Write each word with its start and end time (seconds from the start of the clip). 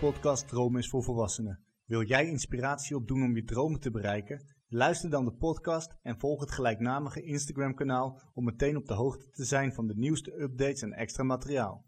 Podcast 0.00 0.48
Droom 0.48 0.76
is 0.76 0.88
voor 0.88 1.02
Volwassenen. 1.02 1.64
Wil 1.84 2.02
jij 2.02 2.26
inspiratie 2.26 2.96
opdoen 2.96 3.22
om 3.22 3.36
je 3.36 3.44
dromen 3.44 3.80
te 3.80 3.90
bereiken? 3.90 4.54
Luister 4.68 5.10
dan 5.10 5.24
de 5.24 5.32
podcast 5.32 5.94
en 6.02 6.18
volg 6.18 6.40
het 6.40 6.50
gelijknamige 6.50 7.22
Instagram-kanaal 7.22 8.20
om 8.34 8.44
meteen 8.44 8.76
op 8.76 8.86
de 8.86 8.94
hoogte 8.94 9.30
te 9.30 9.44
zijn 9.44 9.72
van 9.72 9.86
de 9.86 9.96
nieuwste 9.96 10.40
updates 10.40 10.82
en 10.82 10.92
extra 10.92 11.22
materiaal. 11.22 11.86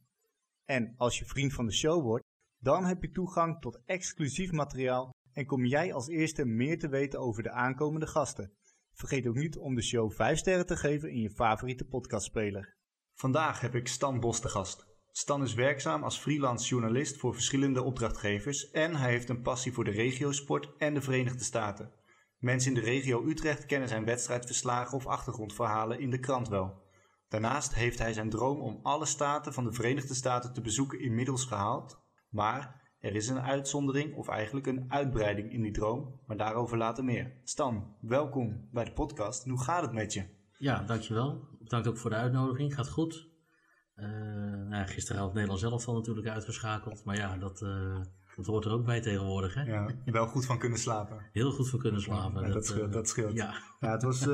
En 0.64 0.94
als 0.96 1.18
je 1.18 1.24
vriend 1.24 1.52
van 1.52 1.66
de 1.66 1.72
show 1.72 2.02
wordt, 2.02 2.24
dan 2.58 2.84
heb 2.84 3.02
je 3.02 3.10
toegang 3.10 3.60
tot 3.60 3.80
exclusief 3.84 4.52
materiaal 4.52 5.10
en 5.32 5.46
kom 5.46 5.64
jij 5.64 5.92
als 5.92 6.08
eerste 6.08 6.44
meer 6.44 6.78
te 6.78 6.88
weten 6.88 7.20
over 7.20 7.42
de 7.42 7.50
aankomende 7.50 8.06
gasten. 8.06 8.52
Vergeet 8.92 9.26
ook 9.26 9.36
niet 9.36 9.56
om 9.56 9.74
de 9.74 9.82
show 9.82 10.12
5 10.12 10.38
sterren 10.38 10.66
te 10.66 10.76
geven 10.76 11.10
in 11.10 11.20
je 11.20 11.30
favoriete 11.30 11.84
podcastspeler. 11.84 12.76
Vandaag 13.14 13.60
heb 13.60 13.74
ik 13.74 13.88
Stan 13.88 14.20
Bos 14.20 14.40
te 14.40 14.48
gast. 14.48 14.89
Stan 15.12 15.42
is 15.42 15.54
werkzaam 15.54 16.02
als 16.02 16.18
freelance 16.18 16.68
journalist 16.68 17.16
voor 17.16 17.34
verschillende 17.34 17.82
opdrachtgevers 17.82 18.70
en 18.70 18.96
hij 18.96 19.10
heeft 19.10 19.28
een 19.28 19.42
passie 19.42 19.72
voor 19.72 19.84
de 19.84 19.90
regiosport 19.90 20.76
en 20.78 20.94
de 20.94 21.00
Verenigde 21.00 21.44
Staten. 21.44 21.92
Mensen 22.38 22.74
in 22.74 22.80
de 22.80 22.86
regio 22.90 23.26
Utrecht 23.26 23.66
kennen 23.66 23.88
zijn 23.88 24.04
wedstrijdverslagen 24.04 24.96
of 24.96 25.06
achtergrondverhalen 25.06 26.00
in 26.00 26.10
de 26.10 26.18
krant 26.18 26.48
wel. 26.48 26.82
Daarnaast 27.28 27.74
heeft 27.74 27.98
hij 27.98 28.12
zijn 28.12 28.30
droom 28.30 28.60
om 28.60 28.80
alle 28.82 29.06
staten 29.06 29.52
van 29.52 29.64
de 29.64 29.72
Verenigde 29.72 30.14
Staten 30.14 30.52
te 30.52 30.60
bezoeken 30.60 31.00
inmiddels 31.00 31.44
gehaald, 31.44 32.00
maar 32.28 32.80
er 32.98 33.14
is 33.14 33.28
een 33.28 33.40
uitzondering 33.40 34.14
of 34.14 34.28
eigenlijk 34.28 34.66
een 34.66 34.84
uitbreiding 34.88 35.52
in 35.52 35.62
die 35.62 35.72
droom, 35.72 36.20
maar 36.26 36.36
daarover 36.36 36.78
later 36.78 37.04
meer. 37.04 37.40
Stan, 37.44 37.96
welkom 38.00 38.68
bij 38.72 38.84
de 38.84 38.92
podcast. 38.92 39.44
Hoe 39.44 39.62
gaat 39.62 39.82
het 39.82 39.92
met 39.92 40.12
je? 40.12 40.24
Ja, 40.58 40.82
dankjewel. 40.82 41.48
Bedankt 41.58 41.88
ook 41.88 41.98
voor 41.98 42.10
de 42.10 42.16
uitnodiging. 42.16 42.74
Gaat 42.74 42.88
goed. 42.88 43.29
Uh, 44.02 44.68
nou, 44.68 44.86
gisteren 44.86 45.22
had 45.22 45.32
Nederland 45.32 45.60
zelf 45.60 45.86
al 45.86 45.94
natuurlijk 45.94 46.26
uitgeschakeld. 46.26 47.04
Maar 47.04 47.16
ja, 47.16 47.36
dat, 47.36 47.60
uh, 47.62 48.00
dat 48.36 48.46
hoort 48.46 48.64
er 48.64 48.72
ook 48.72 48.84
bij 48.84 49.00
tegenwoordig. 49.00 49.54
Hè? 49.54 49.62
Ja, 49.62 49.94
wel 50.04 50.26
goed 50.26 50.46
van 50.46 50.58
kunnen 50.58 50.78
slapen. 50.78 51.26
Heel 51.32 51.50
goed 51.50 51.70
van 51.70 51.78
kunnen 51.78 52.00
slapen. 52.00 52.40
Ja, 52.40 52.46
dat, 52.46 52.54
dat, 52.54 52.66
scheelt. 52.66 52.86
Uh, 52.86 52.92
dat 52.92 53.08
scheelt. 53.08 53.36
Ja. 53.36 53.54
ja, 53.80 53.90
het 53.90 54.02
was 54.02 54.24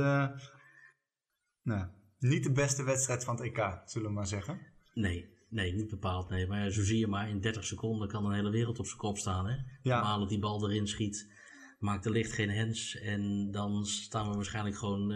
nou, 1.62 1.86
niet 2.18 2.42
de 2.42 2.52
beste 2.52 2.84
wedstrijd 2.84 3.24
van 3.24 3.36
het 3.36 3.44
EK, 3.44 3.82
zullen 3.84 4.08
we 4.08 4.14
maar 4.14 4.26
zeggen. 4.26 4.58
Nee, 4.94 5.28
nee, 5.48 5.74
niet 5.74 5.90
bepaald. 5.90 6.28
Nee. 6.28 6.46
Maar 6.46 6.70
zo 6.70 6.82
zie 6.82 6.98
je 6.98 7.06
maar, 7.06 7.28
in 7.28 7.40
30 7.40 7.64
seconden 7.64 8.08
kan 8.08 8.24
een 8.24 8.34
hele 8.34 8.50
wereld 8.50 8.78
op 8.78 8.86
zijn 8.86 8.98
kop 8.98 9.18
staan. 9.18 9.46
Hè? 9.46 9.56
Ja. 9.82 9.96
Normaal 9.96 10.18
dat 10.18 10.28
die 10.28 10.38
bal 10.38 10.70
erin 10.70 10.86
schiet, 10.86 11.32
maakt 11.78 12.04
de 12.04 12.10
licht 12.10 12.32
geen 12.32 12.50
hens. 12.50 12.96
En 12.96 13.50
dan 13.50 13.84
staan 13.84 14.28
we 14.28 14.34
waarschijnlijk 14.34 14.76
gewoon 14.76 15.12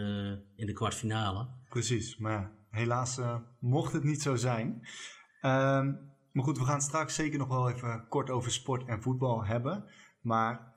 in 0.55 0.65
de 0.65 0.73
kwartfinale. 0.73 1.47
Precies, 1.69 2.17
maar 2.17 2.60
helaas 2.71 3.17
uh, 3.17 3.35
mocht 3.59 3.93
het 3.93 4.03
niet 4.03 4.21
zo 4.21 4.35
zijn. 4.35 4.67
Um, 5.41 6.09
maar 6.31 6.43
goed, 6.43 6.57
we 6.57 6.65
gaan 6.65 6.81
straks 6.81 7.15
zeker 7.15 7.39
nog 7.39 7.47
wel 7.47 7.69
even 7.69 8.07
kort 8.07 8.29
over 8.29 8.51
sport 8.51 8.87
en 8.87 9.01
voetbal 9.01 9.45
hebben. 9.45 9.85
Maar 10.21 10.75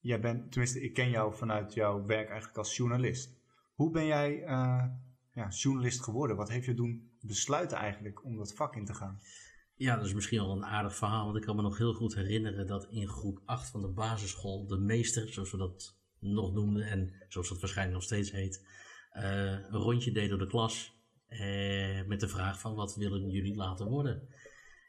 jij 0.00 0.20
bent, 0.20 0.50
tenminste, 0.50 0.80
ik 0.80 0.94
ken 0.94 1.10
jou 1.10 1.34
vanuit 1.34 1.74
jouw 1.74 2.04
werk 2.04 2.28
eigenlijk 2.28 2.58
als 2.58 2.76
journalist. 2.76 3.36
Hoe 3.74 3.90
ben 3.90 4.06
jij 4.06 4.42
uh, 4.42 4.84
ja, 5.32 5.48
journalist 5.48 6.02
geworden? 6.02 6.36
Wat 6.36 6.48
heeft 6.48 6.66
je 6.66 6.74
doen 6.74 7.10
besluiten 7.20 7.78
eigenlijk 7.78 8.24
om 8.24 8.36
dat 8.36 8.54
vak 8.54 8.76
in 8.76 8.84
te 8.84 8.94
gaan? 8.94 9.20
Ja, 9.74 9.96
dat 9.96 10.04
is 10.04 10.14
misschien 10.14 10.38
wel 10.38 10.56
een 10.56 10.64
aardig 10.64 10.96
verhaal. 10.96 11.24
Want 11.24 11.36
ik 11.36 11.42
kan 11.42 11.56
me 11.56 11.62
nog 11.62 11.78
heel 11.78 11.94
goed 11.94 12.14
herinneren 12.14 12.66
dat 12.66 12.86
in 12.90 13.08
groep 13.08 13.42
8 13.44 13.70
van 13.70 13.80
de 13.80 13.88
basisschool 13.88 14.66
de 14.66 14.78
meester, 14.78 15.32
zoals 15.32 15.50
we 15.50 15.56
dat 15.56 15.96
nog 16.18 16.52
noemden 16.52 16.86
en 16.86 17.24
zoals 17.28 17.48
dat 17.48 17.60
waarschijnlijk 17.60 17.96
nog 17.96 18.06
steeds 18.06 18.30
heet, 18.30 18.66
uh, 19.16 19.22
een 19.50 19.70
rondje 19.70 20.12
deed 20.12 20.28
door 20.28 20.38
de 20.38 20.46
klas 20.46 20.97
eh, 21.28 22.06
met 22.06 22.20
de 22.20 22.28
vraag 22.28 22.60
van 22.60 22.74
wat 22.74 22.96
willen 22.96 23.30
jullie 23.30 23.56
laten 23.56 23.86
worden? 23.86 24.28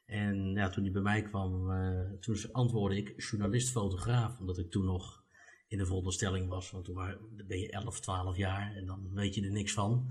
En 0.06 0.54
ja, 0.54 0.70
toen 0.70 0.84
hij 0.84 0.92
bij 0.92 1.02
mij 1.02 1.22
kwam, 1.22 1.72
uh, 1.72 2.00
toen 2.20 2.38
antwoordde 2.52 2.98
ik 2.98 3.14
journalist-fotograaf, 3.18 4.40
omdat 4.40 4.58
ik 4.58 4.72
toen 4.72 4.86
nog 4.86 5.24
in 5.68 5.78
de 5.78 5.86
veronderstelling 5.86 6.50
was, 6.50 6.72
want 6.72 6.86
toen 6.86 7.18
ben 7.48 7.60
je 7.60 7.72
11, 7.72 8.00
12 8.00 8.38
jaar 8.38 8.76
en 8.76 8.86
dan 8.86 9.10
weet 9.14 9.36
je 9.36 9.42
er 9.42 9.52
niks 9.52 9.74
van. 9.74 10.10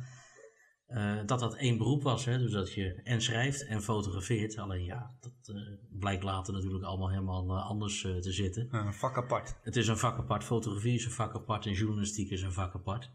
Uh, 0.88 1.18
dat 1.26 1.40
dat 1.40 1.56
één 1.56 1.78
beroep 1.78 2.02
was, 2.02 2.24
hè? 2.24 2.38
dus 2.38 2.52
dat 2.52 2.72
je 2.72 3.00
en 3.04 3.22
schrijft 3.22 3.66
en 3.66 3.82
fotografeert. 3.82 4.58
Alleen 4.58 4.84
ja, 4.84 5.10
dat 5.20 5.54
blijkt 5.90 6.22
later 6.22 6.52
natuurlijk 6.52 6.84
allemaal 6.84 7.10
helemaal 7.10 7.58
anders 7.58 8.00
te 8.00 8.32
zitten. 8.32 8.68
Een 8.70 8.94
vak 8.94 9.16
apart. 9.16 9.56
Het 9.62 9.76
is 9.76 9.88
een 9.88 9.98
vak 9.98 10.18
apart. 10.18 10.44
Fotografie 10.44 10.94
is 10.94 11.04
een 11.04 11.10
vak 11.10 11.34
apart 11.34 11.66
en 11.66 11.72
journalistiek 11.72 12.30
is 12.30 12.42
een 12.42 12.52
vak 12.52 12.74
apart. 12.74 13.10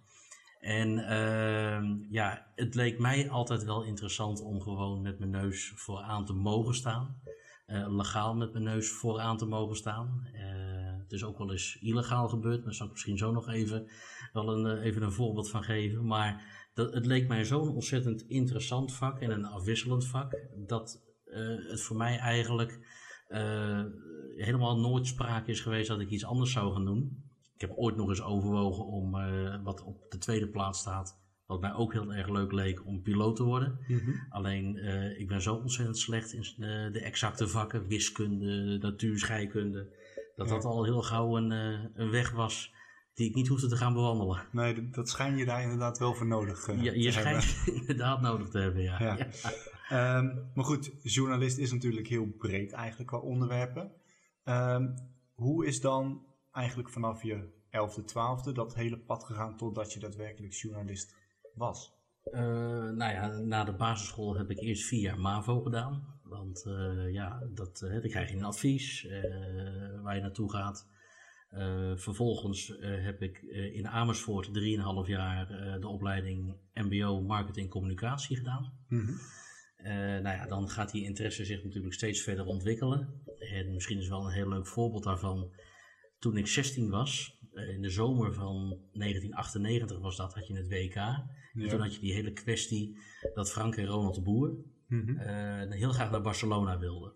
En 0.63 0.89
uh, 0.97 2.09
ja, 2.09 2.47
het 2.55 2.75
leek 2.75 2.99
mij 2.99 3.29
altijd 3.29 3.63
wel 3.63 3.83
interessant 3.83 4.41
om 4.41 4.61
gewoon 4.61 5.01
met 5.01 5.19
mijn 5.19 5.31
neus 5.31 5.71
vooraan 5.75 6.25
te 6.25 6.33
mogen 6.33 6.75
staan. 6.75 7.21
Uh, 7.67 7.95
legaal 7.95 8.35
met 8.35 8.53
mijn 8.53 8.63
neus 8.63 8.89
vooraan 8.89 9.37
te 9.37 9.45
mogen 9.45 9.75
staan. 9.75 10.27
Uh, 10.33 11.01
het 11.01 11.11
is 11.11 11.23
ook 11.23 11.37
wel 11.37 11.51
eens 11.51 11.77
illegaal 11.81 12.29
gebeurd, 12.29 12.63
daar 12.63 12.73
zal 12.73 12.85
ik 12.85 12.91
misschien 12.91 13.17
zo 13.17 13.31
nog 13.31 13.49
even, 13.49 13.87
wel 14.33 14.57
een, 14.57 14.81
even 14.81 15.01
een 15.01 15.11
voorbeeld 15.11 15.49
van 15.49 15.63
geven. 15.63 16.05
Maar 16.05 16.43
dat, 16.73 16.93
het 16.93 17.05
leek 17.05 17.27
mij 17.27 17.45
zo'n 17.45 17.73
ontzettend 17.73 18.21
interessant 18.21 18.93
vak 18.93 19.19
en 19.19 19.31
een 19.31 19.45
afwisselend 19.45 20.05
vak, 20.05 20.37
dat 20.55 21.01
het 21.69 21.81
voor 21.81 21.97
mij 21.97 22.17
eigenlijk 22.17 22.79
helemaal 24.35 24.79
nooit 24.79 25.07
sprake 25.07 25.51
is 25.51 25.61
geweest 25.61 25.87
dat 25.87 25.99
ik 25.99 26.09
iets 26.09 26.25
anders 26.25 26.51
zou 26.51 26.73
gaan 26.73 26.85
doen. 26.85 27.22
Ik 27.63 27.69
heb 27.69 27.77
ooit 27.77 27.95
nog 27.95 28.09
eens 28.09 28.21
overwogen 28.21 28.85
om 28.85 29.15
uh, 29.15 29.63
wat 29.63 29.83
op 29.83 30.05
de 30.09 30.17
tweede 30.17 30.47
plaats 30.47 30.79
staat. 30.79 31.21
Wat 31.45 31.61
mij 31.61 31.73
ook 31.73 31.93
heel 31.93 32.13
erg 32.13 32.29
leuk 32.29 32.51
leek 32.51 32.85
om 32.85 33.01
piloot 33.01 33.35
te 33.35 33.43
worden. 33.43 33.79
Mm 33.87 33.99
-hmm. 33.99 34.25
Alleen 34.29 34.75
uh, 34.75 35.19
ik 35.19 35.27
ben 35.27 35.41
zo 35.41 35.55
ontzettend 35.55 35.97
slecht 35.97 36.33
in 36.33 36.39
uh, 36.39 36.91
de 36.91 36.99
exacte 36.99 37.47
vakken, 37.47 37.87
wiskunde, 37.87 38.77
natuur, 38.77 39.19
scheikunde. 39.19 39.95
Dat 40.35 40.47
ja. 40.47 40.53
dat 40.53 40.65
al 40.65 40.83
heel 40.83 41.01
gauw 41.01 41.37
een, 41.37 41.51
een 41.93 42.09
weg 42.09 42.31
was 42.31 42.73
die 43.13 43.29
ik 43.29 43.35
niet 43.35 43.47
hoefde 43.47 43.67
te 43.67 43.77
gaan 43.77 43.93
bewandelen. 43.93 44.47
Nee, 44.51 44.89
dat 44.89 45.09
schijn 45.09 45.37
je 45.37 45.45
daar 45.45 45.61
inderdaad 45.61 45.97
wel 45.97 46.13
voor 46.13 46.27
nodig 46.27 46.67
ja, 46.67 46.91
je 46.91 47.11
schijnt 47.11 47.63
inderdaad 47.79 48.21
nodig 48.21 48.49
te 48.49 48.59
hebben, 48.59 48.81
ja. 48.81 49.03
ja. 49.03 49.17
ja. 49.89 50.17
Um, 50.17 50.51
maar 50.53 50.65
goed, 50.65 50.91
journalist 51.01 51.57
is 51.57 51.71
natuurlijk 51.71 52.07
heel 52.07 52.35
breed 52.37 52.71
eigenlijk 52.71 53.09
qua 53.09 53.17
onderwerpen. 53.19 53.91
Um, 54.43 54.93
hoe 55.33 55.65
is 55.65 55.81
dan 55.81 56.31
eigenlijk 56.53 56.89
vanaf 56.89 57.23
je 57.23 57.49
11e, 57.67 58.01
12e 58.01 58.53
dat 58.53 58.75
hele 58.75 58.97
pad 58.97 59.23
gegaan 59.23 59.57
totdat 59.57 59.93
je 59.93 59.99
daadwerkelijk 59.99 60.53
journalist 60.53 61.15
was? 61.53 62.01
Uh, 62.25 62.39
nou 62.89 63.11
ja, 63.11 63.27
na 63.27 63.63
de 63.63 63.73
basisschool 63.73 64.37
heb 64.37 64.49
ik 64.49 64.59
eerst 64.59 64.85
vier 64.85 65.01
jaar 65.01 65.19
MAVO 65.19 65.61
gedaan. 65.61 66.19
Want 66.23 66.65
uh, 66.67 67.13
ja, 67.13 67.43
dat, 67.53 67.81
uh, 67.83 67.91
dan 67.91 68.09
krijg 68.09 68.29
je 68.29 68.35
een 68.35 68.43
advies 68.43 69.07
waar 70.01 70.15
je 70.15 70.21
naartoe 70.21 70.51
gaat. 70.51 70.87
vervolgens 71.95 72.77
heb 72.79 73.21
ik 73.21 73.41
in 73.73 73.87
Amersfoort 73.87 74.47
3,5 74.47 74.53
jaar 75.05 75.47
de 75.79 75.87
opleiding 75.87 76.55
MBO 76.73 77.21
Marketing 77.21 77.69
Communicatie 77.69 78.37
gedaan. 78.37 78.73
Mm 78.87 79.05
-hmm. 79.05 79.17
nou 80.21 80.37
ja, 80.37 80.47
dan 80.47 80.69
gaat 80.69 80.91
die 80.91 81.03
interesse 81.03 81.45
zich 81.45 81.63
natuurlijk 81.63 81.93
steeds 81.93 82.21
verder 82.21 82.45
ontwikkelen. 82.45 83.23
En 83.39 83.73
misschien 83.73 83.99
is 83.99 84.07
wel 84.07 84.25
een 84.25 84.33
heel 84.33 84.49
leuk 84.49 84.67
voorbeeld 84.67 85.03
daarvan 85.03 85.51
toen 86.23 86.37
ik 86.37 86.47
16 86.47 86.89
was, 86.89 87.37
eh, 87.53 87.69
in 87.69 87.81
de 87.81 87.89
zomer 87.89 88.33
van 88.33 88.79
1998 88.91 89.99
was 89.99 90.17
dat, 90.17 90.33
had 90.33 90.47
je 90.47 90.55
het 90.55 90.67
WK. 90.67 90.93
Ja. 90.93 91.27
En 91.53 91.69
toen 91.69 91.79
had 91.79 91.95
je 91.95 91.99
die 91.99 92.13
hele 92.13 92.33
kwestie 92.33 92.97
dat 93.33 93.51
Frank 93.51 93.75
en 93.75 93.85
Ronald 93.85 94.15
de 94.15 94.21
Boer 94.21 94.55
mm 94.87 95.01
-hmm. 95.05 95.17
uh, 95.17 95.71
heel 95.71 95.91
graag 95.91 96.11
naar 96.11 96.21
Barcelona 96.21 96.79
wilden. 96.79 97.13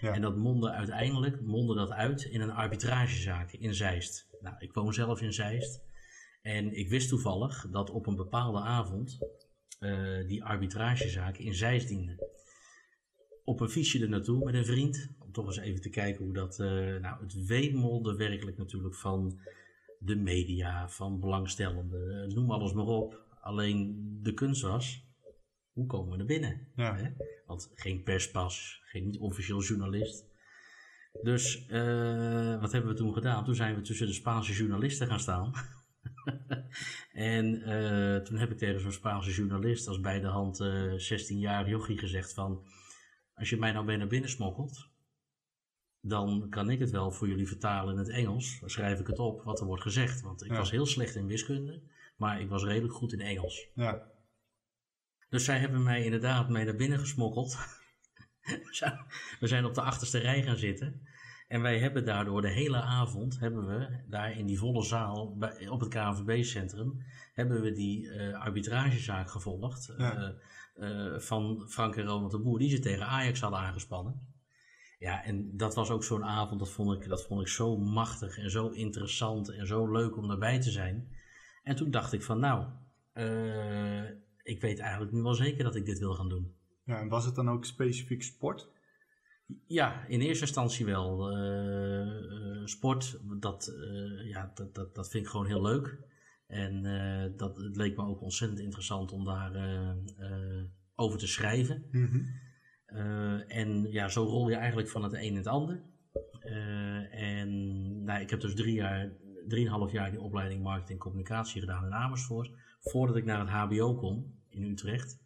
Ja. 0.00 0.14
En 0.14 0.20
dat 0.20 0.36
mondde 0.36 0.70
uiteindelijk 0.70 1.40
mondde 1.40 1.74
dat 1.74 1.90
uit 1.90 2.22
in 2.22 2.40
een 2.40 2.50
arbitragezaak 2.50 3.52
in 3.52 3.74
Zeist. 3.74 4.28
Nou, 4.40 4.56
ik 4.58 4.72
woon 4.72 4.94
zelf 4.94 5.20
in 5.20 5.32
Zeist. 5.32 5.82
En 6.42 6.72
ik 6.72 6.88
wist 6.88 7.08
toevallig 7.08 7.66
dat 7.70 7.90
op 7.90 8.06
een 8.06 8.16
bepaalde 8.16 8.60
avond 8.60 9.18
uh, 9.80 10.26
die 10.26 10.44
arbitragezaak 10.44 11.36
in 11.36 11.54
Zeist 11.54 11.88
diende 11.88 12.39
op 13.44 13.60
een 13.60 13.68
fietsje 13.68 14.00
er 14.00 14.08
naartoe 14.08 14.44
met 14.44 14.54
een 14.54 14.64
vriend. 14.64 15.10
Om 15.18 15.32
toch 15.32 15.46
eens 15.46 15.58
even 15.58 15.80
te 15.80 15.90
kijken 15.90 16.24
hoe 16.24 16.34
dat. 16.34 16.58
Uh, 16.58 16.66
nou, 17.00 17.22
het 17.22 17.46
wemelde 17.46 18.16
werkelijk 18.16 18.56
natuurlijk 18.56 18.94
van 18.94 19.40
de 19.98 20.16
media, 20.16 20.88
van 20.88 21.20
belangstellenden. 21.20 22.22
Eh, 22.22 22.34
noem 22.34 22.50
alles 22.50 22.72
maar 22.72 22.84
op. 22.84 23.22
Alleen 23.40 24.18
de 24.22 24.34
kunst 24.34 24.62
was. 24.62 25.08
Hoe 25.72 25.86
komen 25.86 26.12
we 26.12 26.18
er 26.18 26.26
binnen? 26.26 26.68
Ja. 26.76 26.96
Hè? 26.96 27.10
Want 27.46 27.70
geen 27.74 28.02
perspas, 28.02 28.80
geen 28.84 29.04
niet 29.04 29.18
officieel 29.18 29.62
journalist. 29.62 30.28
Dus 31.22 31.66
uh, 31.68 32.60
wat 32.60 32.72
hebben 32.72 32.90
we 32.90 32.96
toen 32.96 33.12
gedaan? 33.12 33.44
Toen 33.44 33.54
zijn 33.54 33.74
we 33.74 33.80
tussen 33.80 34.06
de 34.06 34.12
Spaanse 34.12 34.52
journalisten 34.52 35.06
gaan 35.06 35.20
staan. 35.20 35.52
en 37.12 37.54
uh, 37.54 38.16
toen 38.16 38.38
heb 38.38 38.50
ik 38.50 38.58
tegen 38.58 38.80
zo'n 38.80 38.92
Spaanse 38.92 39.30
journalist 39.30 39.88
als 39.88 40.00
bij 40.00 40.20
de 40.20 40.26
hand 40.26 40.62
16-jarige 41.12 41.70
jochie 41.70 41.98
gezegd 41.98 42.34
van 42.34 42.62
als 43.40 43.50
je 43.50 43.56
mij 43.56 43.72
nou 43.72 43.86
weer 43.86 43.98
naar 43.98 44.06
binnen 44.06 44.30
smokkelt, 44.30 44.88
dan 46.00 46.46
kan 46.50 46.70
ik 46.70 46.78
het 46.78 46.90
wel 46.90 47.10
voor 47.10 47.28
jullie 47.28 47.48
vertalen 47.48 47.92
in 47.92 47.98
het 47.98 48.08
Engels. 48.08 48.60
Dan 48.60 48.70
schrijf 48.70 49.00
ik 49.00 49.06
het 49.06 49.18
op 49.18 49.42
wat 49.42 49.60
er 49.60 49.66
wordt 49.66 49.82
gezegd. 49.82 50.20
Want 50.20 50.44
ik 50.44 50.50
ja. 50.50 50.56
was 50.56 50.70
heel 50.70 50.86
slecht 50.86 51.14
in 51.14 51.26
wiskunde, 51.26 51.82
maar 52.16 52.40
ik 52.40 52.48
was 52.48 52.64
redelijk 52.64 52.94
goed 52.94 53.12
in 53.12 53.20
Engels. 53.20 53.68
Ja. 53.74 54.08
Dus 55.28 55.44
zij 55.44 55.58
hebben 55.58 55.82
mij 55.82 56.04
inderdaad 56.04 56.48
mee 56.48 56.64
naar 56.64 56.76
binnen 56.76 56.98
gesmokkeld. 56.98 57.58
we 59.40 59.46
zijn 59.46 59.64
op 59.64 59.74
de 59.74 59.82
achterste 59.82 60.18
rij 60.18 60.42
gaan 60.42 60.56
zitten. 60.56 61.08
En 61.48 61.62
wij 61.62 61.78
hebben 61.78 62.04
daardoor 62.04 62.42
de 62.42 62.50
hele 62.50 62.80
avond, 62.80 63.38
hebben 63.38 63.66
we 63.66 64.04
daar 64.06 64.38
in 64.38 64.46
die 64.46 64.58
volle 64.58 64.84
zaal 64.84 65.36
bij, 65.36 65.68
op 65.68 65.80
het 65.80 65.88
KNVB-centrum, 65.88 67.02
hebben 67.32 67.60
we 67.60 67.72
die 67.72 68.04
uh, 68.04 68.40
arbitragezaak 68.40 69.30
gevolgd. 69.30 69.94
Ja. 69.98 70.18
Uh, 70.18 70.28
van 71.18 71.64
Frank 71.68 71.96
en 71.96 72.06
Ronald 72.06 72.30
de 72.30 72.38
Boer, 72.38 72.58
die 72.58 72.70
ze 72.70 72.78
tegen 72.78 73.06
Ajax 73.06 73.40
hadden 73.40 73.60
aangespannen. 73.60 74.28
Ja, 74.98 75.24
en 75.24 75.56
dat 75.56 75.74
was 75.74 75.90
ook 75.90 76.04
zo'n 76.04 76.24
avond, 76.24 76.60
dat 76.60 76.70
vond, 76.70 77.02
ik, 77.02 77.08
dat 77.08 77.26
vond 77.26 77.40
ik 77.40 77.48
zo 77.48 77.76
machtig 77.76 78.38
en 78.38 78.50
zo 78.50 78.68
interessant 78.68 79.48
en 79.48 79.66
zo 79.66 79.92
leuk 79.92 80.16
om 80.16 80.28
daarbij 80.28 80.60
te 80.60 80.70
zijn. 80.70 81.08
En 81.62 81.76
toen 81.76 81.90
dacht 81.90 82.12
ik 82.12 82.22
van 82.22 82.38
nou, 82.38 82.66
uh, 83.14 84.04
ik 84.42 84.60
weet 84.60 84.78
eigenlijk 84.78 85.12
nu 85.12 85.22
wel 85.22 85.34
zeker 85.34 85.64
dat 85.64 85.74
ik 85.74 85.84
dit 85.84 85.98
wil 85.98 86.14
gaan 86.14 86.28
doen. 86.28 86.54
Ja, 86.84 87.00
en 87.00 87.08
was 87.08 87.24
het 87.24 87.34
dan 87.34 87.50
ook 87.50 87.64
specifiek 87.64 88.22
sport? 88.22 88.68
Ja, 89.66 90.04
in 90.06 90.20
eerste 90.20 90.44
instantie 90.44 90.86
wel. 90.86 91.36
Uh, 91.36 92.66
sport, 92.66 93.20
dat, 93.40 93.72
ja, 94.24 94.50
dat, 94.54 94.74
dat, 94.74 94.94
dat 94.94 95.10
vind 95.10 95.24
ik 95.24 95.30
gewoon 95.30 95.46
heel 95.46 95.62
leuk. 95.62 95.98
En 96.50 96.82
dat, 97.36 97.56
het 97.56 97.76
leek 97.76 97.96
me 97.96 98.04
ook 98.04 98.22
ontzettend 98.22 98.60
interessant 98.60 99.12
om 99.12 99.24
daar 99.24 99.52
over 100.94 101.18
te 101.18 101.26
schrijven. 101.26 101.84
Mm 101.90 102.06
-hmm. 102.06 103.40
en 103.40 103.90
ja, 103.90 104.08
zo 104.08 104.22
rol 104.22 104.48
je 104.48 104.56
eigenlijk 104.56 104.88
van 104.88 105.02
het 105.02 105.12
een 105.12 105.20
in 105.20 105.36
het 105.36 105.46
ander. 105.46 105.82
en 107.10 108.04
nou, 108.04 108.20
ik 108.20 108.30
heb 108.30 108.40
dus 108.40 108.54
drie 108.54 108.74
jaar, 108.74 109.12
drieënhalf 109.48 109.92
jaar 109.92 110.10
die 110.10 110.20
opleiding 110.20 110.62
marketing 110.62 110.98
en 110.98 111.04
communicatie 111.04 111.60
gedaan 111.60 111.84
in 111.84 111.94
Amersfoort. 111.94 112.50
Voordat 112.80 113.16
ik 113.16 113.24
naar 113.24 113.40
het 113.40 113.48
HBO 113.48 113.94
kom 113.94 114.38
in 114.48 114.62
Utrecht. 114.62 115.18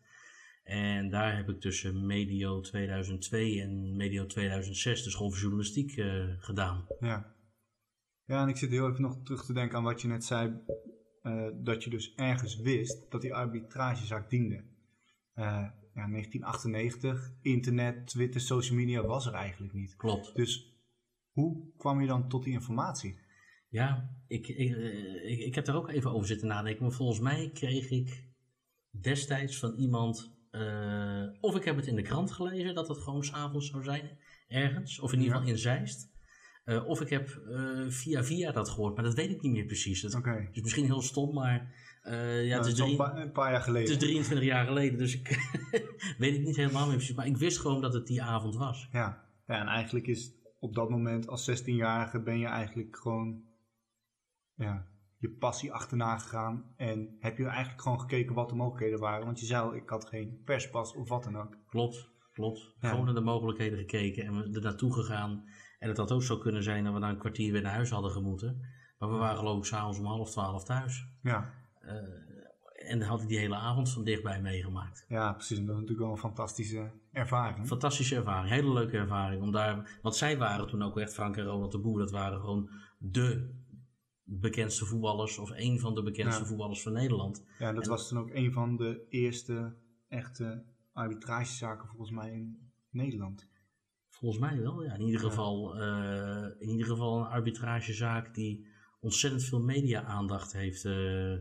En 0.64 1.10
daar 1.10 1.36
heb 1.36 1.48
ik 1.48 1.60
tussen 1.60 2.06
medio 2.06 2.60
2002 2.60 3.60
en 3.60 3.96
medio 3.96 4.26
2006 4.26 5.02
de 5.02 5.10
school 5.10 5.30
voor 5.30 5.40
journalistiek 5.40 5.96
uh, 5.96 6.24
gedaan. 6.38 6.86
Ja. 7.00 7.34
ja, 8.24 8.42
en 8.42 8.48
ik 8.48 8.56
zit 8.56 8.70
heel 8.70 8.88
even 8.88 9.02
nog 9.02 9.22
terug 9.22 9.44
te 9.44 9.52
denken 9.52 9.76
aan 9.76 9.84
wat 9.84 10.00
je 10.00 10.08
net 10.08 10.24
zei. 10.24 10.52
Uh, 11.26 11.46
dat 11.54 11.84
je 11.84 11.90
dus 11.90 12.14
ergens 12.14 12.56
wist 12.56 13.10
dat 13.10 13.20
die 13.20 13.34
arbitragezaak 13.34 14.30
diende. 14.30 14.64
Uh, 15.34 15.44
ja, 15.94 16.08
1998, 16.08 17.32
internet, 17.42 18.06
Twitter, 18.06 18.40
social 18.40 18.76
media 18.76 19.02
was 19.06 19.26
er 19.26 19.32
eigenlijk 19.32 19.72
niet. 19.72 19.96
Klopt. 19.96 20.34
Dus 20.34 20.78
hoe 21.32 21.72
kwam 21.76 22.00
je 22.00 22.06
dan 22.06 22.28
tot 22.28 22.44
die 22.44 22.52
informatie? 22.52 23.18
Ja, 23.68 24.16
ik, 24.26 24.48
ik, 24.48 24.76
ik, 25.22 25.38
ik 25.38 25.54
heb 25.54 25.64
daar 25.64 25.76
ook 25.76 25.90
even 25.90 26.12
over 26.12 26.26
zitten 26.26 26.48
nadenken. 26.48 26.82
Maar 26.82 26.92
volgens 26.92 27.20
mij 27.20 27.50
kreeg 27.52 27.90
ik 27.90 28.28
destijds 28.90 29.58
van 29.58 29.74
iemand 29.74 30.34
uh, 30.50 31.28
of 31.40 31.56
ik 31.56 31.64
heb 31.64 31.76
het 31.76 31.86
in 31.86 31.96
de 31.96 32.02
krant 32.02 32.32
gelezen 32.32 32.74
dat 32.74 32.88
het 32.88 32.98
gewoon 32.98 33.24
s'avonds 33.24 33.70
zou 33.70 33.82
zijn, 33.82 34.18
ergens, 34.48 35.00
of 35.00 35.12
in 35.12 35.18
ieder 35.18 35.34
geval 35.34 35.50
in 35.50 35.58
Zeist. 35.58 36.12
Uh, 36.64 36.88
of 36.88 37.00
ik 37.00 37.08
heb 37.08 37.42
uh, 37.48 37.90
via 37.90 38.24
via 38.24 38.52
dat 38.52 38.68
gehoord, 38.68 38.94
maar 38.94 39.04
dat 39.04 39.14
weet 39.14 39.30
ik 39.30 39.42
niet 39.42 39.52
meer 39.52 39.66
precies. 39.66 40.00
Dat 40.00 40.14
okay. 40.14 40.48
is 40.52 40.62
misschien 40.62 40.84
heel 40.84 41.02
stom, 41.02 41.34
maar 41.34 41.74
ja, 42.04 42.10
nou, 42.10 42.50
het, 42.50 42.66
is 42.66 42.74
drie, 42.74 42.90
een, 42.90 42.96
paar, 42.96 43.16
een, 43.16 43.32
paar, 43.32 43.50
jaar 43.50 43.60
geleden. 43.60 43.92
het 43.92 44.02
is 44.02 44.08
23 44.08 44.46
jaar 44.46 44.66
geleden, 44.66 44.98
dus 44.98 45.14
ik 45.14 45.28
weet 46.18 46.34
ik 46.34 46.44
niet 46.44 46.56
helemaal 46.56 46.86
meer 46.86 46.96
precies. 46.96 47.16
Maar 47.16 47.26
ik 47.26 47.36
wist 47.36 47.58
gewoon 47.58 47.80
dat 47.80 47.94
het 47.94 48.06
die 48.06 48.22
avond 48.22 48.56
was. 48.56 48.88
Ja, 48.92 49.24
ja 49.46 49.60
en 49.60 49.66
eigenlijk 49.66 50.06
is 50.06 50.32
op 50.58 50.74
dat 50.74 50.90
moment 50.90 51.28
als 51.28 51.50
16-jarige 51.50 52.22
ben 52.22 52.38
je 52.38 52.46
eigenlijk 52.46 52.96
gewoon 52.96 53.42
ja, 54.54 54.86
je 55.18 55.30
passie 55.30 55.72
achterna 55.72 56.18
gegaan 56.18 56.72
en 56.76 57.16
heb 57.18 57.38
je 57.38 57.46
eigenlijk 57.46 57.82
gewoon 57.82 58.00
gekeken 58.00 58.34
wat 58.34 58.48
de 58.48 58.54
mogelijkheden 58.54 58.98
waren. 58.98 59.24
Want 59.24 59.40
je 59.40 59.46
zei 59.46 59.76
ik 59.76 59.88
had 59.88 60.04
geen 60.04 60.42
perspas 60.44 60.94
of 60.94 61.08
wat 61.08 61.24
dan 61.24 61.36
ook. 61.36 61.58
Klopt, 61.66 62.10
klopt. 62.32 62.74
Ja. 62.80 62.88
Gewoon 62.88 63.04
naar 63.04 63.14
de 63.14 63.20
mogelijkheden 63.20 63.78
gekeken 63.78 64.24
en 64.24 64.34
we 64.34 64.54
er 64.54 64.62
naartoe 64.62 64.92
gegaan. 64.92 65.44
En 65.84 65.90
het 65.90 65.98
had 65.98 66.12
ook 66.12 66.22
zo 66.22 66.38
kunnen 66.38 66.62
zijn 66.62 66.84
dat 66.84 66.92
we 66.92 66.98
na 66.98 67.08
een 67.08 67.18
kwartier 67.18 67.52
weer 67.52 67.62
naar 67.62 67.72
huis 67.72 67.90
hadden 67.90 68.10
gemoeten. 68.10 68.60
Maar 68.98 69.08
we 69.10 69.14
waren 69.16 69.38
geloof 69.38 69.58
ik 69.58 69.64
s'avonds 69.64 69.98
om 69.98 70.04
half 70.04 70.30
twaalf 70.30 70.64
thuis. 70.64 71.06
Ja. 71.22 71.50
Uh, 71.82 71.90
en 72.90 72.98
dan 72.98 73.08
had 73.08 73.22
ik 73.22 73.28
die 73.28 73.38
hele 73.38 73.54
avond 73.54 73.90
van 73.92 74.04
dichtbij 74.04 74.40
meegemaakt. 74.40 75.04
Ja, 75.08 75.32
precies. 75.32 75.58
En 75.58 75.64
dat 75.66 75.74
is 75.74 75.80
natuurlijk 75.80 76.06
wel 76.06 76.10
een 76.16 76.22
fantastische 76.22 76.90
ervaring. 77.12 77.66
Fantastische 77.66 78.16
ervaring. 78.16 78.48
Hele 78.54 78.72
leuke 78.72 78.96
ervaring. 78.96 79.42
Om 79.42 79.52
daar, 79.52 79.98
want 80.02 80.16
zij 80.16 80.38
waren 80.38 80.66
toen 80.66 80.82
ook 80.82 80.98
echt, 80.98 81.14
Frank 81.14 81.36
en 81.36 81.44
Ronald 81.44 81.72
de 81.72 81.78
Boer, 81.78 81.98
dat 81.98 82.10
waren 82.10 82.40
gewoon 82.40 82.70
de 82.98 83.54
bekendste 84.24 84.84
voetballers 84.84 85.38
of 85.38 85.50
een 85.54 85.80
van 85.80 85.94
de 85.94 86.02
bekendste 86.02 86.40
Ja. 86.42 86.46
voetballers 86.48 86.82
van 86.82 86.92
Nederland. 86.92 87.44
Ja, 87.58 87.72
dat 87.72 87.82
En- 87.84 87.88
was 87.90 88.08
toen 88.08 88.18
ook 88.18 88.30
een 88.30 88.52
van 88.52 88.76
de 88.76 89.06
eerste 89.08 89.74
echte 90.08 90.64
arbitragezaken 90.92 91.88
volgens 91.88 92.10
mij 92.10 92.32
in 92.32 92.70
Nederland. 92.90 93.48
Volgens 94.18 94.40
mij 94.40 94.60
wel, 94.60 94.82
ja. 94.82 94.94
In 94.94 95.00
ieder 95.00 95.20
geval, 95.20 95.76
eh, 95.80 96.46
in 96.58 96.68
ieder 96.68 96.86
geval 96.86 97.18
een 97.20 97.26
arbitragezaak 97.26 98.34
die 98.34 98.66
ontzettend 99.00 99.44
veel 99.44 99.60
media-aandacht 99.60 100.52
heeft 100.52 100.84
eh, 100.84 101.32
eh, 101.32 101.40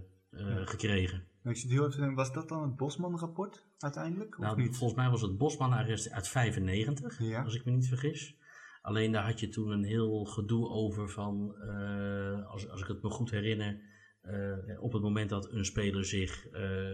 gekregen. 0.65 1.23
Ik 1.43 1.57
zit 1.57 1.69
heel 1.69 1.79
even 1.79 1.91
te 1.91 1.97
denken, 1.97 2.15
was 2.15 2.33
dat 2.33 2.49
dan 2.49 2.61
het 2.61 2.75
Bosman-rapport 2.75 3.65
uiteindelijk? 3.77 4.37
Of 4.37 4.43
Nou, 4.45 4.57
niet? 4.61 4.77
volgens 4.77 4.99
mij 4.99 5.09
was 5.09 5.21
het 5.21 5.37
Bosman-arrest 5.37 6.11
uit 6.11 6.27
95, 6.27 7.19
Ja. 7.19 7.43
als 7.43 7.55
ik 7.55 7.65
me 7.65 7.71
niet 7.71 7.87
vergis. 7.87 8.37
Alleen 8.81 9.11
daar 9.11 9.25
had 9.25 9.39
je 9.39 9.49
toen 9.49 9.69
een 9.71 9.83
heel 9.83 10.25
gedoe 10.25 10.69
over 10.69 11.09
van, 11.09 11.55
als, 12.47 12.69
als 12.69 12.81
ik 12.81 12.87
het 12.87 13.01
me 13.03 13.09
goed 13.09 13.31
herinner, 13.31 13.79
op 14.79 14.93
het 14.93 15.01
moment 15.01 15.29
dat 15.29 15.51
een 15.51 15.65
speler 15.65 16.05
zich 16.05 16.47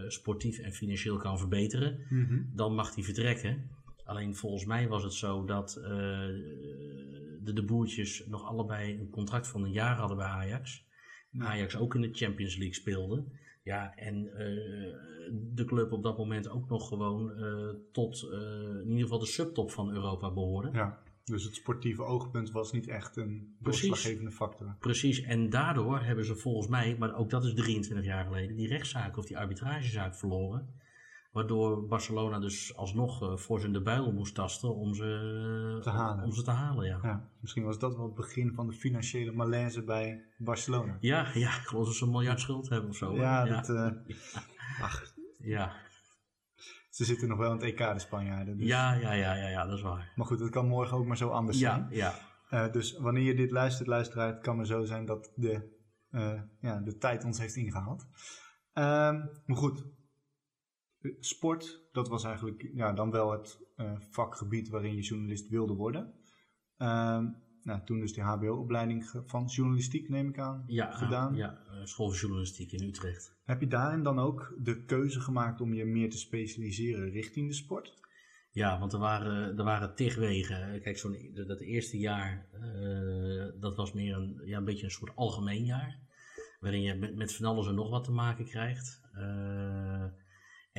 sportief 0.08 0.60
en 0.60 0.72
financieel 0.72 1.18
kan 1.18 1.38
verbeteren, 1.40 2.06
Mhm. 2.10 2.42
dan 2.56 2.76
mag 2.76 2.96
hij 2.96 3.04
vertrekken. 3.04 3.70
Alleen 4.10 4.36
volgens 4.36 4.66
mij 4.66 4.88
was 4.88 5.04
het 5.04 5.14
zo 5.14 5.46
dat 5.46 5.76
eh, 5.76 5.90
de, 7.42 7.52
de 7.54 7.64
boertjes 7.64 8.26
nog 8.28 8.44
allebei 8.44 9.00
een 9.00 9.10
contract 9.10 9.48
van 9.48 9.64
een 9.64 9.72
jaar 9.72 9.98
hadden 9.98 10.18
bij 10.18 10.26
Ajax. 10.26 10.86
Ja. 11.30 11.46
Ajax 11.46 11.78
ook 11.78 11.96
in 11.96 12.02
de 12.02 12.10
Champions 12.12 12.56
League 12.56 12.74
speelde. 12.74 13.24
Ja, 13.64 13.96
en 13.96 14.34
eh, 14.34 14.46
de 15.32 15.66
club 15.66 15.92
op 15.92 16.04
dat 16.04 16.18
moment 16.18 16.50
ook 16.50 16.70
nog 16.70 16.88
gewoon 16.88 17.32
eh, 17.36 17.70
tot 17.92 18.24
in 18.82 18.88
ieder 18.88 19.04
geval 19.04 19.20
de 19.20 19.26
subtop 19.26 19.72
van 19.72 19.92
Europa 19.92 20.32
behoorde. 20.32 20.70
Ja, 20.74 21.00
dus 21.24 21.44
het 21.44 21.56
sportieve 21.56 22.04
oogpunt 22.04 22.52
was 22.52 22.72
niet 22.72 22.88
echt 22.88 23.16
een 23.16 23.56
doorslaggevende 23.60 24.32
factor. 24.32 24.76
Precies, 24.80 25.22
en 25.22 25.50
daardoor 25.50 26.00
hebben 26.00 26.26
ze 26.26 26.36
volgens 26.36 26.68
mij, 26.68 26.96
maar 27.00 27.16
ook 27.16 27.30
dat 27.30 27.46
is 27.46 27.54
23 27.54 28.06
jaar 28.06 28.26
geleden, 28.26 28.56
die 28.56 28.68
rechtszaak 28.68 29.18
of 29.18 29.26
die 29.26 29.38
arbitragezaak 29.38 30.16
verloren. 30.16 30.68
Waardoor 31.32 31.88
Barcelona 31.88 32.40
dus 32.40 32.76
alsnog 32.76 33.22
eh, 33.22 33.38
voor 33.38 33.60
zijn 33.60 33.74
de 33.74 33.82
buil 33.82 34.12
moest 34.12 34.36
tasten 34.36 34.76
om 34.76 34.94
ze 34.94 35.80
Te 35.82 35.90
halen. 35.90 36.24
Om 36.24 36.32
ze 36.32 36.44
te 36.44 36.52
halen, 36.52 36.86
ja. 36.86 37.00
Ja, 37.02 37.30
misschien 37.40 37.64
was 37.64 37.80
dat 37.80 37.96
wel 37.96 38.06
het 38.06 38.16
begin 38.16 38.54
van 38.54 38.68
de 38.68 38.74
financiële 38.74 39.32
malaise 39.32 39.84
bij 39.84 40.24
Barcelona. 40.38 40.98
Ja, 41.00 41.28
ja, 41.34 41.50
ik 41.50 41.66
geloof 41.68 41.86
dat 41.86 41.96
ze 41.96 42.04
een 42.04 42.12
miljard 42.12 42.40
schuld 42.40 42.70
hebben 42.70 42.90
of 42.90 42.96
zo. 42.96 43.16
Ja, 43.16 43.46
ja. 43.46 43.62
dat, 43.62 43.94
ach, 44.82 45.14
ja. 45.38 45.74
ze 46.90 47.06
zitten 47.06 47.28
nog 47.28 47.38
wel 47.38 47.52
in 47.52 47.58
het 47.58 47.66
EK, 47.66 47.94
de 47.94 48.00
Spanjaarden. 48.00 48.58
Dus. 48.58 48.68
Ja, 48.68 48.94
ja, 48.94 49.12
ja, 49.14 49.34
ja, 49.36 49.48
ja, 49.48 49.66
dat 49.66 49.78
is 49.78 49.82
waar. 49.84 50.12
Maar 50.16 50.26
goed, 50.26 50.40
het 50.40 50.50
kan 50.50 50.68
morgen 50.68 50.98
ook 50.98 51.06
maar 51.06 51.18
zo 51.18 51.30
anders 51.30 51.60
Ja, 51.60 51.76
zijn. 51.76 51.88
ja. 51.90 52.14
Eh, 52.50 52.72
dus 52.72 52.98
wanneer 52.98 53.24
je 53.24 53.36
dit 53.36 53.52
luistert, 53.52 53.88
luisteraar, 53.88 54.28
het 54.28 54.42
kan 54.42 54.56
maar 54.56 54.66
zo 54.66 54.84
zijn 54.84 55.06
dat 55.06 55.32
de, 55.36 55.78
ja, 56.62 56.80
de 56.80 56.98
tijd 56.98 57.24
ons 57.24 57.40
heeft 57.40 57.56
ingehaald. 57.56 58.08
Ehm, 58.74 59.18
maar 59.46 59.58
goed, 59.58 59.86
sport, 61.20 61.88
dat 61.92 62.08
was 62.08 62.24
eigenlijk 62.24 62.70
ja, 62.74 62.94
dan 62.94 63.12
wel 63.12 63.32
het 63.32 63.60
eh, 63.76 63.94
vakgebied 64.00 64.70
waarin 64.70 64.96
je 64.96 65.02
journalist 65.02 65.50
wilde 65.50 65.74
worden. 65.74 66.14
Ehm, 66.78 67.26
nou, 67.64 67.84
toen 67.86 68.00
dus 68.00 68.14
de 68.14 68.22
HBO-opleiding 68.22 69.24
van 69.26 69.46
journalistiek, 69.46 70.10
neem 70.10 70.30
ik 70.30 70.40
aan, 70.40 70.64
Ja, 70.68 70.92
gedaan. 70.92 71.36
ja 71.36 71.58
eh, 71.68 71.84
school 71.84 72.14
journalistiek 72.14 72.72
in 72.72 72.88
Utrecht. 72.88 73.38
Heb 73.44 73.60
je 73.62 73.68
daarin 73.68 74.04
dan 74.04 74.20
ook 74.20 74.56
de 74.58 74.84
keuze 74.86 75.20
gemaakt 75.20 75.62
om 75.62 75.74
je 75.74 75.86
meer 75.86 76.10
te 76.10 76.18
specialiseren 76.18 77.10
richting 77.10 77.48
de 77.48 77.54
sport? 77.54 77.98
Ja, 78.52 78.80
want 78.80 78.94
er 78.94 79.00
waren, 79.00 79.58
er 79.58 79.64
waren 79.64 79.96
tig 79.96 80.16
wegen. 80.16 80.82
Kijk, 80.82 80.98
zo'n, 80.98 81.32
dat 81.34 81.60
eerste 81.60 81.98
jaar, 81.98 82.48
eh, 82.52 83.62
dat 83.62 83.76
was 83.76 83.94
meer 83.94 84.16
een, 84.16 84.42
ja, 84.46 84.58
een 84.58 84.66
beetje 84.66 84.86
een 84.86 84.92
soort 84.92 85.16
algemeen 85.16 85.66
jaar. 85.66 86.00
Waarin 86.60 86.82
je 86.82 86.96
met, 86.96 87.16
met 87.16 87.36
van 87.36 87.46
alles 87.46 87.68
en 87.68 87.76
nog 87.76 87.90
wat 87.90 88.04
te 88.04 88.12
maken 88.12 88.46
krijgt. 88.46 89.02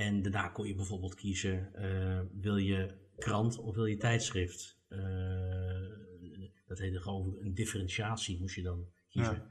En 0.01 0.23
daarna 0.23 0.49
kon 0.49 0.67
je 0.67 0.75
bijvoorbeeld 0.75 1.15
kiezen, 1.15 1.75
eh, 1.75 2.21
wil 2.41 2.57
je 2.57 2.95
krant 3.17 3.59
of 3.59 3.75
wil 3.75 3.87
je 3.87 3.97
tijdschrift? 3.97 4.79
Eh, 4.89 5.01
dat 6.67 6.79
heette 6.79 7.01
gewoon 7.01 7.37
een 7.41 7.55
differentiatie 7.55 8.41
moest 8.41 8.55
je 8.55 8.63
dan 8.63 8.87
kiezen. 9.09 9.35
Ja. 9.35 9.49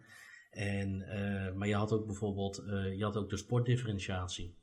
En, 0.52 1.02
eh, 1.02 1.54
maar 1.54 1.68
je 1.68 1.76
had 1.76 1.92
ook 1.92 2.06
bijvoorbeeld, 2.06 2.64
je 2.96 3.04
had 3.04 3.18
ook 3.18 3.30
de 3.30 3.38
sportdifferentiatie. 3.38 4.58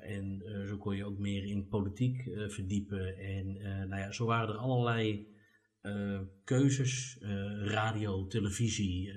En 0.00 0.42
zo 0.68 0.76
kon 0.76 0.96
je 0.96 1.04
ook 1.04 1.18
meer 1.18 1.44
in 1.44 1.68
politiek 1.68 2.22
verdiepen. 2.48 3.18
En 3.18 3.52
nou 3.88 4.00
ja, 4.00 4.12
zo 4.12 4.26
waren 4.26 4.48
er 4.48 4.60
allerlei 4.60 5.28
keuzes, 6.44 7.18
radio, 7.64 8.26
televisie. 8.26 9.12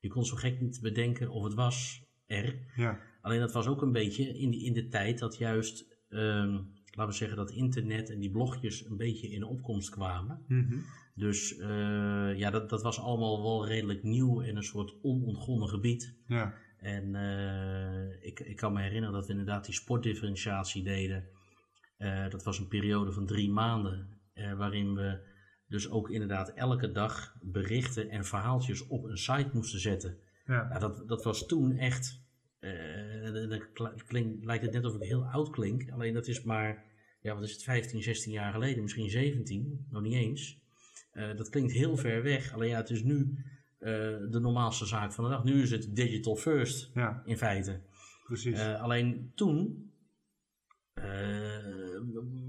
je 0.00 0.08
kon 0.08 0.24
zo 0.24 0.36
gek 0.36 0.60
niet 0.60 0.80
bedenken 0.80 1.30
of 1.30 1.44
het 1.44 1.54
was 1.54 2.04
er. 2.26 2.58
Ja, 2.76 3.09
Alleen 3.20 3.40
dat 3.40 3.52
was 3.52 3.66
ook 3.66 3.82
een 3.82 3.92
beetje 3.92 4.38
in, 4.38 4.50
die, 4.50 4.64
in 4.64 4.72
de 4.72 4.88
tijd 4.88 5.18
dat 5.18 5.36
juist, 5.36 5.86
ehm, 6.08 6.52
laten 6.90 7.06
we 7.06 7.12
zeggen, 7.12 7.36
dat 7.36 7.50
internet 7.50 8.10
en 8.10 8.20
die 8.20 8.30
blogjes 8.30 8.84
een 8.84 8.96
beetje 8.96 9.30
in 9.30 9.44
opkomst 9.44 9.90
kwamen. 9.90 10.44
Mhm. 10.48 10.78
Dus 11.14 11.56
eh, 11.58 12.38
ja, 12.38 12.50
dat, 12.50 12.70
dat 12.70 12.82
was 12.82 13.00
allemaal 13.00 13.42
wel 13.42 13.66
redelijk 13.66 14.02
nieuw 14.02 14.42
en 14.42 14.56
een 14.56 14.62
soort 14.62 14.94
onontgonnen 15.02 15.68
gebied. 15.68 16.14
Ja. 16.26 16.54
En 16.78 17.14
eh, 17.14 18.26
ik, 18.26 18.40
ik 18.40 18.56
kan 18.56 18.72
me 18.72 18.80
herinneren 18.80 19.14
dat 19.14 19.26
we 19.26 19.32
inderdaad 19.32 19.64
die 19.64 19.74
sportdifferentiatie 19.74 20.82
deden. 20.82 21.28
Eh, 21.96 22.28
dat 22.28 22.42
was 22.42 22.58
een 22.58 22.68
periode 22.68 23.12
van 23.12 23.26
drie 23.26 23.50
maanden, 23.50 24.18
waarin 24.56 24.94
we 24.94 25.28
dus 25.68 25.90
ook 25.90 26.10
inderdaad 26.10 26.52
elke 26.52 26.92
dag 26.92 27.36
berichten 27.42 28.10
en 28.10 28.24
verhaaltjes 28.24 28.86
op 28.86 29.04
een 29.04 29.18
site 29.18 29.50
moesten 29.52 29.80
zetten. 29.80 30.18
Ja. 30.44 30.68
Nou, 30.68 30.80
dat, 30.80 31.08
dat 31.08 31.24
was 31.24 31.46
toen 31.46 31.76
echt, 31.76 32.22
eh, 32.60 33.60
klink- 34.06 34.44
lijkt 34.44 34.64
het 34.64 34.72
net 34.72 34.84
of 34.84 34.94
ik 34.94 35.02
heel 35.02 35.24
oud 35.24 35.50
klink, 35.50 35.90
alleen 35.90 36.14
dat 36.14 36.26
is 36.26 36.42
maar, 36.42 36.84
ja 37.20 37.34
wat 37.34 37.42
is 37.42 37.52
het, 37.52 37.62
15, 37.62 38.02
16 38.02 38.32
jaar 38.32 38.52
geleden, 38.52 38.82
misschien 38.82 39.10
17, 39.10 39.86
nog 39.90 40.02
niet 40.02 40.14
eens. 40.14 40.58
Eh, 41.12 41.36
dat 41.36 41.48
klinkt 41.48 41.72
heel 41.72 41.96
ver 41.96 42.22
weg, 42.22 42.52
alleen 42.52 42.68
ja, 42.68 42.76
het 42.76 42.90
is 42.90 43.02
nu 43.02 43.44
eh, 43.78 43.90
de 44.30 44.38
normaalste 44.40 44.86
zaak 44.86 45.12
van 45.12 45.24
de 45.24 45.30
dag. 45.30 45.44
Nu 45.44 45.62
is 45.62 45.70
het 45.70 45.96
digital 45.96 46.36
first, 46.36 46.90
ja, 46.94 47.22
in 47.24 47.38
feite. 47.38 47.80
precies. 48.24 48.60
Alleen 48.60 49.32
toen 49.34 49.88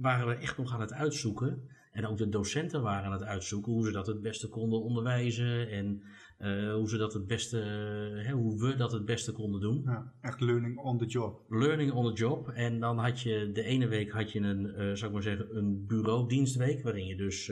waren 0.02 0.28
we 0.28 0.34
echt 0.34 0.58
nog 0.58 0.74
aan 0.74 0.82
het 0.82 0.94
uitzoeken. 0.94 1.70
En 1.92 2.06
ook 2.06 2.18
de 2.18 2.30
docenten 2.30 2.82
waren 2.82 3.06
aan 3.06 3.12
het 3.12 3.24
uitzoeken 3.24 3.72
hoe 3.72 3.86
ze 3.86 3.92
dat 3.92 4.08
het 4.08 4.22
beste 4.22 4.50
konden 4.50 4.82
onderwijzen. 4.82 5.70
En 5.70 6.04
eh, 6.42 6.74
hoe 6.74 6.90
ze 6.90 6.98
dat 6.98 7.14
het 7.14 7.28
beste, 7.28 7.60
eh, 7.60 8.26
hè, 8.26 8.32
hoe 8.32 8.60
we 8.60 8.76
dat 8.76 8.92
het 8.92 9.06
beste 9.06 9.32
konden 9.32 9.62
doen. 9.62 9.82
ja, 9.86 10.14
echt 10.22 10.40
learning 10.40 10.78
on 10.78 10.98
the 10.98 11.06
job. 11.06 11.42
Learning 11.50 11.92
on 11.92 12.06
the 12.06 12.14
job. 12.14 12.48
En 12.48 12.80
dan 12.80 12.98
had 12.98 13.22
je 13.22 13.52
de 13.54 13.64
ene 13.64 13.88
week 13.88 14.12
had 14.12 14.32
je 14.32 14.40
een, 14.40 14.66
eh 14.66 14.94
zou 14.94 15.06
ik 15.06 15.12
maar 15.12 15.22
zeggen, 15.22 15.58
een 15.58 15.86
bureaudienstweek. 15.86 16.84
Waarin 16.84 17.06
je 17.06 17.16
dus 17.16 17.52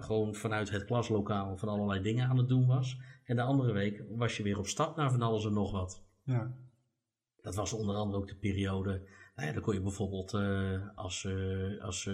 gewoon 0.00 0.34
vanuit 0.34 0.70
het 0.70 0.84
klaslokaal 0.84 1.56
van 1.56 1.68
allerlei 1.68 2.02
dingen 2.02 2.28
aan 2.28 2.36
het 2.36 2.48
doen 2.48 2.66
was. 2.66 3.00
En 3.24 3.36
de 3.36 3.42
andere 3.42 3.72
week 3.72 4.04
was 4.10 4.36
je 4.36 4.42
weer 4.42 4.58
op 4.58 4.66
stap 4.66 4.96
naar 4.96 5.10
van 5.10 5.22
alles 5.22 5.44
en 5.44 5.52
nog 5.52 5.72
wat. 5.72 6.04
Ja, 6.24 6.52
Dat 7.42 7.54
was 7.54 7.72
onder 7.72 7.96
andere 7.96 8.18
ook 8.18 8.28
de 8.28 8.36
periode. 8.36 8.90
Nou 9.36 9.48
ja, 9.48 9.54
dan 9.54 9.62
kon 9.62 9.74
je 9.74 9.82
bijvoorbeeld 9.82 10.34
als, 10.94 11.28
als 11.80 12.10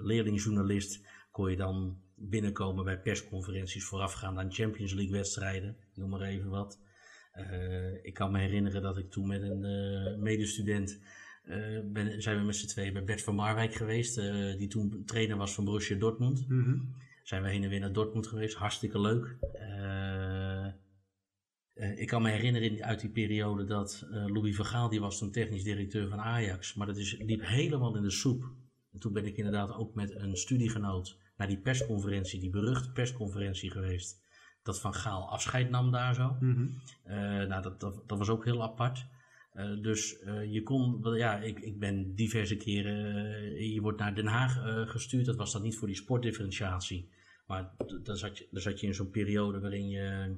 leerlingjournalist 0.00 1.06
kon 1.32 1.50
je 1.50 1.56
dan 1.56 2.00
binnenkomen 2.14 2.84
bij 2.84 3.00
persconferenties 3.00 3.84
voorafgaand 3.84 4.38
aan 4.38 4.52
Champions 4.52 4.92
League 4.92 5.12
wedstrijden. 5.12 5.76
Noem 5.94 6.10
maar 6.10 6.20
even 6.20 6.50
wat. 6.50 6.80
Eh, 7.32 8.04
ik 8.04 8.14
kan 8.14 8.32
me 8.32 8.38
herinneren 8.38 8.82
dat 8.82 8.98
ik 8.98 9.10
toen 9.10 9.26
met 9.26 9.42
een 9.42 9.64
eh, 9.64 10.18
medestudent 10.18 11.00
eh, 11.42 11.80
ben, 11.84 12.22
zijn 12.22 12.38
we 12.38 12.44
met 12.44 12.56
z'n 12.56 12.66
tweeën 12.66 12.92
bij 12.92 13.04
Bert 13.04 13.22
van 13.22 13.34
Marwijk 13.34 13.74
geweest, 13.74 14.14
die 14.58 14.68
toen 14.68 15.02
trainer 15.04 15.36
was 15.36 15.54
van 15.54 15.64
Borussia 15.64 15.96
Dortmund. 15.96 16.48
Mhm. 16.48 16.78
Zijn 17.22 17.42
we 17.42 17.48
heen 17.48 17.62
en 17.62 17.68
weer 17.68 17.80
naar 17.80 17.92
Dortmund 17.92 18.26
geweest, 18.26 18.54
hartstikke 18.56 19.00
leuk. 19.00 19.36
Ik 21.96 22.06
kan 22.06 22.22
me 22.22 22.30
herinneren 22.30 22.70
in- 22.70 22.84
uit 22.84 23.00
die 23.00 23.10
periode 23.10 23.64
dat 23.64 24.06
Louis 24.10 24.56
van 24.56 24.64
Gaal, 24.64 24.88
die 24.88 25.00
was 25.00 25.18
toen 25.18 25.30
technisch 25.30 25.62
directeur 25.62 26.08
van 26.08 26.20
Ajax, 26.20 26.74
maar 26.74 26.86
dat 26.86 26.96
is, 26.96 27.16
liep 27.18 27.46
helemaal 27.46 27.96
in 27.96 28.02
de 28.02 28.10
soep. 28.10 28.42
En 28.92 28.98
toen 28.98 29.12
ben 29.12 29.26
ik 29.26 29.36
inderdaad 29.36 29.72
ook 29.72 29.94
met 29.94 30.14
een 30.14 30.36
studiegenoot 30.36 31.18
naar 31.42 31.50
die 31.50 31.60
persconferentie, 31.60 32.40
die 32.40 32.50
beruchte 32.50 32.92
persconferentie 32.92 33.70
geweest. 33.70 34.20
Dat 34.62 34.80
Van 34.80 34.94
Gaal 34.94 35.30
afscheid 35.30 35.70
nam 35.70 35.90
daar 35.90 36.14
zo. 36.14 36.36
Mhm. 36.40 36.68
Eh, 37.04 37.16
nou, 37.18 37.62
dat, 37.62 37.80
dat, 37.80 38.02
dat 38.06 38.18
was 38.18 38.28
ook 38.28 38.44
heel 38.44 38.62
apart. 38.62 39.06
Eh, 39.52 39.82
dus 39.82 40.18
eh, 40.18 40.52
je 40.52 40.62
kon, 40.62 41.00
ja, 41.16 41.38
ik, 41.38 41.60
ik 41.60 41.78
ben 41.78 42.14
diverse 42.14 42.56
keren, 42.56 43.72
je 43.72 43.80
wordt 43.80 43.98
naar 43.98 44.14
Den 44.14 44.26
Haag 44.26 44.58
gestuurd. 44.90 45.26
Dat 45.26 45.36
was 45.36 45.52
dan 45.52 45.62
niet 45.62 45.76
voor 45.76 45.86
die 45.86 45.96
sportdifferentiatie. 45.96 47.10
Maar 47.46 47.70
dan 48.02 48.16
zat 48.16 48.38
je, 48.38 48.48
dan 48.50 48.62
zat 48.62 48.80
je 48.80 48.86
in 48.86 48.94
zo'n 48.94 49.10
periode 49.10 49.60
waarin 49.60 49.88
je, 49.88 50.36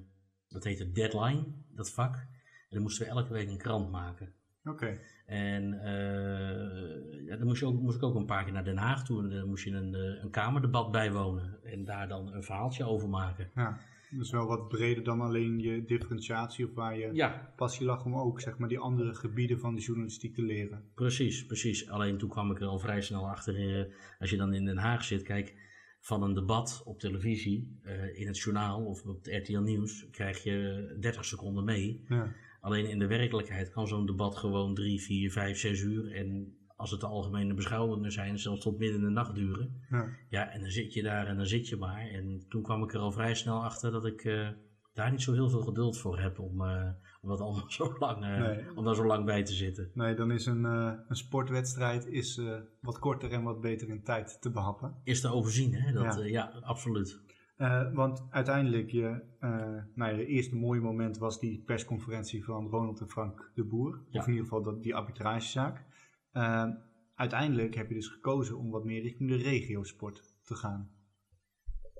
dat 0.49 0.65
heette 0.65 0.93
deadline, 0.93 1.45
dat 1.69 1.91
vak. 1.91 2.15
En 2.15 2.71
dan 2.71 2.83
moesten 2.83 3.05
we 3.07 3.11
elke 3.11 3.33
week 3.33 3.49
een 3.49 3.59
krant 3.59 3.91
maken. 3.91 4.35
Oké, 4.65 4.99
En 5.27 5.73
eh, 5.81 7.27
ja, 7.27 7.37
dan 7.37 7.47
moest, 7.47 7.61
je 7.61 7.67
ook, 7.67 7.81
moest 7.81 7.97
ik 7.97 8.03
ook 8.03 8.15
een 8.15 8.27
paar 8.27 8.45
keer 8.45 8.53
naar 8.53 8.65
Den 8.65 8.77
Haag 8.77 9.05
toe. 9.05 9.23
En 9.23 9.29
dan 9.29 9.49
moest 9.49 9.65
je 9.65 9.71
een, 9.71 9.95
eh, 9.95 10.23
een 10.23 10.31
kamerdebat 10.31 10.91
bijwonen. 10.91 11.59
En 11.65 11.85
daar 11.85 12.09
dan 12.09 12.33
een 12.35 12.43
verhaaltje 12.43 12.85
over 12.85 13.09
maken. 13.09 13.51
ja. 13.55 13.79
Dus 14.11 14.31
wel 14.31 14.47
wat 14.47 14.69
breder 14.69 15.05
dan 15.05 15.21
alleen 15.21 15.59
je 15.59 15.85
differentiatie 15.85 16.67
of 16.67 16.75
waar 16.75 16.99
je 16.99 17.11
Ja, 17.13 17.53
passie 17.57 17.87
lag 17.87 18.05
om 18.05 18.17
ook 18.17 18.41
zeg 18.41 18.59
maar 18.59 18.69
die 18.69 18.79
andere 18.79 19.15
gebieden 19.15 19.59
van 19.59 19.75
de 19.75 19.81
journalistiek 19.81 20.35
te 20.35 20.43
leren. 20.43 20.85
Precies, 20.95 21.47
precies. 21.47 21.89
Alleen 21.89 22.19
toen 22.19 22.29
kwam 22.29 22.51
ik 22.51 22.61
er 22.61 22.67
al 22.67 22.79
vrij 22.79 23.01
snel 23.01 23.29
achter. 23.29 23.79
eh, 23.79 23.93
als 24.19 24.31
je 24.31 24.37
dan 24.37 24.55
in 24.55 24.65
Den 24.65 24.77
Haag 24.77 25.05
zit, 25.05 25.23
kijk, 25.23 25.55
van 26.01 26.23
een 26.23 26.35
debat 26.35 26.83
op 26.85 26.99
televisie, 27.01 27.81
in 28.15 28.27
het 28.27 28.39
journaal 28.39 28.85
of 28.85 29.05
op 29.05 29.25
het 29.25 29.43
RTL 29.43 29.59
Nieuws, 29.59 30.11
krijg 30.11 30.43
je 30.43 30.97
30 31.01 31.25
seconden 31.25 31.65
mee. 31.65 32.05
Ja, 32.09 32.33
Alleen 32.65 32.89
in 32.89 32.99
de 32.99 33.07
werkelijkheid 33.07 33.71
kan 33.71 33.87
zo'n 33.89 34.07
debat 34.07 34.37
gewoon 34.37 34.75
3, 34.75 35.01
4, 35.03 35.31
5, 35.31 35.59
6 35.59 35.81
uur. 35.81 36.13
En 36.13 36.57
als 36.77 36.91
het 36.91 37.01
de 37.01 37.07
algemene 37.07 37.55
beschouwingen 37.55 38.13
zijn, 38.13 38.39
zelfs 38.39 38.61
tot 38.61 38.79
midden 38.79 38.99
in 38.99 39.05
de 39.05 39.11
nacht 39.11 39.35
duren. 39.35 39.81
ja, 39.91 40.09
Ja, 40.29 40.51
en 40.51 40.61
dan 40.61 40.71
zit 40.71 40.93
je 40.93 41.03
daar 41.03 41.27
en 41.27 41.37
dan 41.37 41.47
zit 41.47 41.69
je 41.69 41.77
maar. 41.77 42.09
En 42.09 42.45
toen 42.49 42.63
kwam 42.63 42.83
ik 42.83 42.95
er 42.95 43.01
al 43.01 43.13
vrij 43.13 43.35
snel 43.35 43.65
achter 43.65 43.91
dat 43.93 44.07
ik 44.07 44.25
eh, 44.25 44.49
daar 44.95 45.11
niet 45.11 45.23
zo 45.23 45.33
heel 45.33 45.49
veel 45.49 45.61
geduld 45.63 45.99
voor 45.99 46.19
heb 46.19 46.39
om, 46.39 46.65
eh, 46.65 46.89
om 47.21 47.29
dat 47.29 47.41
allemaal 47.41 47.71
zo 47.71 47.97
lang, 47.99 48.25
eh, 48.25 48.39
Nee. 48.39 48.77
om 48.77 48.85
daar 48.85 48.95
zo 48.95 49.07
lang 49.07 49.25
bij 49.25 49.43
te 49.43 49.53
zitten. 49.53 49.91
nee, 49.95 50.15
dan 50.15 50.31
is 50.31 50.47
een, 50.47 50.65
een 50.65 51.17
sportwedstrijd 51.17 52.07
is, 52.07 52.41
wat 52.81 52.99
korter 52.99 53.33
en 53.33 53.43
wat 53.43 53.61
beter 53.61 53.89
in 53.89 54.03
tijd 54.03 54.41
te 54.41 54.51
behappen. 54.51 54.95
is 55.03 55.21
te 55.21 55.29
overzien, 55.33 55.75
hè? 55.75 55.93
Dat, 55.93 56.15
Ja. 56.15 56.21
ja. 56.21 56.27
ja, 56.27 56.53
absoluut. 56.61 57.21
Eh, 57.57 57.93
want 57.93 58.27
uiteindelijk, 58.31 58.91
je, 58.91 59.23
eh, 59.39 59.83
nou, 59.95 60.17
je 60.17 60.27
eerste 60.27 60.57
mooie 60.57 60.81
moment 60.81 61.19
was 61.19 61.41
die 61.41 61.63
persconferentie 61.67 62.45
van 62.45 62.67
Ronald 62.67 63.01
en 63.01 63.09
Frank 63.09 63.51
de 63.55 63.65
Boer. 63.65 64.05
Ja. 64.09 64.21
Of 64.21 64.27
in 64.27 64.33
ieder 64.33 64.49
geval 64.49 64.63
dat, 64.63 64.83
die 64.83 64.95
arbitragezaak. 64.95 65.85
Eh, 66.33 66.69
uiteindelijk 67.15 67.75
heb 67.75 67.89
je 67.89 67.95
dus 67.95 68.09
gekozen 68.09 68.59
om 68.59 68.71
wat 68.71 68.85
meer 68.85 69.03
richting 69.03 69.29
de 69.29 69.37
regiosport 69.37 70.37
te 70.43 70.55
gaan. 70.55 70.93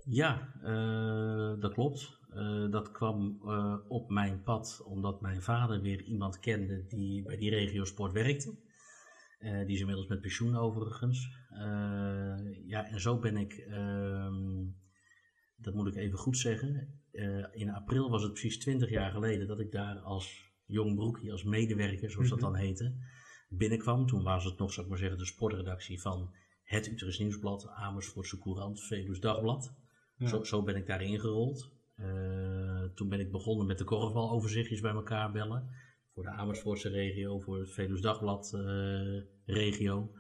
Ja, 0.07 0.53
dat 1.61 1.73
klopt. 1.73 2.19
Dat 2.71 2.91
kwam 2.91 3.39
op 3.89 4.11
mijn 4.11 4.43
pad 4.43 4.83
omdat 4.87 5.21
mijn 5.21 5.43
vader 5.43 5.81
weer 5.81 6.03
iemand 6.03 6.39
kende 6.39 6.85
die 6.87 7.23
bij 7.23 7.37
die 7.37 7.51
regiosport 7.51 8.13
werkte. 8.13 8.55
Die 9.39 9.75
is 9.75 9.81
inmiddels 9.81 10.09
met 10.09 10.21
pensioen 10.21 10.57
overigens. 10.57 11.29
Ja, 12.67 12.87
en 12.87 13.01
zo 13.01 13.19
ben 13.19 13.37
ik, 13.37 13.53
ehm, 13.53 14.63
dat 15.65 15.75
moet 15.75 15.87
ik 15.87 15.95
even 15.97 16.19
goed 16.19 16.39
zeggen, 16.39 17.01
eh, 17.13 17.45
in 17.51 17.71
april 17.71 18.11
was 18.11 18.23
het 18.23 18.33
precies 18.33 18.59
20 18.59 18.91
jaar 18.91 19.11
geleden 19.11 19.47
dat 19.47 19.61
ik 19.61 19.73
daar 19.73 19.99
als 19.99 20.53
jong 20.67 20.95
broekje, 20.95 21.33
als 21.33 21.45
medewerker, 21.45 22.11
zoals 22.11 22.29
dat 22.29 22.41
Mhm. 22.41 22.51
dan 22.51 22.61
heette, 22.61 22.95
binnenkwam. 23.49 24.07
Toen 24.07 24.23
was 24.23 24.45
het 24.45 24.59
nog, 24.59 24.73
zou 24.73 24.83
ik 24.85 24.91
maar 24.91 25.01
zeggen, 25.01 25.19
de 25.19 25.27
sportredactie 25.27 26.01
van 26.01 26.35
het 26.63 26.87
Utrecht 26.87 27.19
Nieuwsblad, 27.19 27.69
Amersfoortse 27.69 28.39
Courant, 28.39 28.83
Veluws 28.83 29.21
Dagblad. 29.21 29.75
Ja. 30.17 30.27
Zo, 30.27 30.45
zo 30.45 30.63
ben 30.63 30.77
ik 30.77 30.87
daarin 30.87 31.21
gerold. 31.21 31.73
Eh, 31.95 32.85
toen 32.95 33.09
ben 33.09 33.21
ik 33.21 33.31
begonnen 33.31 33.67
met 33.67 33.79
de 33.79 33.85
korfbaloverzichtjes 33.85 34.81
bij 34.81 34.93
elkaar 34.93 35.33
bellen. 35.33 35.69
Voor 36.15 36.23
de 36.23 36.29
Amersfoortse 36.31 36.89
regio, 36.89 37.41
voor 37.41 37.59
het 37.59 37.73
Veluws 37.73 38.01
Dagblad 38.01 38.53
eh, 38.55 39.21
regio. 39.47 40.11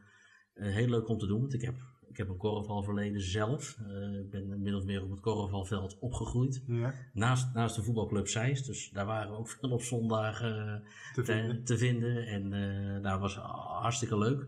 Heel 0.55 0.89
leuk 0.89 1.09
om 1.09 1.19
te 1.19 1.27
doen, 1.27 1.41
want 1.41 1.55
ik 1.55 1.61
heb, 1.61 1.75
ik 2.15 2.21
heb 2.21 2.29
een 2.29 2.37
korfbalverleden 2.37 3.21
zelf. 3.21 3.79
Eh, 3.89 4.19
ik 4.21 4.31
ben 4.31 4.63
min 4.63 4.75
of 4.75 4.85
meer 4.85 5.03
op 5.03 5.11
het 5.11 5.21
korfbalveld 5.21 5.99
opgegroeid. 5.99 6.65
Ja, 6.67 6.95
Naast, 7.13 7.55
naast 7.55 7.77
de 7.77 7.83
voetbalclub 7.83 8.29
Zeist, 8.29 8.67
dus 8.67 8.91
daar 8.91 9.07
waren 9.07 9.31
we 9.31 9.39
ook 9.39 9.49
veel 9.49 9.71
op 9.71 9.83
zondag 9.83 10.43
eh, 10.43 10.75
te 11.15 11.23
te, 11.23 11.25
vinden. 11.25 11.65
te 11.65 11.79
vinden. 11.79 12.27
En 12.27 12.53
eh 12.53 13.03
dat 13.03 13.21
was 13.21 13.35
hartstikke 13.35 14.19
leuk. 14.19 14.47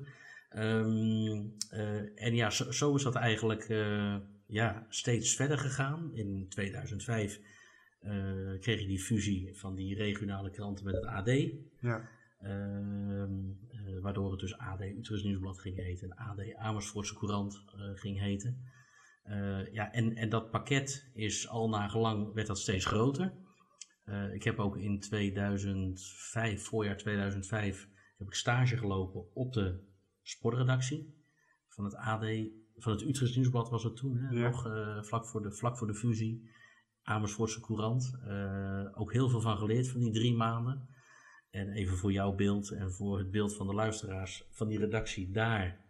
Ehm, 0.49 1.44
eh, 1.70 2.25
en 2.25 2.35
ja, 2.35 2.50
zo, 2.50 2.70
zo 2.70 2.94
is 2.94 3.02
dat 3.02 3.14
eigenlijk 3.14 3.66
ja, 4.46 4.87
steeds 4.88 5.37
verder 5.37 5.58
gegaan. 5.58 6.11
In 6.14 6.46
2005 6.49 7.40
eh, 8.00 8.12
kreeg 8.61 8.80
je 8.80 8.87
die 8.87 9.00
fusie 9.00 9.56
van 9.58 9.75
die 9.75 9.94
regionale 9.94 10.50
kranten 10.50 10.85
met 10.85 10.94
het 10.94 11.04
AD. 11.04 11.30
Ja, 11.80 12.08
Ehm, 12.40 13.30
eh, 13.86 14.00
waardoor 14.00 14.30
het 14.30 14.40
dus 14.40 14.58
AD 14.58 14.80
Utrecht 14.80 15.24
Nieuwsblad 15.24 15.58
ging 15.58 15.76
heten 15.76 16.10
en 16.10 16.16
AD 16.16 16.54
Amersfoortse 16.54 17.14
Courant 17.14 17.64
eh, 17.66 17.90
ging 17.94 18.18
heten. 18.18 18.60
Eh, 19.22 19.72
ja, 19.72 19.92
en, 19.92 20.14
en 20.16 20.28
dat 20.28 20.50
pakket 20.50 21.10
is 21.14 21.48
al 21.48 21.68
naar 21.68 21.90
gelang 21.90 22.32
werd 22.32 22.46
dat 22.46 22.58
steeds 22.58 22.84
groter. 22.84 23.32
Ik 24.32 24.42
heb 24.42 24.58
ook 24.58 24.76
in 24.76 25.00
2005, 25.00 26.64
voorjaar 26.64 26.96
2005, 26.96 27.88
heb 28.18 28.26
ik 28.26 28.34
stage 28.34 28.76
gelopen 28.76 29.34
op 29.34 29.52
de 29.52 29.80
sportredactie 30.22 31.14
van 31.68 31.84
het 31.84 31.94
AD, 31.94 32.24
van 32.76 32.92
het 32.92 33.02
Utrecht 33.02 33.34
Nieuwsblad 33.34 33.70
was 33.70 33.84
het 33.84 33.96
toen, 33.96 34.16
hè, 34.18 34.28
Ja. 34.28 34.48
nog 34.48 34.62
vlak, 35.06 35.26
voor 35.26 35.42
de, 35.42 35.52
vlak 35.52 35.78
voor 35.78 35.86
de 35.86 35.94
fusie. 35.94 36.50
Amersfoortse 37.02 37.60
Courant. 37.60 38.18
Ook 38.94 39.12
heel 39.12 39.28
veel 39.28 39.40
van 39.40 39.58
geleerd 39.58 39.88
van 39.88 40.00
die 40.00 40.12
drie 40.12 40.34
maanden. 40.34 40.88
En 41.56 41.72
even 41.72 41.96
voor 41.96 42.12
jouw 42.12 42.34
beeld 42.34 42.70
en 42.70 42.92
voor 42.92 43.18
het 43.18 43.30
beeld 43.30 43.54
van 43.54 43.66
de 43.66 43.75
luisteraars 43.75 44.46
van 44.50 44.68
die 44.68 44.78
redactie 44.78 45.30
daar 45.30 45.80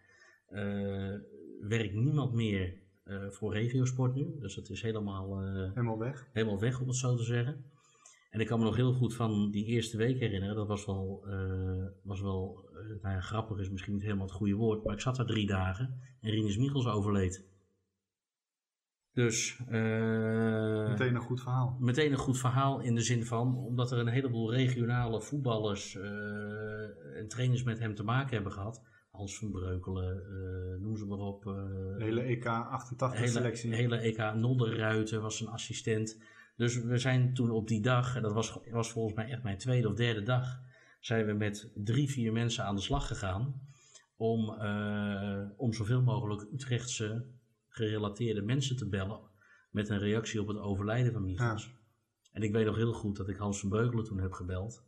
uh, 0.51 1.15
werkt 1.61 1.95
niemand 1.95 2.33
meer 2.33 2.75
uh, 3.05 3.31
voor 3.31 3.53
Regiosport 3.53 4.15
nu. 4.15 4.37
Dus 4.41 4.55
het 4.57 4.71
is 4.71 4.83
helemaal, 4.83 5.43
uh, 5.43 5.69
helemaal 5.69 5.99
weg. 5.99 6.29
Helemaal 6.33 6.61
weg, 6.61 6.81
om 6.81 6.87
het 6.87 6.97
zo 6.97 7.17
te 7.17 7.23
zeggen. 7.23 7.65
En 8.31 8.41
ik 8.41 8.47
kan 8.47 8.59
me 8.59 8.65
nog 8.65 8.77
heel 8.77 8.93
goed 8.93 9.15
van 9.15 9.51
die 9.51 9.65
eerste 9.65 9.97
week 9.97 10.19
herinneren. 10.19 10.57
Dat 10.57 10.69
was 10.69 10.87
wel, 10.87 11.27
was 12.03 12.21
wel 12.21 12.69
nou 13.03 13.15
ja, 13.15 13.21
grappig 13.21 13.59
is 13.59 13.71
misschien 13.71 13.93
niet 13.93 14.03
helemaal 14.03 14.27
het 14.27 14.35
goede 14.35 14.55
woord. 14.55 14.85
Maar 14.85 14.95
ik 14.95 15.01
zat 15.01 15.17
daar 15.17 15.27
drie 15.27 15.47
dagen 15.47 16.01
en 16.21 16.31
Rinus 16.31 16.57
Michels 16.57 16.87
overleed. 16.87 17.45
Dus... 19.17 19.59
Uh, 19.71 20.89
meteen 20.89 21.15
een 21.15 21.21
goed 21.21 21.41
verhaal. 21.41 21.77
Meteen 21.81 22.13
een 22.13 22.19
goed 22.19 22.39
verhaal 22.39 22.81
in 22.81 22.95
de 22.95 23.01
zin 23.01 23.25
van, 23.25 23.57
omdat 23.57 23.93
er 23.93 23.99
een 23.99 24.09
heleboel 24.09 24.53
regionale 24.53 25.21
voetballers 25.21 25.95
uh, 25.95 26.03
en 27.19 27.29
trainers 27.29 27.63
met 27.63 27.79
hem 27.79 27.95
te 27.95 28.03
maken 28.03 28.35
hebben 28.35 28.53
gehad. 28.53 28.83
Hans 29.11 29.39
van 29.39 29.51
Breukelen, 29.51 30.17
uh, 30.17 30.83
noem 30.83 30.97
ze 30.97 31.07
maar 31.07 31.19
op. 31.19 31.43
de 31.43 32.05
hele 32.05 32.21
EK 32.21 32.47
88 32.47 33.29
selectie. 33.29 33.71
De 33.71 33.77
hele 33.77 33.97
EK 33.97 34.35
Nolderruiten 34.35 35.23
was 35.23 35.41
een 35.41 35.49
assistent. 35.49 36.23
Dus 36.57 36.83
we 36.83 36.99
zijn 36.99 37.35
toen 37.35 37.51
op 37.51 37.69
die 37.69 37.81
dag, 37.81 38.17
en 38.17 38.23
dat 38.23 38.33
was, 38.33 38.59
was 38.71 38.91
volgens 38.91 39.15
mij 39.15 39.29
echt 39.29 39.43
mijn 39.43 39.59
tweede 39.59 39.89
of 39.89 39.95
derde 39.95 40.23
dag, 40.23 40.61
zijn 41.01 41.27
we 41.27 41.33
met 41.33 41.71
drie, 41.75 42.11
vier 42.11 42.33
mensen 42.33 42.65
aan 42.65 42.75
de 42.75 42.81
slag 42.81 43.07
gegaan 43.07 43.61
om, 44.17 44.51
om 45.57 45.73
zoveel 45.73 46.03
mogelijk 46.03 46.47
Utrechtse 46.53 47.27
gerelateerde 47.77 48.43
mensen 48.43 48.77
te 48.77 48.89
bellen 48.89 49.21
met 49.71 49.89
een 49.89 49.99
reactie 49.99 50.41
op 50.41 50.49
het 50.49 50.59
overlijden 50.59 51.13
van 51.13 51.25
Michels. 51.25 51.75
En 52.33 52.43
ik 52.43 52.53
weet 52.53 52.67
nog 52.67 52.77
heel 52.77 52.93
goed 52.93 53.17
dat 53.17 53.29
ik 53.29 53.37
Hans 53.37 53.61
van 53.61 53.69
Beugelen 53.69 54.05
toen 54.05 54.21
heb 54.21 54.33
gebeld. 54.33 54.85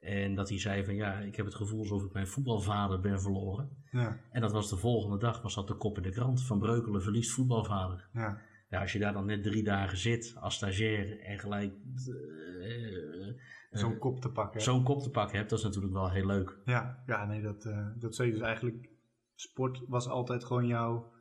En 0.00 0.34
dat 0.34 0.48
hij 0.48 0.58
zei 0.58 0.84
van 0.84 0.94
ja, 0.94 1.18
ik 1.18 1.36
heb 1.36 1.46
het 1.46 1.54
gevoel 1.54 1.78
alsof 1.78 2.04
ik 2.04 2.12
mijn 2.12 2.26
voetbalvader 2.26 3.00
ben 3.00 3.20
verloren. 3.20 3.84
Ja. 3.90 4.20
En 4.30 4.40
dat 4.40 4.52
was 4.52 4.70
de 4.70 4.76
volgende 4.76 5.18
dag, 5.18 5.42
was 5.42 5.54
dat 5.54 5.68
de 5.68 5.74
kop 5.74 5.96
in 5.96 6.02
de 6.02 6.10
krant. 6.10 6.42
Van 6.42 6.58
Breukelen 6.58 7.02
verliest 7.02 7.30
voetbalvader. 7.30 8.08
Ja. 8.12 8.40
ja 8.68 8.80
als 8.80 8.92
je 8.92 8.98
daar 8.98 9.12
dan 9.12 9.26
net 9.26 9.42
drie 9.42 9.62
dagen 9.62 9.98
zit 9.98 10.36
als 10.40 10.54
stagiair 10.54 11.20
en 11.20 11.38
gelijk... 11.38 11.72
Uh, 12.08 13.34
zo'n 13.70 13.98
kop 13.98 14.20
te 14.20 14.30
pakken. 14.30 14.60
Zo'n 14.60 14.84
kop 14.84 15.02
te 15.02 15.10
pakken 15.10 15.36
hebt, 15.36 15.50
dat 15.50 15.58
is 15.58 15.64
natuurlijk 15.64 15.92
wel 15.92 16.10
heel 16.10 16.26
leuk. 16.26 16.58
Ja, 16.64 17.02
ja 17.06 17.24
nee, 17.26 17.42
dat, 17.42 17.64
uh, 17.64 17.88
dat 17.98 18.16
je 18.16 18.30
dus 18.30 18.40
eigenlijk... 18.40 18.88
Sport 19.34 19.82
was 19.86 20.08
altijd 20.08 20.44
gewoon 20.44 20.66
jouw 20.66 21.12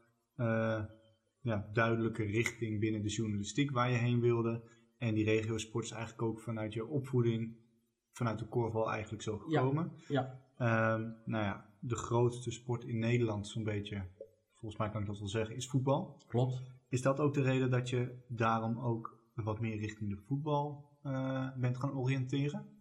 ja, 1.50 1.70
duidelijke 1.74 2.24
richting 2.24 2.80
binnen 2.80 3.02
de 3.02 3.10
journalistiek 3.10 3.72
waar 3.72 3.92
je 3.92 3.98
heen 3.98 4.20
wilde. 4.20 4.62
En 4.98 5.14
die 5.14 5.26
regiosport 5.26 5.86
is 5.86 5.92
eigenlijk 5.92 6.22
ook 6.22 6.40
vanuit 6.40 6.74
je 6.74 6.86
opvoeding, 6.86 7.58
vanuit 8.12 8.40
de 8.40 8.48
korfbal 8.48 8.92
eigenlijk 8.92 9.24
zo 9.24 9.38
gekomen. 9.38 9.92
Ja. 10.08 10.42
ja. 10.58 10.94
Um, 10.94 11.16
nou 11.26 11.44
ja, 11.44 11.70
de 11.80 11.96
grootste 11.96 12.52
sport 12.52 12.84
in 12.84 13.00
Nederland, 13.00 13.48
zo'n 13.48 13.64
beetje, 13.64 14.06
volgens 14.54 14.80
mij 14.82 14.90
kan 14.90 15.02
ik 15.02 15.08
dat 15.08 15.20
wel 15.20 15.28
zeggen, 15.28 15.56
is 15.56 15.68
voetbal. 15.68 16.24
Klopt. 16.28 16.62
Is 16.90 17.02
dat 17.02 17.20
ook 17.20 17.34
de 17.34 17.42
reden 17.42 17.70
dat 17.70 17.90
je 17.90 18.24
daarom 18.28 18.80
ook 18.80 19.20
wat 19.34 19.60
meer 19.60 19.78
richting 19.78 20.10
de 20.10 20.22
voetbal 20.28 20.90
uh, 21.06 21.48
bent 21.58 21.78
gaan 21.78 21.94
oriënteren? 21.94 22.79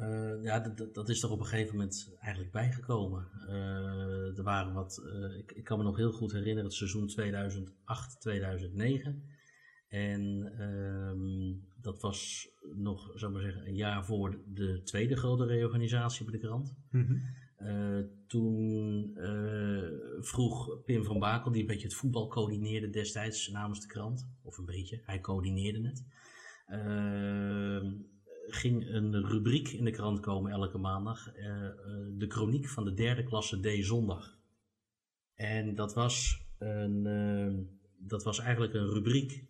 Uh, 0.00 0.42
ja, 0.42 0.60
dat, 0.60 0.94
dat 0.94 1.08
is 1.08 1.22
er 1.22 1.30
op 1.30 1.40
een 1.40 1.46
gegeven 1.46 1.76
moment 1.76 2.16
eigenlijk 2.20 2.52
bijgekomen. 2.52 3.28
Uh, 3.48 4.38
er 4.38 4.42
waren 4.42 4.72
wat, 4.72 5.02
uh, 5.04 5.38
ik, 5.38 5.52
ik, 5.52 5.64
kan 5.64 5.78
me 5.78 5.84
nog 5.84 5.96
heel 5.96 6.12
goed 6.12 6.32
herinneren 6.32 6.64
het 6.64 6.74
seizoen 6.74 7.10
2008-2009. 7.10 7.14
En 9.88 10.52
um, 10.60 11.66
dat 11.80 12.00
was 12.00 12.48
nog, 12.74 13.12
zou 13.14 13.32
maar 13.32 13.42
zeggen, 13.42 13.66
een 13.66 13.74
jaar 13.74 14.04
voor 14.04 14.40
de 14.46 14.82
tweede 14.82 15.16
grote 15.16 15.46
reorganisatie 15.46 16.24
bij 16.24 16.34
de 16.34 16.46
krant. 16.46 16.76
Mm 16.90 17.06
-hmm. 17.06 17.22
toen 18.26 19.10
vroeg 20.20 20.84
Pim 20.84 21.04
van 21.04 21.18
Bakel, 21.18 21.52
die 21.52 21.60
een 21.60 21.66
beetje 21.66 21.86
het 21.86 21.96
voetbal 21.96 22.28
coördineerde 22.28 22.90
destijds 22.90 23.48
namens 23.48 23.80
de 23.80 23.86
krant, 23.86 24.28
of 24.42 24.58
een 24.58 24.64
beetje, 24.64 25.00
hij 25.04 25.20
coördineerde 25.20 25.88
het 25.88 26.04
ehm, 26.66 27.92
ging 28.48 28.88
een 28.88 29.26
rubriek 29.26 29.68
in 29.68 29.84
de 29.84 29.90
krant 29.90 30.20
komen 30.20 30.52
elke 30.52 30.78
maandag. 30.78 31.36
Uh, 31.36 31.44
de 32.18 32.26
chroniek 32.28 32.68
van 32.68 32.84
de 32.84 32.94
derde 32.94 33.22
klasse 33.22 33.60
D 33.60 33.84
zondag. 33.84 34.38
En 35.34 35.74
dat 35.74 35.94
was, 35.94 36.46
een, 36.58 37.04
uh, 37.04 37.66
dat 37.98 38.22
was 38.22 38.38
eigenlijk 38.38 38.74
een 38.74 38.88
rubriek 38.88 39.44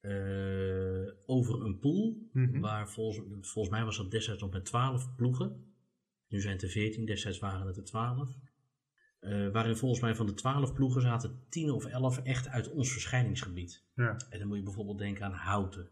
uh, 0.00 1.12
over 1.26 1.64
een 1.64 1.78
pool. 1.78 2.28
Mm 2.32 2.50
-hmm. 2.50 2.60
Waar 2.60 2.90
volgens, 2.90 3.48
volgens 3.48 3.74
mij 3.74 3.84
was 3.84 3.96
dat 3.96 4.10
destijds 4.10 4.40
nog 4.40 4.52
met 4.52 4.64
12 4.64 5.14
ploegen. 5.16 5.74
Nu 6.28 6.40
zijn 6.40 6.52
het 6.52 6.62
er 6.62 6.68
14, 6.68 7.04
destijds 7.04 7.38
waren 7.38 7.66
het 7.66 7.76
er 7.76 7.84
12. 7.84 8.36
waarin 9.52 9.76
volgens 9.76 10.00
mij 10.00 10.14
van 10.14 10.26
de 10.26 10.34
12 10.34 10.72
ploegen 10.72 11.02
zaten 11.02 11.44
10 11.48 11.70
of 11.70 11.84
11 11.84 12.18
echt 12.18 12.48
uit 12.48 12.70
ons 12.70 12.92
verschijningsgebied. 12.92 13.84
Ja. 13.94 14.16
En 14.30 14.38
dan 14.38 14.48
moet 14.48 14.56
je 14.56 14.62
bijvoorbeeld 14.62 14.98
denken 14.98 15.24
aan 15.24 15.32
Houten. 15.32 15.90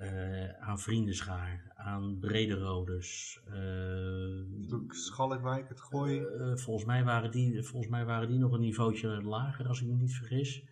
Uh, 0.00 0.60
aan 0.60 0.80
Vriendenschaar, 0.80 1.72
aan 1.74 2.18
Brederodes. 2.18 3.40
Uh, 3.48 4.88
Schalkwijk, 4.88 5.68
het 5.68 5.80
gooien? 5.80 6.40
Uh, 6.40 6.56
volgens, 6.56 6.86
mij 6.86 7.04
waren 7.04 7.30
die, 7.30 7.62
volgens 7.62 7.90
mij 7.90 8.04
waren 8.04 8.28
die 8.28 8.38
nog 8.38 8.52
een 8.52 8.60
niveautje 8.60 9.22
lager, 9.22 9.68
als 9.68 9.80
ik 9.80 9.88
me 9.88 9.94
niet 9.94 10.14
vergis. 10.14 10.64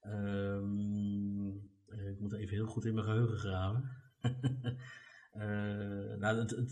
Ehm, 0.00 1.48
ik 1.88 2.20
moet 2.20 2.32
even 2.32 2.54
heel 2.54 2.66
goed 2.66 2.84
in 2.84 2.94
mijn 2.94 3.06
geheugen 3.06 3.36
graven. 3.36 3.90
nou, 6.20 6.38
het, 6.38 6.50
het, 6.50 6.70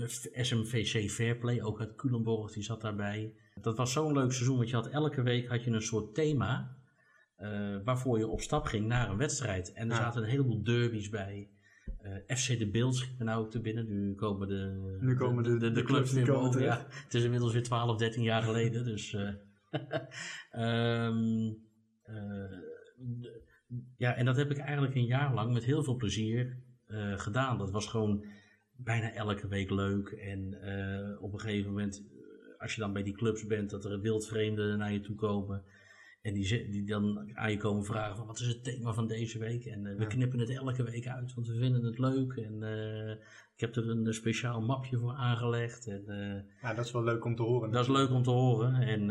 het, 0.00 0.28
SMVC 0.32 1.10
Fairplay, 1.10 1.62
ook 1.62 1.80
uit 1.80 1.94
Culemborg, 1.94 2.52
die 2.52 2.62
zat 2.62 2.80
daarbij. 2.80 3.34
Dat 3.60 3.76
was 3.76 3.92
zo'n 3.92 4.12
leuk 4.12 4.32
seizoen, 4.32 4.56
want 4.56 4.68
je 4.68 4.76
had 4.76 4.88
elke 4.88 5.22
week 5.22 5.48
had 5.48 5.64
je 5.64 5.70
een 5.70 5.82
soort 5.82 6.14
thema. 6.14 6.75
Uh, 7.42 7.76
waarvoor 7.84 8.18
je 8.18 8.26
op 8.26 8.40
stap 8.40 8.64
ging 8.64 8.86
naar 8.86 9.10
een 9.10 9.16
wedstrijd. 9.16 9.72
En 9.72 9.90
er 9.90 9.96
zaten 9.96 10.22
een 10.22 10.28
heleboel 10.28 10.62
derbies 10.62 11.08
bij. 11.08 11.50
Uh, 12.02 12.36
FC 12.36 12.58
de 12.58 12.70
Beeld 12.70 12.96
schiet 12.96 13.18
nou 13.18 13.44
ook 13.44 13.50
te 13.50 13.60
binnen. 13.60 13.88
Nu 13.88 14.14
komen 14.14 14.48
de, 14.48 14.96
nu 15.00 15.14
komen 15.14 15.44
de, 15.44 15.50
de, 15.50 15.58
de, 15.58 15.72
de 15.72 15.82
clubs 15.82 16.12
weer 16.12 16.26
boven. 16.26 16.62
Ja, 16.62 16.86
het 17.04 17.14
is 17.14 17.24
inmiddels 17.24 17.52
weer 17.52 17.62
12, 17.62 17.98
13 17.98 18.22
jaar 18.22 18.42
geleden. 18.42 18.84
Dus, 18.84 19.12
uh, 19.12 19.28
um, 21.04 21.58
ja, 23.96 24.14
en 24.14 24.24
dat 24.24 24.36
heb 24.36 24.50
ik 24.50 24.58
eigenlijk 24.58 24.94
een 24.94 25.06
jaar 25.06 25.34
lang 25.34 25.52
met 25.52 25.64
heel 25.64 25.84
veel 25.84 25.96
plezier 25.96 26.56
gedaan. 27.16 27.58
Dat 27.58 27.70
was 27.70 27.86
gewoon 27.86 28.24
bijna 28.76 29.12
elke 29.12 29.48
week 29.48 29.70
leuk. 29.70 30.08
En 30.08 30.54
op 31.20 31.32
een 31.32 31.40
gegeven 31.40 31.70
moment, 31.70 32.02
als 32.58 32.74
je 32.74 32.80
dan 32.80 32.92
bij 32.92 33.02
die 33.02 33.16
clubs 33.16 33.46
bent, 33.46 33.70
dat 33.70 33.84
er 33.84 34.00
wildvreemden 34.00 34.78
naar 34.78 34.92
je 34.92 35.00
toe 35.00 35.16
komen. 35.16 35.64
En 36.26 36.34
die, 36.34 36.68
die 36.68 36.84
dan 36.84 37.36
aan 37.36 37.50
je 37.50 37.56
komen 37.56 37.84
vragen 37.84 38.16
van 38.16 38.26
wat 38.26 38.40
is 38.40 38.46
het 38.46 38.64
thema 38.64 38.92
van 38.92 39.06
deze 39.06 39.38
week. 39.38 39.64
En 39.64 39.84
uh, 39.84 39.96
we 39.96 40.06
knippen 40.06 40.38
het 40.38 40.50
elke 40.50 40.82
week 40.82 41.06
uit, 41.06 41.34
want 41.34 41.46
we 41.46 41.58
vinden 41.58 41.84
het 41.84 41.98
leuk. 41.98 42.32
En 42.32 42.62
uh, 42.62 43.10
ik 43.54 43.60
heb 43.60 43.76
er 43.76 43.88
een 43.88 44.14
speciaal 44.14 44.60
mapje 44.60 44.98
voor 44.98 45.12
aangelegd. 45.12 45.86
En, 45.86 46.04
uh, 46.06 46.60
ja, 46.62 46.74
dat 46.74 46.84
is 46.84 46.92
wel 46.92 47.04
leuk 47.04 47.24
om 47.24 47.36
te 47.36 47.42
horen. 47.42 47.70
Dat 47.70 47.82
is 47.82 47.90
leuk 47.90 48.10
om 48.10 48.22
te 48.22 48.30
horen. 48.30 48.74
En 48.74 49.10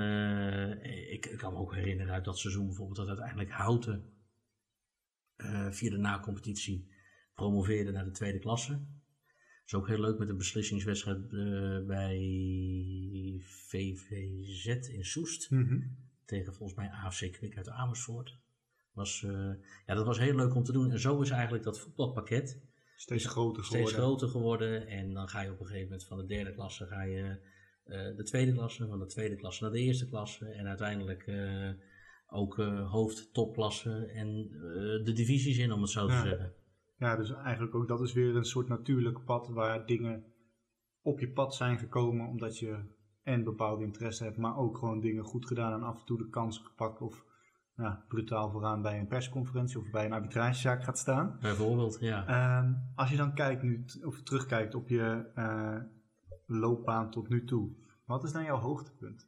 ik, 1.11 1.25
ik, 1.25 1.37
kan 1.37 1.53
me 1.53 1.59
ook 1.59 1.73
herinneren 1.75 2.13
uit 2.13 2.25
dat 2.25 2.39
seizoen 2.39 2.65
bijvoorbeeld 2.65 2.97
dat 2.97 3.07
uiteindelijk 3.07 3.51
Houten 3.51 4.13
via 5.69 5.89
de 5.89 5.97
na-competitie 5.97 6.91
promoveerde 7.35 7.91
naar 7.91 8.05
de 8.05 8.11
tweede 8.11 8.39
klasse. 8.39 8.71
Dat 8.71 9.65
is 9.65 9.73
ook 9.73 9.87
heel 9.87 9.99
leuk 9.99 10.17
met 10.17 10.29
een 10.29 10.37
beslissingswedstrijd 10.37 11.29
bij 11.87 12.17
VVZ 13.43 14.65
in 14.67 15.05
Soest. 15.05 15.51
Mm 15.51 16.04
tegen 16.25 16.53
volgens 16.53 16.77
mij 16.77 16.89
AFC 16.89 17.31
Kwik 17.31 17.57
uit 17.57 17.69
Amersfoort. 17.69 18.37
Was, 18.93 19.21
uh, 19.21 19.53
ja, 19.85 19.93
dat 19.95 20.05
was 20.05 20.19
heel 20.19 20.35
leuk 20.35 20.55
om 20.55 20.63
te 20.63 20.71
doen. 20.71 20.91
En 20.91 20.99
zo 20.99 21.21
is 21.21 21.29
eigenlijk 21.29 21.63
dat 21.63 21.79
voetbalpakket 21.79 22.61
steeds 22.95 23.25
groter 23.25 23.63
geworden. 23.63 23.87
Steeds 23.87 24.03
groter 24.03 24.27
geworden. 24.27 24.87
En 24.87 25.13
dan 25.13 25.27
ga 25.27 25.41
je 25.41 25.51
op 25.51 25.59
een 25.59 25.65
gegeven 25.65 25.87
moment 25.89 26.07
van 26.07 26.17
de 26.17 26.25
derde 26.25 26.53
klasse 26.53 26.85
ga 26.85 27.03
je 27.03 27.39
uh, 27.85 28.15
de 28.15 28.23
tweede 28.23 28.53
klasse, 28.53 28.87
van 28.87 28.99
de 28.99 29.05
tweede 29.05 29.35
klasse 29.35 29.63
naar 29.63 29.71
de 29.71 29.79
eerste 29.79 30.07
klasse. 30.07 30.45
En 30.45 30.67
uiteindelijk 30.67 31.27
uh, 31.27 31.69
ook 32.27 32.55
hoofd, 32.89 33.33
topklasse 33.33 34.05
en 34.05 34.49
de 35.03 35.11
divisies 35.13 35.57
in, 35.57 35.71
om 35.71 35.81
het 35.81 35.89
zo 35.89 36.07
te 36.07 36.13
zeggen. 36.13 36.53
Ja, 36.97 37.15
dus 37.15 37.33
eigenlijk 37.33 37.75
ook 37.75 37.87
dat 37.87 38.01
is 38.01 38.13
weer 38.13 38.35
een 38.35 38.45
soort 38.45 38.67
natuurlijk 38.67 39.25
pad 39.25 39.47
waar 39.47 39.85
dingen 39.85 40.25
op 41.01 41.19
je 41.19 41.31
pad 41.31 41.55
zijn 41.55 41.77
gekomen 41.77 42.27
omdat 42.27 42.59
je 42.59 42.94
en 43.25 43.43
bepaalde 43.43 43.83
interesse 43.83 44.23
hebt, 44.23 44.37
maar 44.37 44.57
ook 44.57 44.77
gewoon 44.77 44.99
dingen 44.99 45.23
goed 45.23 45.45
gedaan 45.45 45.73
en 45.73 45.83
af 45.83 45.99
en 45.99 46.05
toe 46.05 46.17
de 46.17 46.29
kans 46.29 46.57
gepakt 46.57 47.01
of 47.01 47.25
ja, 47.75 48.05
brutaal 48.07 48.51
vooraan 48.51 48.81
bij 48.81 48.99
een 48.99 49.07
persconferentie 49.07 49.79
of 49.79 49.89
bij 49.91 50.05
een 50.05 50.13
arbitragezaak 50.13 50.83
gaat 50.83 50.97
staan. 50.97 51.37
Bijvoorbeeld, 51.41 51.97
ja. 51.99 52.29
Uh, 52.29 52.71
als 52.95 53.09
je 53.09 53.17
dan 53.17 53.33
kijkt 53.33 53.63
nu, 53.63 53.85
of 54.03 54.21
terugkijkt 54.21 54.75
op 54.75 54.89
je 54.89 55.31
uh, 55.35 55.81
loopbaan 56.45 57.11
tot 57.11 57.29
nu 57.29 57.45
toe, 57.45 57.69
wat 58.05 58.23
is 58.23 58.31
dan 58.31 58.43
jouw 58.43 58.59
hoogtepunt? 58.59 59.27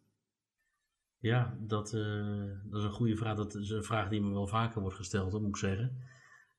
Ja, 1.18 1.58
dat, 1.60 1.94
uh, 1.94 2.52
dat 2.64 2.80
is 2.80 2.86
een 2.86 2.92
goede 2.92 3.16
vraag. 3.16 3.36
Dat 3.36 3.56
is 3.56 3.70
een 3.70 3.84
vraag 3.84 4.10
die 4.10 4.22
me 4.22 4.32
wel 4.32 4.48
vaker 4.48 4.82
wordt 4.82 4.96
gesteld, 4.96 5.32
dat 5.32 5.42
moet 5.42 5.50
ik 5.50 5.58
zeggen. 5.58 5.98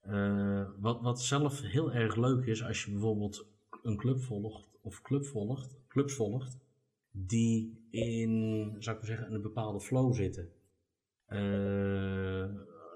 Uh, 0.03 0.69
wat, 0.79 1.01
wat 1.01 1.23
zelf 1.23 1.61
heel 1.61 1.93
erg 1.93 2.17
leuk 2.17 2.47
is, 2.47 2.65
als 2.65 2.85
je 2.85 2.91
bijvoorbeeld 2.91 3.47
een 3.83 3.97
club 3.97 4.21
volgt 4.21 4.79
of 4.83 5.03
club 5.03 5.27
volgt, 5.27 5.79
clubs 5.89 6.15
volgt 6.15 6.67
die 7.27 7.87
in, 7.91 8.75
zou 8.79 8.97
ik 8.97 9.03
maar 9.03 9.17
zeggen, 9.17 9.35
een 9.35 9.43
bepaalde 9.43 9.81
flow 9.81 10.15
zitten. 10.15 10.49
Uh, 11.29 11.39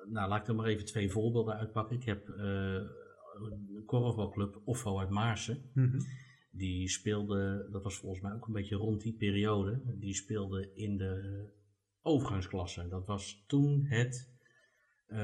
nou, 0.08 0.28
laat 0.28 0.40
ik 0.40 0.48
er 0.48 0.54
maar 0.54 0.66
even 0.66 0.85
twee 0.85 1.11
voorbeelden 1.11 1.56
uitpakken. 1.56 1.96
Ik 1.96 2.04
heb 2.04 2.28
uh, 2.28 2.80
een 3.35 3.82
korfbalclub, 3.87 4.61
Offo 4.64 4.98
uit 4.98 5.11
Maarsen. 5.11 5.70
Mhm. 5.74 6.00
Die 6.50 6.88
speelde, 6.88 7.68
dat 7.70 7.82
was 7.82 7.96
volgens 7.96 8.22
mij 8.22 8.32
ook 8.32 8.46
een 8.46 8.52
beetje 8.52 8.76
rond 8.76 9.00
die 9.00 9.16
periode, 9.16 9.82
die 9.98 10.14
speelde 10.14 10.70
in 10.74 10.96
de 10.96 11.44
overgangsklasse. 12.02 12.88
Dat 12.88 13.06
was 13.06 13.44
toen 13.46 13.85
het 13.85 14.30
uh, 15.06 15.18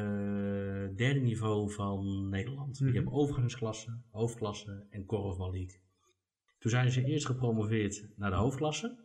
derde 0.96 1.20
niveau 1.20 1.72
van 1.72 2.28
Nederland. 2.28 2.80
Mhm. 2.80 2.92
Je 2.92 2.98
hebt 2.98 3.12
overgangsklasse, 3.12 4.00
hoofdklasse 4.10 4.86
en 4.90 5.06
korfbal 5.06 5.50
league. 5.50 5.80
Toen 6.58 6.70
zijn 6.70 6.90
ze 6.90 7.04
eerst 7.04 7.26
gepromoveerd 7.26 8.08
naar 8.16 8.30
de 8.30 8.36
hoofdklasse 8.36 8.98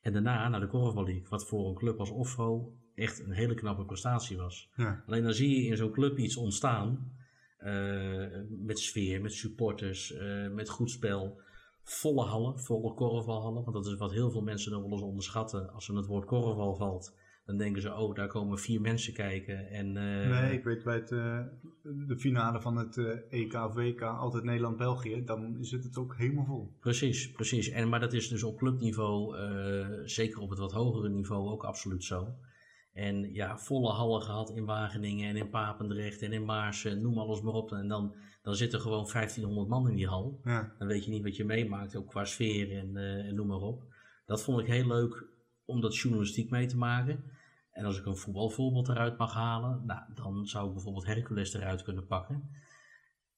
en 0.00 0.12
daarna 0.12 0.48
naar 0.48 0.60
de 0.60 0.66
korfbal 0.66 1.04
league. 1.04 1.26
Wat 1.28 1.46
voor 1.46 1.68
een 1.68 1.74
club 1.74 1.98
als 1.98 2.10
Offo 2.10 2.72
echt 2.94 3.18
een 3.20 3.32
hele 3.32 3.54
knappe 3.54 3.84
prestatie 3.84 4.36
was. 4.36 4.70
Ja. 4.76 5.02
Alleen 5.06 5.22
dan 5.22 5.32
zie 5.34 5.62
je 5.62 5.68
in 5.68 5.76
zo'n 5.76 5.92
club 5.92 6.18
iets 6.18 6.36
ontstaan. 6.36 7.14
eh, 7.56 8.26
met 8.48 8.78
sfeer, 8.78 9.20
met 9.20 9.32
supporters, 9.32 10.12
eh, 10.12 10.48
met 10.48 10.68
goed 10.68 10.90
spel. 10.90 11.40
Volle 11.82 12.22
hallen, 12.24 12.58
volle 12.58 12.94
korfbalhallen. 12.94 13.62
Want 13.64 13.76
dat 13.76 13.86
is 13.86 13.94
wat 13.94 14.12
heel 14.12 14.30
veel 14.30 14.40
mensen 14.42 14.70
dan 14.70 14.82
wel 14.82 14.92
eens 14.92 15.02
onderschatten. 15.02 15.72
Als 15.72 15.88
er 15.88 15.96
het 15.96 16.06
woord 16.06 16.24
korfbal 16.24 16.74
valt, 16.74 17.16
dan 17.46 17.56
denken 17.56 17.82
ze, 17.82 17.94
oh, 17.94 18.14
daar 18.14 18.28
komen 18.28 18.58
vier 18.58 18.80
mensen 18.80 19.12
kijken. 19.12 19.70
En, 19.70 19.96
eh, 19.96 20.40
Nee, 20.40 20.52
ik 20.52 20.64
weet 20.64 20.82
bij 20.82 20.94
het, 20.94 21.12
eh, 21.12 21.40
de 21.82 22.18
finale 22.18 22.60
van 22.60 22.76
het 22.76 22.96
eh, 22.96 23.40
EK 23.40 23.54
of 23.54 23.74
WK, 23.74 24.02
altijd 24.02 24.44
Nederland-België, 24.44 25.24
dan 25.24 25.56
zit 25.60 25.84
het 25.84 25.96
ook 25.96 26.16
helemaal 26.16 26.44
vol. 26.44 26.72
Precies, 26.80 27.32
precies. 27.32 27.68
En, 27.68 27.88
maar 27.88 28.00
dat 28.00 28.12
is 28.12 28.28
dus 28.28 28.42
op 28.42 28.58
clubniveau, 28.58 29.36
zeker 30.04 30.40
op 30.40 30.50
het 30.50 30.58
wat 30.58 30.72
hogere 30.72 31.08
niveau, 31.08 31.50
ook 31.50 31.64
absoluut 31.64 32.04
zo. 32.04 32.34
En 32.92 33.32
ja, 33.32 33.58
volle 33.58 33.90
hallen 33.90 34.22
gehad 34.22 34.50
in 34.50 34.64
Wageningen 34.64 35.28
en 35.28 35.36
in 35.36 35.50
Papendrecht 35.50 36.22
en 36.22 36.32
in 36.32 36.44
Maarsen, 36.44 37.02
noem 37.02 37.18
alles 37.18 37.40
maar 37.40 37.54
op. 37.54 37.72
En 37.72 37.88
dan, 37.88 38.14
dan 38.42 38.54
zitten 38.54 38.80
gewoon 38.80 39.08
1500 39.12 39.68
man 39.68 39.88
in 39.88 39.96
die 39.96 40.06
hal. 40.06 40.40
Ja, 40.44 40.74
Dan 40.78 40.88
weet 40.88 41.04
je 41.04 41.10
niet 41.10 41.22
wat 41.22 41.36
je 41.36 41.44
meemaakt, 41.44 41.96
ook 41.96 42.08
qua 42.08 42.24
sfeer 42.24 42.78
en, 42.78 42.96
en 42.96 43.34
noem 43.34 43.46
maar 43.46 43.60
op. 43.60 43.82
Dat 44.24 44.42
vond 44.42 44.60
ik 44.60 44.66
heel 44.66 44.86
leuk 44.86 45.26
om 45.64 45.80
dat 45.80 45.96
journalistiek 45.96 46.50
mee 46.50 46.66
te 46.66 46.76
maken. 46.76 47.24
En 47.76 47.84
als 47.84 47.98
ik 47.98 48.06
een 48.06 48.16
voetbalvoorbeeld 48.16 48.88
eruit 48.88 49.18
mag 49.18 49.32
halen, 49.32 49.82
nou, 49.86 50.00
dan 50.14 50.46
zou 50.46 50.66
ik 50.66 50.72
bijvoorbeeld 50.72 51.06
Hercules 51.06 51.54
eruit 51.54 51.82
kunnen 51.82 52.06
pakken. 52.06 52.50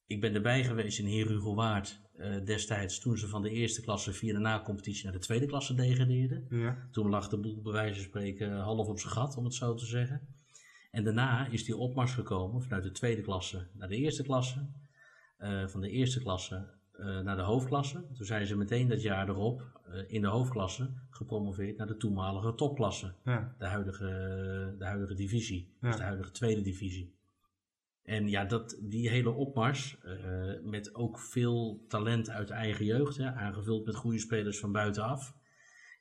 Ik 0.06 0.20
ben 0.20 0.34
erbij 0.34 0.64
geweest 0.64 0.98
in 0.98 1.06
Heer 1.06 1.28
Hugo 1.28 1.54
Waard 1.54 2.00
eh, 2.16 2.44
destijds 2.44 3.00
toen 3.00 3.18
ze 3.18 3.28
van 3.28 3.42
de 3.42 3.50
eerste 3.50 3.80
klasse 3.80 4.12
via 4.12 4.32
de 4.32 4.38
na-competitie 4.38 5.04
naar 5.04 5.12
de 5.12 5.18
tweede 5.18 5.46
klasse 5.46 5.74
degradeerden. 5.74 6.46
ja, 6.50 6.88
Toen 6.90 7.08
lag 7.08 7.28
de 7.28 7.38
boel 7.38 7.62
bij 7.62 7.72
wijze 7.72 7.94
van 7.94 8.02
spreken 8.02 8.58
half 8.58 8.86
op 8.86 8.98
zijn 8.98 9.12
gat, 9.12 9.36
om 9.36 9.44
het 9.44 9.54
zo 9.54 9.74
te 9.74 9.86
zeggen. 9.86 10.28
En 10.90 11.04
daarna 11.04 11.46
is 11.46 11.64
die 11.64 11.76
opmars 11.76 12.12
gekomen 12.12 12.62
vanuit 12.62 12.82
de 12.82 12.90
tweede 12.90 13.22
klasse 13.22 13.68
naar 13.72 13.88
de 13.88 13.96
eerste 13.96 14.22
klasse. 14.22 14.70
Eh, 15.36 15.66
van 15.66 15.80
de 15.80 15.90
eerste 15.90 16.20
klasse 16.20 16.77
naar 16.98 17.36
de 17.36 17.42
hoofdklasse. 17.42 18.06
Toen 18.14 18.26
zijn 18.26 18.46
ze 18.46 18.56
meteen 18.56 18.88
dat 18.88 19.02
jaar 19.02 19.28
erop 19.28 19.80
eh, 19.84 20.04
in 20.06 20.20
de 20.20 20.26
hoofdklasse 20.26 20.90
gepromoveerd 21.10 21.76
naar 21.76 21.86
de 21.86 21.96
toenmalige 21.96 22.54
topklasse. 22.54 23.14
ja, 23.24 23.54
De 23.58 23.66
huidige, 23.66 24.04
de 24.78 24.84
huidige 24.84 25.14
divisie. 25.14 25.76
Dus 25.80 25.96
de 25.96 26.02
huidige 26.02 26.30
tweede 26.30 26.60
divisie. 26.62 27.16
En 28.02 28.28
ja, 28.28 28.44
dat, 28.44 28.78
die 28.82 29.10
hele 29.10 29.30
opmars, 29.30 29.98
eh, 30.00 30.14
met 30.62 30.94
ook 30.94 31.18
veel 31.18 31.84
talent 31.88 32.30
uit 32.30 32.50
eigen 32.50 32.84
jeugd, 32.84 33.16
hè, 33.16 33.32
aangevuld 33.32 33.86
met 33.86 33.96
goede 33.96 34.18
spelers 34.18 34.58
van 34.58 34.72
buitenaf. 34.72 35.34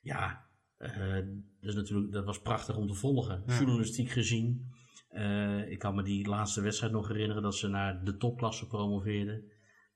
Ja, 0.02 0.46
eh, 0.76 1.14
dat, 1.60 1.68
is 1.70 1.74
natuurlijk, 1.74 2.12
dat 2.12 2.24
was 2.24 2.40
prachtig 2.40 2.76
om 2.76 2.86
te 2.86 2.94
volgen. 2.94 3.42
Ja. 3.46 3.56
Journalistiek 3.56 4.10
gezien. 4.10 4.66
Eh, 5.08 5.70
ik 5.70 5.78
kan 5.78 5.94
me 5.94 6.02
die 6.02 6.28
laatste 6.28 6.60
wedstrijd 6.60 6.92
nog 6.92 7.08
herinneren 7.08 7.42
dat 7.42 7.54
ze 7.54 7.68
naar 7.68 8.04
de 8.04 8.16
topklasse 8.16 8.66
promoveerden. 8.66 9.44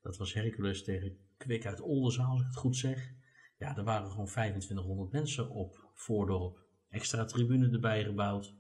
Dat 0.03 0.17
was 0.17 0.33
Hercules 0.35 0.85
tegen 0.85 1.17
Kwik 1.37 1.67
uit 1.67 1.81
Oldenzaal, 1.81 2.31
als 2.31 2.41
ik 2.41 2.47
het 2.47 2.57
goed 2.57 2.77
zeg. 2.77 3.13
Ja, 3.59 3.77
er 3.77 3.85
waren 3.85 4.11
gewoon 4.11 4.27
2500 4.27 5.13
mensen 5.13 5.51
op 5.51 5.91
Voordorp. 5.95 6.59
Extra 6.89 7.25
tribune 7.25 7.71
erbij 7.71 8.05
gebouwd. 8.05 8.55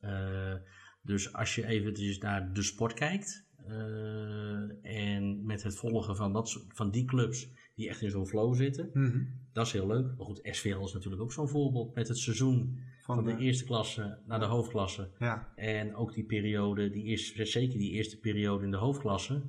Eh, 0.00 0.54
dus 1.02 1.32
als 1.32 1.54
je 1.54 1.66
eventjes 1.66 2.18
naar 2.18 2.52
de 2.52 2.62
sport 2.62 2.92
kijkt. 2.94 3.48
eh, 3.66 4.84
en 5.12 5.44
met 5.46 5.62
het 5.62 5.74
volgen 5.76 6.16
van, 6.16 6.32
dat, 6.32 6.64
van 6.68 6.90
die 6.90 7.04
clubs 7.04 7.48
die 7.74 7.88
echt 7.88 8.02
in 8.02 8.10
zo'n 8.10 8.26
flow 8.26 8.54
zitten. 8.54 8.90
Mhm. 8.92 9.24
Dat 9.52 9.66
is 9.66 9.72
heel 9.72 9.86
leuk. 9.86 10.06
Maar 10.16 10.26
goed, 10.26 10.40
SVL 10.42 10.84
is 10.84 10.92
natuurlijk 10.92 11.22
ook 11.22 11.32
zo'n 11.32 11.48
voorbeeld 11.48 11.94
met 11.94 12.08
het 12.08 12.18
seizoen 12.18 12.80
Van, 13.00 13.14
van 13.14 13.24
de 13.24 13.36
de- 13.36 13.42
eerste 13.42 13.64
klasse 13.64 14.18
naar 14.26 14.38
de 14.38 14.44
hoofdklasse. 14.44 15.10
ja, 15.18 15.52
En 15.56 15.94
ook 15.94 16.14
die 16.14 16.24
periode, 16.24 16.90
die 16.90 17.04
eerste, 17.04 17.44
zeker 17.44 17.78
die 17.78 17.90
eerste 17.90 18.18
periode 18.18 18.64
in 18.64 18.70
de 18.70 18.76
hoofdklasse. 18.76 19.42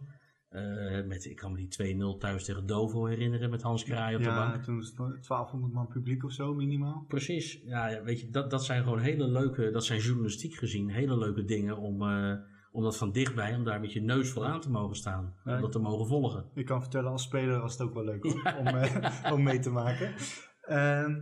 Eh, 0.51 1.05
met, 1.05 1.25
ik 1.25 1.35
kan 1.35 1.51
me 1.51 1.67
die 1.67 1.95
2-0 2.15 2.17
thuis 2.19 2.45
tegen 2.45 2.65
Dovo 2.65 3.05
herinneren 3.05 3.49
met 3.49 3.61
Hans 3.61 3.83
Kraai 3.83 4.15
op 4.15 4.21
de 4.21 4.27
ja, 4.27 4.51
bank. 4.51 4.63
toen 4.63 4.75
was 4.75 4.87
het 4.87 4.97
1200 4.97 5.73
man 5.73 5.87
publiek 5.87 6.23
of 6.23 6.31
zo 6.31 6.53
minimaal. 6.53 7.05
Precies. 7.07 7.61
Ja, 7.63 7.87
ja, 7.87 8.03
weet 8.03 8.19
je, 8.19 8.29
dat, 8.29 8.49
dat 8.49 8.65
zijn 8.65 8.83
gewoon 8.83 8.99
hele 8.99 9.27
leuke, 9.27 9.69
dat 9.69 9.85
zijn 9.85 9.99
journalistiek 9.99 10.53
gezien, 10.53 10.89
hele 10.89 11.17
leuke 11.17 11.43
dingen 11.45 11.77
om, 11.77 12.01
eh, 12.01 12.33
om 12.71 12.83
dat 12.83 12.97
van 12.97 13.11
dichtbij, 13.11 13.55
om 13.55 13.63
daar 13.63 13.79
met 13.79 13.93
je 13.93 14.01
neus 14.01 14.29
voor 14.31 14.43
aan 14.43 14.61
te 14.61 14.69
mogen 14.69 14.95
staan. 14.95 15.35
Ja. 15.43 15.55
Om 15.55 15.61
dat 15.61 15.71
te 15.71 15.79
mogen 15.79 16.07
volgen. 16.07 16.49
Ik 16.53 16.65
kan 16.65 16.81
vertellen, 16.81 17.11
als 17.11 17.23
speler 17.23 17.59
was 17.59 17.77
het 17.77 17.81
ook 17.81 17.93
wel 17.93 18.03
leuk 18.03 18.25
om, 18.25 18.41
om, 18.57 18.67
eh, 18.67 19.31
om 19.33 19.43
mee 19.43 19.59
te 19.59 19.69
maken. 19.69 20.13
Ehm, 20.61 21.19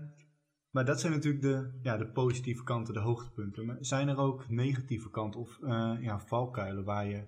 maar 0.69 0.85
dat 0.85 0.99
zijn 0.99 1.13
natuurlijk 1.13 1.43
de, 1.43 1.79
ja, 1.81 1.97
de 1.97 2.11
positieve 2.11 2.63
kanten, 2.63 2.93
de 2.93 2.99
hoogtepunten. 2.99 3.65
Maar 3.65 3.77
zijn 3.79 4.07
er 4.07 4.17
ook 4.17 4.49
negatieve 4.49 5.09
kanten 5.09 5.39
of 5.39 5.57
ja, 6.01 6.19
valkuilen 6.19 6.83
waar 6.83 7.07
je 7.07 7.27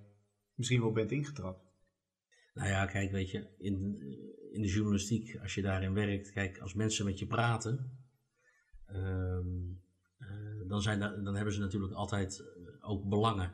misschien 0.55 0.81
wel 0.81 0.91
bent 0.91 1.11
ingetrapt? 1.11 1.70
Nou 2.53 2.69
ja, 2.69 2.85
kijk, 2.85 3.11
weet 3.11 3.31
je, 3.31 3.47
in, 3.57 4.01
in 4.51 4.61
de 4.61 4.67
journalistiek, 4.67 5.37
als 5.41 5.55
je 5.55 5.61
daarin 5.61 5.93
werkt, 5.93 6.31
kijk, 6.31 6.59
als 6.59 6.73
mensen 6.73 7.05
met 7.05 7.19
je 7.19 7.25
praten, 7.27 7.97
ehm, 8.85 9.47
eh, 10.17 10.67
dan, 10.67 10.81
zijn 10.81 10.99
daar- 10.99 11.23
dan 11.23 11.35
hebben 11.35 11.53
ze 11.53 11.59
natuurlijk 11.59 11.93
altijd 11.93 12.39
eh, 12.39 12.89
ook 12.89 13.09
belangen. 13.09 13.53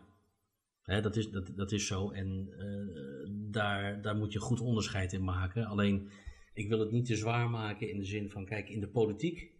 Hè, 0.81 1.01
dat, 1.01 1.15
is, 1.15 1.29
dat, 1.29 1.51
dat 1.55 1.71
is 1.71 1.87
zo 1.87 2.11
en 2.11 2.47
eh, 2.57 3.29
daar, 3.51 4.01
daar 4.01 4.15
moet 4.15 4.33
je 4.33 4.39
goed 4.39 4.59
onderscheid 4.59 5.13
in 5.13 5.23
maken. 5.23 5.65
Alleen, 5.65 6.09
ik 6.53 6.67
wil 6.69 6.79
het 6.79 6.91
niet 6.91 7.05
te 7.05 7.15
zwaar 7.15 7.49
maken 7.49 7.89
in 7.89 7.97
de 7.97 8.05
zin 8.05 8.29
van, 8.29 8.45
kijk, 8.45 8.69
in 8.69 8.79
de 8.79 8.89
politiek 8.89 9.55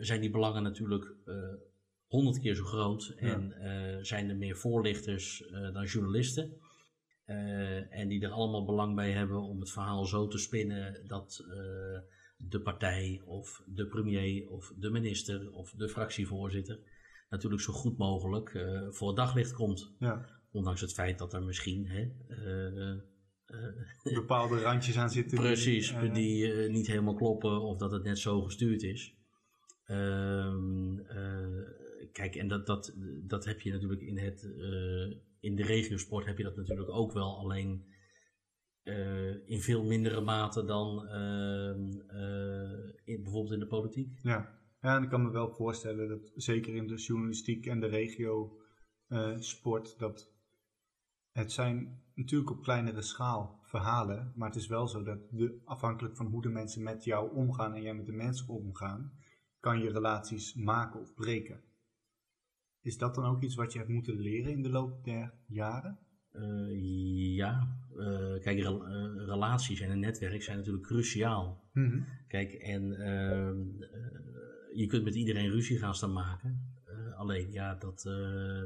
zijn 0.00 0.20
die 0.20 0.30
belangen 0.30 0.62
natuurlijk 0.62 1.14
honderd 2.06 2.40
keer 2.40 2.54
zo 2.54 2.64
groot 2.64 3.14
en 3.16 3.54
zijn 4.04 4.28
er 4.28 4.36
meer 4.36 4.56
voorlichters 4.56 5.48
dan 5.72 5.84
journalisten. 5.84 6.59
Eh, 7.30 7.98
en 8.00 8.08
die 8.08 8.22
er 8.22 8.30
allemaal 8.30 8.64
belang 8.64 8.94
bij 8.94 9.10
hebben 9.10 9.42
om 9.42 9.60
het 9.60 9.70
verhaal 9.70 10.04
zo 10.04 10.28
te 10.28 10.38
spinnen 10.38 11.06
dat 11.06 11.44
eh, 11.48 12.00
de 12.36 12.60
partij 12.62 13.22
of 13.24 13.62
de 13.66 13.86
premier 13.86 14.48
of 14.48 14.72
de 14.76 14.90
minister 14.90 15.52
of 15.52 15.70
de 15.70 15.88
fractievoorzitter 15.88 16.78
natuurlijk 17.28 17.62
zo 17.62 17.72
goed 17.72 17.98
mogelijk 17.98 18.54
eh, 18.54 18.86
voor 18.90 19.08
het 19.08 19.16
daglicht 19.16 19.52
komt. 19.52 19.94
Ja, 19.98 20.28
Ondanks 20.50 20.80
het 20.80 20.92
feit 20.92 21.18
dat 21.18 21.32
er 21.32 21.42
misschien 21.42 21.86
hè, 21.86 22.10
bepaalde 24.14 24.60
randjes 24.60 24.98
aan 24.98 25.10
zitten. 25.10 25.38
die, 25.38 25.46
Precies, 25.46 25.94
die 26.12 26.52
eh, 26.52 26.70
niet 26.70 26.86
helemaal 26.86 27.14
kloppen 27.14 27.60
of 27.60 27.78
dat 27.78 27.90
het 27.90 28.02
net 28.02 28.18
zo 28.18 28.42
gestuurd 28.42 28.82
is. 28.82 29.14
Ehm, 29.84 30.98
eh, 30.98 32.08
kijk, 32.12 32.36
en 32.36 32.48
dat, 32.48 32.66
dat, 32.66 32.94
dat 33.22 33.44
heb 33.44 33.60
je 33.60 33.72
natuurlijk 33.72 34.00
in, 34.00 34.18
het, 34.18 34.48
in 35.40 35.56
de 35.56 35.62
regiosport 35.62 36.26
heb 36.26 36.38
je 36.38 36.44
dat 36.44 36.56
natuurlijk 36.56 36.90
ook 36.90 37.12
wel, 37.12 37.38
alleen 37.38 37.84
eh, 38.82 39.48
in 39.48 39.60
veel 39.60 39.84
mindere 39.84 40.20
mate 40.20 40.64
dan 40.64 41.06
ehm, 41.06 42.00
eh, 42.06 43.22
bijvoorbeeld 43.22 43.52
in 43.52 43.58
de 43.60 43.66
politiek. 43.66 44.18
Ja. 44.22 44.58
ja, 44.80 44.96
en 44.96 45.02
ik 45.02 45.08
kan 45.08 45.22
me 45.22 45.30
wel 45.30 45.50
voorstellen 45.50 46.08
dat 46.08 46.32
zeker 46.34 46.74
in 46.74 46.86
de 46.86 46.94
journalistiek 46.94 47.66
en 47.66 47.80
de 47.80 47.86
regio 47.86 48.58
eh, 49.06 49.38
dat 49.98 50.32
het 51.30 51.52
zijn 51.52 52.02
natuurlijk 52.14 52.50
op 52.50 52.62
kleinere 52.62 53.02
schaal 53.02 53.60
verhalen, 53.62 54.32
maar 54.36 54.48
het 54.48 54.58
is 54.58 54.66
wel 54.66 54.88
zo 54.88 55.02
dat 55.02 55.18
de, 55.30 55.60
afhankelijk 55.64 56.16
van 56.16 56.26
hoe 56.26 56.42
de 56.42 56.48
mensen 56.48 56.82
met 56.82 57.04
jou 57.04 57.34
omgaan 57.34 57.74
en 57.74 57.82
jij 57.82 57.94
met 57.94 58.06
de 58.06 58.12
mensen 58.12 58.48
omgaan, 58.48 59.12
kan 59.60 59.80
je 59.80 59.90
relaties 59.90 60.54
maken 60.54 61.00
of 61.00 61.14
breken. 61.14 61.62
Is 62.82 62.98
dat 62.98 63.14
dan 63.14 63.24
ook 63.24 63.42
iets 63.42 63.54
wat 63.54 63.72
je 63.72 63.78
hebt 63.78 63.90
moeten 63.90 64.20
leren 64.20 64.52
in 64.52 64.62
de 64.62 64.70
loop 64.70 65.04
der 65.04 65.32
jaren? 65.46 65.98
Eh, 66.30 67.34
ja, 67.34 67.80
eh, 67.98 68.40
kijk, 68.40 68.58
eh, 68.58 68.74
relaties 69.16 69.80
en 69.80 69.90
een 69.90 70.00
netwerk 70.00 70.42
zijn 70.42 70.56
natuurlijk 70.56 70.86
cruciaal. 70.86 71.68
Kijk, 72.28 72.52
en 72.52 72.92
ehm, 72.92 73.58
eh, 73.80 74.76
je 74.76 74.86
kunt 74.86 75.04
met 75.04 75.14
iedereen 75.14 75.50
ruzie 75.50 75.78
gaan 75.78 75.94
staan 75.94 76.12
maken. 76.12 76.68
Alleen, 77.16 77.52
ja, 77.52 77.74
dat, 77.74 78.02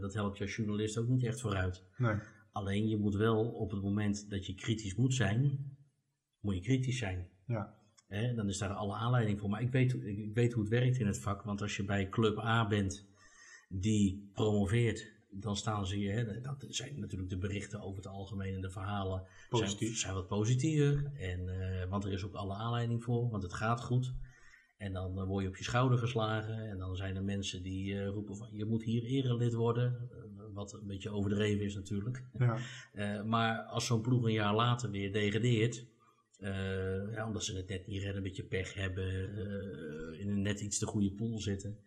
dat 0.01 0.15
helpt 0.15 0.39
je 0.39 0.45
als 0.45 0.57
journalist 0.57 0.99
ook 0.99 1.09
niet 1.09 1.25
echt 1.25 1.41
vooruit. 1.41 1.85
Nee. 1.97 2.15
Alleen, 2.53 2.89
je 2.89 2.97
moet 2.97 3.15
wel 3.15 3.49
op 3.49 3.71
het 3.71 3.83
moment 3.83 4.31
dat 4.31 4.47
je 4.47 4.55
kritisch 4.55 4.95
moet 4.95 5.15
zijn, 5.15 5.59
moet 6.41 6.55
je 6.55 6.61
kritisch 6.61 6.99
zijn. 6.99 7.29
Ja. 7.47 7.75
Dan 8.09 8.49
is 8.49 8.59
daar 8.59 8.73
alle 8.73 8.95
aanleiding 8.95 9.41
voor. 9.41 9.51
Maar 9.51 9.63
ik 9.63 9.71
weet, 9.71 9.95
ik 10.05 10.35
weet 10.35 10.53
hoe 10.53 10.63
het 10.63 10.73
werkt 10.73 10.99
in 10.99 11.07
het 11.07 11.19
vak. 11.19 11.43
Want 11.43 11.63
als 11.63 11.77
je 11.77 11.85
bij 11.85 12.09
Club 12.09 12.39
A 12.39 12.67
bent 12.67 13.07
die 13.69 14.31
promoveert, 14.33 15.13
dan 15.31 15.57
staan 15.57 15.87
ze 15.87 15.97
hier. 15.97 16.43
Dat 16.43 16.65
zijn 16.69 17.01
natuurlijk 17.01 17.31
de 17.31 17.39
berichten 17.39 17.81
over 17.81 17.97
het 17.97 18.07
algemeen 18.07 18.55
en 18.55 18.61
de 18.61 18.71
verhalen 18.71 19.27
Positief. 19.49 19.89
Zijn, 19.89 19.99
zijn 19.99 20.15
wat 20.15 20.27
positiever. 20.27 21.13
En, 21.15 21.49
eh, 21.49 21.89
want 21.89 22.05
er 22.05 22.13
is 22.13 22.25
ook 22.25 22.35
alle 22.35 22.55
aanleiding 22.55 23.03
voor, 23.05 23.31
want 23.31 23.43
het 23.43 23.53
gaat 23.53 23.81
goed. 23.81 24.15
En 24.77 24.93
dan 24.93 25.19
eh, 25.19 25.27
word 25.27 25.43
je 25.43 25.49
op 25.49 25.57
je 25.57 25.65
schouder 25.65 25.99
geslagen. 25.99 26.69
En 26.69 26.79
dan 26.79 26.97
zijn 26.97 27.17
er 27.17 27.25
mensen 27.25 27.63
die 27.63 27.99
eh, 27.99 28.09
roepen 28.09 28.37
van 28.37 28.49
je 28.53 28.65
moet 28.65 28.83
hier 28.83 29.05
erelid 29.05 29.55
worden. 29.55 30.09
Wat 30.53 30.73
een 30.73 30.87
beetje 30.87 31.11
overdreven 31.11 31.65
is 31.65 31.75
natuurlijk. 31.75 32.25
Ja. 32.39 32.59
Maar 33.35 33.59
als 33.63 33.87
zo'n 33.87 34.01
ploeg 34.01 34.25
een 34.25 34.33
jaar 34.33 34.55
later 34.55 34.91
weer 34.91 35.13
degradeert. 35.13 35.87
eh, 36.39 37.13
ja, 37.13 37.27
omdat 37.27 37.45
ze 37.45 37.57
het 37.57 37.69
net 37.69 37.87
niet 37.87 37.99
redden, 37.99 38.17
een 38.17 38.23
beetje 38.23 38.45
pech 38.45 38.75
hebben. 38.75 39.37
in 40.19 40.29
een 40.29 40.43
net 40.43 40.61
iets 40.61 40.79
te 40.79 40.87
goede 40.87 41.13
pool 41.13 41.41
zitten. 41.41 41.79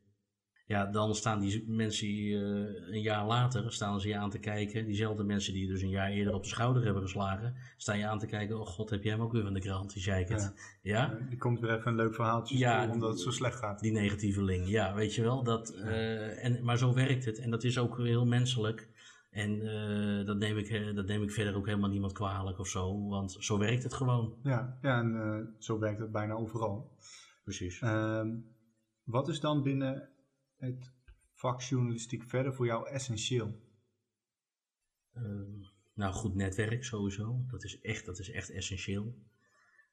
Ja, 0.68 0.86
dan 0.86 1.16
staan 1.16 1.40
die 1.40 1.64
mensen 1.68 2.08
eh, 2.08 2.94
een 2.94 3.02
jaar 3.02 3.26
later 3.26 3.72
staan 3.74 4.02
ze 4.02 4.08
je 4.08 4.18
aan 4.18 4.30
te 4.30 4.40
kijken. 4.40 4.86
Diezelfde 4.86 5.24
mensen 5.24 5.54
die 5.54 5.62
je 5.62 5.68
dus 5.68 5.82
een 5.82 5.90
jaar 5.90 6.10
eerder 6.10 6.34
op 6.34 6.44
de 6.44 6.50
schouder 6.50 6.84
hebben 6.84 7.02
geslagen. 7.02 7.56
Staan 7.78 7.98
je 7.98 8.08
aan 8.08 8.20
te 8.20 8.26
kijken. 8.26 8.60
Oh 8.60 8.66
god, 8.68 8.90
heb 8.90 9.04
jij 9.04 9.12
hem 9.12 9.22
ook 9.22 9.32
weer 9.32 9.44
van 9.44 9.54
de 9.54 9.60
krant, 9.60 9.94
die 9.94 10.02
zeikert. 10.02 10.54
Ja. 10.82 11.14
Eh, 11.14 11.30
Die 11.30 11.38
komt 11.38 11.60
weer 11.60 11.74
even 11.76 11.88
een 11.92 11.96
leuk 11.96 12.16
verhaaltje 12.16 12.58
Ja, 12.58 12.84
ja, 12.84 12.92
omdat 12.92 13.10
het 13.10 13.20
zo 13.20 13.32
slecht 13.32 13.56
gaat. 13.56 13.80
Die 13.80 13.92
negatieve 13.92 14.44
link, 14.44 14.66
ja, 14.66 14.94
weet 14.94 15.16
je 15.16 15.22
wel. 15.22 15.44
Dat, 15.44 15.70
eh, 15.70 16.46
en, 16.46 16.64
maar 16.64 16.78
zo 16.78 16.94
werkt 16.94 17.26
het. 17.26 17.40
En 17.40 17.50
dat 17.50 17.64
is 17.64 17.78
ook 17.78 17.98
heel 17.98 18.26
menselijk. 18.26 18.90
En 19.30 19.62
eh, 19.62 20.26
dat, 20.26 20.38
neem 20.38 20.58
ik, 20.58 20.96
dat 20.96 21.06
neem 21.06 21.24
ik 21.24 21.32
verder 21.32 21.56
ook 21.56 21.66
helemaal 21.66 21.90
niemand 21.90 22.14
kwalijk 22.14 22.60
of 22.60 22.68
zo. 22.68 23.08
Want 23.08 23.38
zo 23.40 23.58
werkt 23.58 23.84
het 23.84 23.94
gewoon. 23.94 24.34
Ja, 24.44 24.78
ja 24.82 25.00
en 25.00 25.56
zo 25.60 25.80
werkt 25.80 26.00
het 26.00 26.12
bijna 26.12 26.34
overal. 26.34 26.92
Precies. 27.44 27.82
Ehm, 27.82 28.28
wat 29.04 29.28
is 29.28 29.40
dan 29.40 29.64
binnen 29.64 30.10
het 30.58 30.92
vak 31.34 31.62
journalistiek 31.62 32.24
verder 32.24 32.54
voor 32.54 32.66
jou 32.66 32.90
essentieel? 32.90 33.60
Ehm, 35.14 35.60
nou, 35.94 36.14
goed 36.14 36.36
netwerk 36.36 36.84
sowieso. 36.84 37.44
Dat 37.48 37.64
is 37.64 37.82
echt, 37.82 38.06
dat 38.06 38.20
is 38.20 38.30
echt 38.32 38.50
essentieel. 38.50 39.16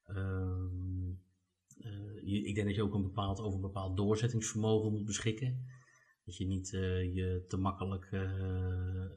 Ehm, 0.04 1.10
eh, 1.78 2.22
je, 2.22 2.44
ik 2.44 2.54
denk 2.54 2.66
dat 2.66 2.76
je 2.76 2.82
ook 2.82 2.94
een 2.94 3.02
bepaald, 3.02 3.38
over 3.40 3.54
een 3.54 3.60
bepaald 3.60 3.96
doorzettingsvermogen 3.96 4.92
moet 4.92 5.04
beschikken. 5.04 5.66
Dat 6.24 6.36
je 6.36 6.46
niet 6.46 6.72
eh, 6.74 7.14
je 7.14 7.44
te 7.48 7.56
makkelijk 7.56 8.08
eh, 8.10 9.08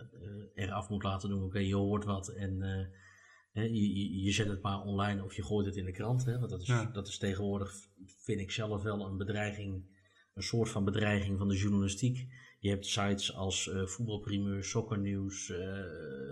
eraf 0.54 0.90
moet 0.90 1.04
laten 1.04 1.30
doen. 1.30 1.44
Oké, 1.44 1.60
je 1.60 1.76
hoort 1.76 2.04
wat 2.04 2.28
en 2.30 2.62
eh, 2.62 3.64
je, 3.74 3.94
je- 3.96 4.22
je 4.24 4.32
zet 4.32 4.48
het 4.48 4.62
maar 4.62 4.82
online 4.82 5.24
of 5.24 5.34
je 5.36 5.44
gooit 5.44 5.66
het 5.66 5.76
in 5.76 5.86
de 5.86 5.92
krant. 5.92 6.26
Hè, 6.26 6.38
want 6.40 6.50
dat 6.50 6.62
is, 6.62 6.68
Ja. 6.68 6.86
dat 6.86 7.08
is 7.08 7.18
tegenwoordig, 7.18 7.74
vind 8.06 8.40
ik 8.40 8.52
zelf 8.52 8.84
wel, 8.84 9.06
een 9.06 9.18
bedreiging. 9.18 9.96
Een 10.38 10.44
soort 10.44 10.70
van 10.70 10.84
bedreiging 10.84 11.38
van 11.38 11.48
de 11.48 11.58
journalistiek. 11.58 12.28
Je 12.60 12.70
hebt 12.70 12.86
sites 12.86 13.36
als 13.36 13.70
eh 13.70 13.86
voetbalprimeur, 13.86 14.64
sokkernieuws, 14.64 15.50
eh, 15.50 15.58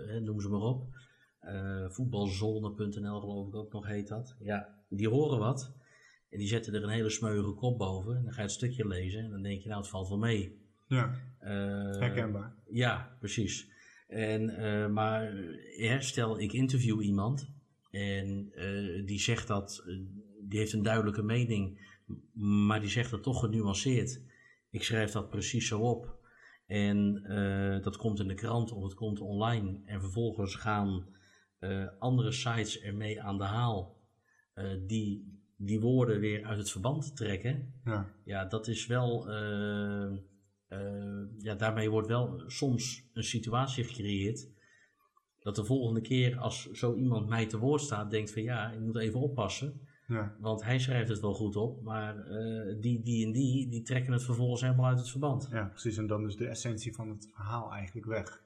hè, 0.06 0.20
noem 0.20 0.40
ze 0.40 0.48
maar 0.48 0.60
op. 0.60 0.86
Eh, 1.40 1.88
voetbalzone.nl 1.88 3.20
geloof 3.20 3.48
ik 3.48 3.54
ook 3.54 3.72
nog 3.72 3.86
heet 3.86 4.08
dat. 4.08 4.36
Ja, 4.40 4.84
die 4.88 5.08
horen 5.08 5.38
wat. 5.38 5.74
En 6.30 6.38
die 6.38 6.48
zetten 6.48 6.74
er 6.74 6.82
een 6.82 6.88
hele 6.88 7.10
smeuïge 7.10 7.54
kop 7.54 7.78
boven. 7.78 8.16
En 8.16 8.22
dan 8.22 8.32
ga 8.32 8.40
je 8.40 8.46
het 8.46 8.56
stukje 8.56 8.86
lezen 8.86 9.24
en 9.24 9.30
dan 9.30 9.42
denk 9.42 9.62
je 9.62 9.68
nou 9.68 9.80
het 9.80 9.90
valt 9.90 10.08
wel 10.08 10.18
mee. 10.18 10.64
Ja, 10.88 11.20
herkenbaar. 11.98 12.54
ja, 12.70 13.16
precies. 13.18 13.70
En, 14.08 14.92
maar 14.92 15.36
eh, 15.78 16.00
stel 16.00 16.40
ik 16.40 16.52
interview 16.52 17.02
iemand 17.02 17.50
en 17.90 18.52
die 19.04 19.20
zegt 19.20 19.46
dat, 19.46 19.84
die 20.40 20.58
heeft 20.58 20.72
een 20.72 20.82
duidelijke 20.82 21.22
mening, 21.22 21.78
maar 22.66 22.80
die 22.80 22.90
zegt 22.90 23.10
dat 23.10 23.22
toch 23.22 23.40
genuanceerd. 23.40 24.20
Ik 24.70 24.82
schrijf 24.82 25.10
dat 25.10 25.28
precies 25.30 25.68
zo 25.68 25.80
op. 25.80 26.14
En 26.66 27.22
eh, 27.24 27.82
dat 27.82 27.96
komt 27.96 28.20
in 28.20 28.28
de 28.28 28.34
krant 28.34 28.72
of 28.72 28.82
het 28.82 28.94
komt 28.94 29.20
online. 29.20 29.80
En 29.84 30.00
vervolgens 30.00 30.54
gaan 30.54 31.06
eh, 31.58 31.86
andere 31.98 32.32
sites 32.32 32.80
ermee 32.80 33.22
aan 33.22 33.38
de 33.38 33.44
haal. 33.44 33.94
eh, 34.54 34.70
die 34.86 35.34
die 35.58 35.80
woorden 35.80 36.20
weer 36.20 36.44
uit 36.44 36.58
het 36.58 36.70
verband 36.70 37.16
trekken. 37.16 37.80
Ja, 37.84 38.12
Ja, 38.24 38.44
dat 38.44 38.68
is 38.68 38.86
wel. 38.86 39.30
ja, 41.38 41.54
daarmee 41.54 41.90
wordt 41.90 42.08
wel 42.08 42.42
soms 42.46 43.04
een 43.12 43.24
situatie 43.24 43.84
gecreëerd. 43.84 44.48
Dat 45.38 45.56
de 45.56 45.64
volgende 45.64 46.00
keer 46.00 46.38
als 46.38 46.70
zo 46.70 46.94
iemand 46.94 47.28
mij 47.28 47.46
te 47.46 47.58
woord 47.58 47.80
staat, 47.80 48.10
denkt 48.10 48.32
van 48.32 48.42
ja, 48.42 48.70
ik 48.70 48.80
moet 48.80 48.96
even 48.96 49.20
oppassen. 49.20 49.85
Ja, 50.06 50.36
Want 50.40 50.62
hij 50.62 50.78
schrijft 50.78 51.08
het 51.08 51.20
wel 51.20 51.34
goed 51.34 51.56
op, 51.56 51.82
maar 51.82 52.18
eh, 52.26 52.80
die, 52.80 53.02
die 53.02 53.26
en 53.26 53.32
die, 53.32 53.68
die 53.70 53.82
trekken 53.82 54.12
het 54.12 54.24
vervolgens 54.24 54.60
helemaal 54.60 54.86
uit 54.86 54.98
het 54.98 55.10
verband. 55.10 55.48
ja, 55.50 55.64
precies. 55.64 55.96
En 55.96 56.06
dan 56.06 56.26
is 56.26 56.36
de 56.36 56.48
essentie 56.48 56.94
van 56.94 57.08
het 57.08 57.28
verhaal 57.34 57.72
eigenlijk 57.72 58.06
weg. 58.06 58.42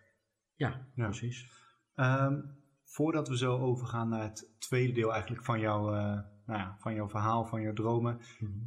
Ja, 0.55 0.87
Ja. 0.95 1.05
precies. 1.05 1.51
Ehm, 1.95 2.41
voordat 2.85 3.29
we 3.29 3.37
zo 3.37 3.59
overgaan 3.59 4.09
naar 4.09 4.23
het 4.23 4.55
tweede 4.59 4.93
deel 4.93 5.13
eigenlijk 5.13 5.45
van, 5.45 5.61
jouw, 5.61 5.87
eh, 5.95 6.03
nou 6.47 6.59
ja, 6.59 6.77
van 6.79 6.95
jouw 6.95 7.09
verhaal, 7.09 7.45
van 7.45 7.63
jouw 7.63 7.73
dromen. 7.73 8.21
Mhm. 8.39 8.59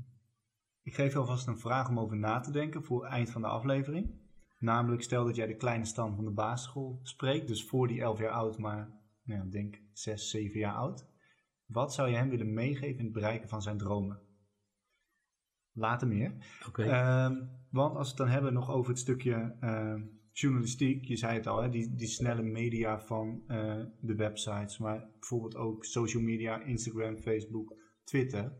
Ik 0.82 0.96
geef 0.96 1.12
je 1.14 1.20
alvast 1.20 1.48
een 1.48 1.60
vraag 1.60 1.90
om 1.90 2.00
over 2.00 2.18
na 2.18 2.40
te 2.40 2.52
denken 2.52 2.84
voor 2.84 3.04
het 3.04 3.12
eind 3.14 3.32
van 3.32 3.42
de 3.42 3.48
aflevering. 3.48 4.22
Namelijk, 4.60 5.04
stel 5.04 5.26
dat 5.26 5.36
jij 5.36 5.48
de 5.48 5.56
kleine 5.56 5.86
Stan 5.86 6.16
van 6.16 6.26
de 6.26 6.32
basisschool 6.32 7.00
spreekt, 7.04 7.48
dus 7.48 7.66
voor 7.66 7.88
die 7.88 8.02
11 8.02 8.20
jaar 8.20 8.32
oud, 8.32 8.58
maar 8.58 8.90
nou 9.24 9.40
ja, 9.44 9.50
denk 9.50 9.82
6, 9.94 10.30
7 10.30 10.60
jaar 10.60 10.76
oud. 10.76 11.06
Wat 11.74 11.94
zou 11.94 12.10
je 12.10 12.16
hem 12.16 12.30
willen 12.30 12.54
meegeven 12.54 12.98
in 12.98 13.04
het 13.04 13.14
bereiken 13.14 13.50
van 13.50 13.62
zijn 13.62 13.78
dromen? 13.78 14.20
Later 15.72 16.08
meer. 16.08 16.34
Ehm, 16.74 17.36
want 17.70 17.96
als 17.96 18.04
we 18.04 18.08
het 18.08 18.18
dan 18.18 18.28
hebben 18.28 18.54
nog 18.54 18.72
over 18.72 18.90
het 18.90 19.00
stukje 19.00 19.56
ehm, 19.60 20.02
journalistiek, 20.32 21.06
je 21.06 21.16
zei 21.16 21.34
het 21.34 21.48
al, 21.48 21.62
hè, 21.62 21.70
die, 21.70 21.96
die 21.96 22.08
snelle 22.08 22.42
media 22.42 23.00
van 23.00 23.44
eh, 23.48 23.84
de 24.00 24.16
websites, 24.16 24.78
maar 24.78 25.08
bijvoorbeeld 25.20 25.56
ook 25.56 25.86
social 25.86 26.24
media, 26.24 26.62
Instagram, 26.62 27.18
Facebook, 27.18 27.76
Twitter. 28.04 28.54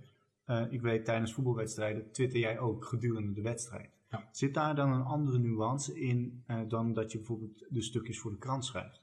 Eh, 0.46 0.66
ik 0.70 0.82
weet 0.82 1.06
tijdens 1.06 1.34
voetbalwedstrijden 1.34 2.12
twitter 2.12 2.40
jij 2.40 2.60
ook 2.60 2.86
gedurende 2.86 3.34
de 3.34 3.42
wedstrijd. 3.42 3.90
Ja. 4.10 4.30
Zit 4.32 4.54
daar 4.54 4.76
dan 4.76 4.92
een 4.92 5.04
andere 5.04 5.40
nuance 5.40 6.00
in 6.00 6.44
eh, 6.48 6.62
dan 6.68 6.94
dat 6.94 7.12
je 7.12 7.18
bijvoorbeeld 7.18 7.66
de 7.70 7.82
stukjes 7.82 8.20
voor 8.20 8.32
de 8.32 8.38
krant 8.38 8.66
schrijft? 8.66 9.03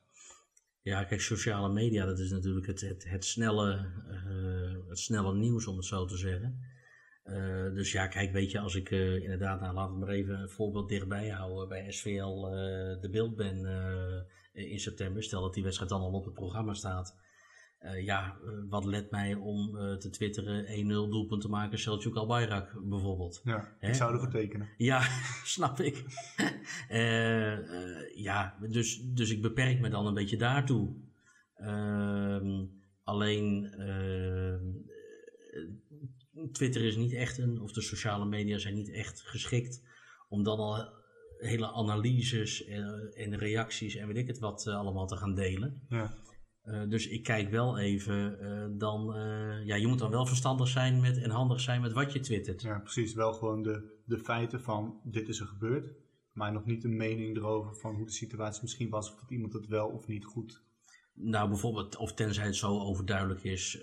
Ja, 0.82 1.04
kijk, 1.04 1.20
sociale 1.20 1.72
media, 1.72 2.06
dat 2.06 2.18
is 2.18 2.30
natuurlijk 2.30 2.66
het, 2.66 3.04
het, 3.04 3.24
snelle, 3.24 3.90
eh, 4.08 4.88
het 4.88 4.98
snelle 4.98 5.34
nieuws, 5.34 5.66
om 5.66 5.76
het 5.76 5.84
zo 5.84 6.04
te 6.04 6.16
zeggen. 6.16 6.60
Eh, 7.22 7.74
dus 7.74 7.92
ja, 7.92 8.06
kijk, 8.06 8.32
weet 8.32 8.50
je, 8.50 8.58
als 8.58 8.74
ik 8.74 8.90
eh, 8.90 9.22
inderdaad, 9.22 9.60
nou 9.60 9.74
laten 9.74 9.92
we 9.92 9.98
maar 9.98 10.08
even 10.08 10.40
een 10.40 10.48
voorbeeld 10.48 10.88
dichtbij 10.88 11.28
houden, 11.28 11.68
bij 11.68 11.92
SVL 11.92 12.40
de 13.00 13.08
beeld 13.10 13.36
ben 13.36 13.56
in 14.52 14.80
september, 14.80 15.22
stel 15.22 15.42
dat 15.42 15.54
die 15.54 15.62
wedstrijd 15.62 15.90
dan 15.90 16.00
al 16.00 16.12
op 16.12 16.24
het 16.24 16.34
programma 16.34 16.74
staat. 16.74 17.16
Eh, 17.80 18.04
ja, 18.04 18.36
eh, 18.44 18.50
wat 18.68 18.84
let 18.84 19.10
mij 19.10 19.34
om 19.34 19.76
eh, 19.76 19.96
te 19.96 20.10
twitteren 20.10 20.64
1-0 20.66 21.10
doelpunt 21.10 21.40
te 21.40 21.48
maken, 21.48 21.78
Selçuk 21.78 22.12
Albayrak 22.12 22.80
bijvoorbeeld. 22.84 23.40
Ja, 23.44 23.76
ik 23.80 23.94
zou 23.94 24.12
ervoor 24.12 24.30
tekenen. 24.30 24.68
Ja, 24.76 25.00
snap 25.44 25.80
ik. 25.80 26.04
Ja, 28.14 28.56
dus, 28.68 29.02
dus 29.04 29.30
ik 29.30 29.42
beperk 29.42 29.80
me 29.80 29.88
dan 29.88 30.06
een 30.06 30.14
beetje 30.14 30.36
daartoe. 30.36 30.94
Ehm, 31.54 32.64
alleen 33.04 33.72
ehm, 33.72 34.64
eh, 35.50 36.48
Twitter 36.52 36.84
is 36.84 36.96
niet 36.96 37.12
echt 37.12 37.38
een, 37.38 37.60
of 37.60 37.72
de 37.72 37.80
sociale 37.80 38.24
media 38.24 38.58
zijn 38.58 38.74
niet 38.74 38.90
echt 38.90 39.20
geschikt 39.20 39.82
om 40.28 40.42
dan 40.42 40.58
al 40.58 40.88
hele 41.38 41.72
analyses 41.72 42.64
en, 42.64 43.12
en 43.14 43.38
reacties 43.38 43.94
en 43.94 44.06
weet 44.06 44.16
ik 44.16 44.26
het 44.26 44.38
wat 44.38 44.66
allemaal 44.66 45.06
te 45.06 45.16
gaan 45.16 45.34
delen. 45.34 45.82
Ja, 45.88 46.14
Eh, 46.62 46.88
dus 46.88 47.08
ik 47.08 47.22
kijk 47.22 47.50
wel 47.50 47.78
even, 47.78 48.40
eh, 48.40 48.66
dan, 48.78 49.14
eh, 49.14 49.66
ja, 49.66 49.74
je 49.74 49.86
moet 49.86 49.98
dan 49.98 50.10
wel 50.10 50.26
verstandig 50.26 50.68
zijn 50.68 51.00
met 51.00 51.18
en 51.18 51.30
handig 51.30 51.60
zijn 51.60 51.80
met 51.80 51.92
wat 51.92 52.12
je 52.12 52.20
twittert. 52.20 52.62
ja, 52.62 52.78
precies. 52.78 53.14
Wel 53.14 53.32
gewoon 53.32 53.62
de, 53.62 54.00
de 54.04 54.18
feiten 54.18 54.60
van 54.60 55.00
dit 55.04 55.28
is 55.28 55.40
er 55.40 55.46
gebeurd, 55.46 55.90
maar 56.32 56.52
nog 56.52 56.64
niet 56.64 56.84
een 56.84 56.96
mening 56.96 57.36
erover 57.36 57.76
van 57.76 57.94
hoe 57.94 58.06
de 58.06 58.12
situatie 58.12 58.62
misschien 58.62 58.90
was, 58.90 59.12
of 59.12 59.20
dat 59.20 59.30
iemand 59.30 59.52
het 59.52 59.66
wel 59.66 59.88
of 59.88 60.06
niet 60.06 60.24
goed 60.24 60.62
Nou, 61.14 61.48
bijvoorbeeld, 61.48 61.96
of 61.96 62.14
tenzij 62.14 62.46
het 62.46 62.56
zo 62.56 62.78
overduidelijk 62.78 63.44
is 63.44 63.82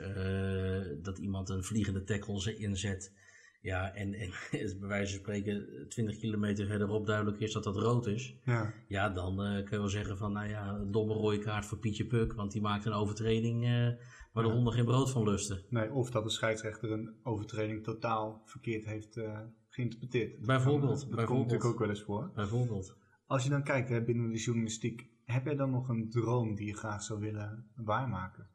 dat 1.01 1.17
iemand 1.17 1.49
een 1.49 1.63
vliegende 1.63 2.03
tackle 2.03 2.41
ze 2.41 2.55
inzet. 2.55 3.13
Ja, 3.59 3.93
en, 3.93 4.13
en 4.13 4.29
het 4.59 4.79
bij 4.79 4.87
wijze 4.87 5.11
van 5.11 5.19
spreken 5.21 5.85
20 5.89 6.17
kilometer 6.17 6.65
verderop 6.67 7.05
duidelijk 7.05 7.39
is 7.39 7.53
dat 7.53 7.63
dat 7.63 7.75
rood 7.77 8.07
is. 8.07 8.35
Ja, 8.43 8.73
Ja, 8.87 9.09
dan 9.09 9.43
eh, 9.43 9.53
kun 9.53 9.71
je 9.71 9.77
wel 9.77 9.87
zeggen 9.89 10.17
van, 10.17 10.31
nou 10.31 10.47
ja, 10.49 10.69
een 10.69 10.91
domme 10.91 11.13
rode 11.13 11.39
kaart 11.39 11.65
voor 11.65 11.77
Pietje 11.77 12.05
Puk. 12.05 12.33
Want 12.33 12.51
die 12.51 12.61
maakt 12.61 12.85
een 12.85 12.93
overtreding 12.93 13.63
eh, 13.65 13.89
waar 14.33 14.43
de 14.43 14.49
honden 14.51 14.73
geen 14.73 14.85
brood 14.85 15.11
van 15.11 15.23
lusten. 15.23 15.63
nee, 15.69 15.91
of 15.91 16.09
dat 16.11 16.23
de 16.23 16.29
scheidsrechter 16.29 16.91
een 16.91 17.15
overtreding 17.23 17.83
totaal 17.83 18.41
verkeerd 18.45 18.85
heeft 18.85 19.17
eh, 19.17 19.39
geïnterpreteerd. 19.69 20.45
Bijvoorbeeld, 20.45 20.99
Dat 20.99 21.09
bijvoorbeeld. 21.09 21.27
komt 21.27 21.39
natuurlijk 21.51 21.69
ook 21.73 21.79
wel 21.79 21.89
eens 21.89 22.03
voor. 22.03 22.31
Bijvoorbeeld. 22.35 22.97
Als 23.25 23.43
je 23.43 23.49
dan 23.49 23.63
kijkt 23.63 23.89
hè, 23.89 24.03
binnen 24.03 24.31
de 24.31 24.37
journalistiek, 24.39 25.09
heb 25.25 25.45
jij 25.45 25.55
dan 25.55 25.71
nog 25.71 25.89
een 25.89 26.09
droom 26.09 26.55
die 26.55 26.67
je 26.67 26.75
graag 26.77 27.03
zou 27.03 27.19
willen 27.19 27.71
waarmaken? 27.75 28.49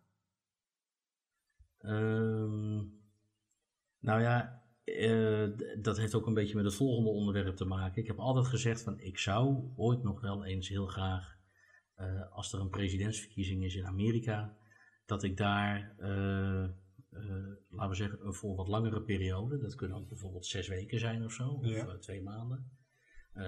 Ehm, 1.79 2.77
nou 3.99 4.21
ja, 4.21 4.62
eh, 4.85 5.49
dat 5.81 5.97
heeft 5.97 6.15
ook 6.15 6.27
een 6.27 6.35
beetje 6.35 6.57
met 6.57 6.65
het 6.65 6.75
volgende 6.75 7.11
onderwerp 7.11 7.57
te 7.57 7.65
maken. 7.65 8.03
Ik 8.03 8.07
heb 8.07 8.19
altijd 8.19 8.47
gezegd 8.47 8.83
van 8.83 9.01
ik 9.01 9.19
zou 9.19 9.71
ooit 9.77 10.03
nog 10.03 10.21
wel 10.21 10.45
eens 10.45 10.69
heel 10.69 10.87
graag, 10.87 11.37
eh, 11.95 12.33
als 12.33 12.53
er 12.53 12.61
een 12.61 12.71
presidentsverkiezing 12.71 13.65
is 13.65 13.75
in 13.75 13.87
Amerika, 13.87 14.57
dat 15.07 15.23
ik 15.23 15.37
daar, 15.37 15.95
uh, 15.99 16.69
laten 17.69 17.89
we 17.89 17.95
zeggen, 17.95 18.35
voor 18.35 18.57
wat 18.57 18.69
langere 18.69 19.03
periode, 19.03 19.59
dat 19.59 19.75
kunnen 19.75 19.97
ook 19.97 20.09
bijvoorbeeld 20.09 20.47
zes 20.47 20.69
weken 20.69 20.99
zijn 20.99 21.25
of 21.25 21.33
zo, 21.33 21.49
of 21.49 21.99
twee 21.99 22.23
maanden, 22.23 22.71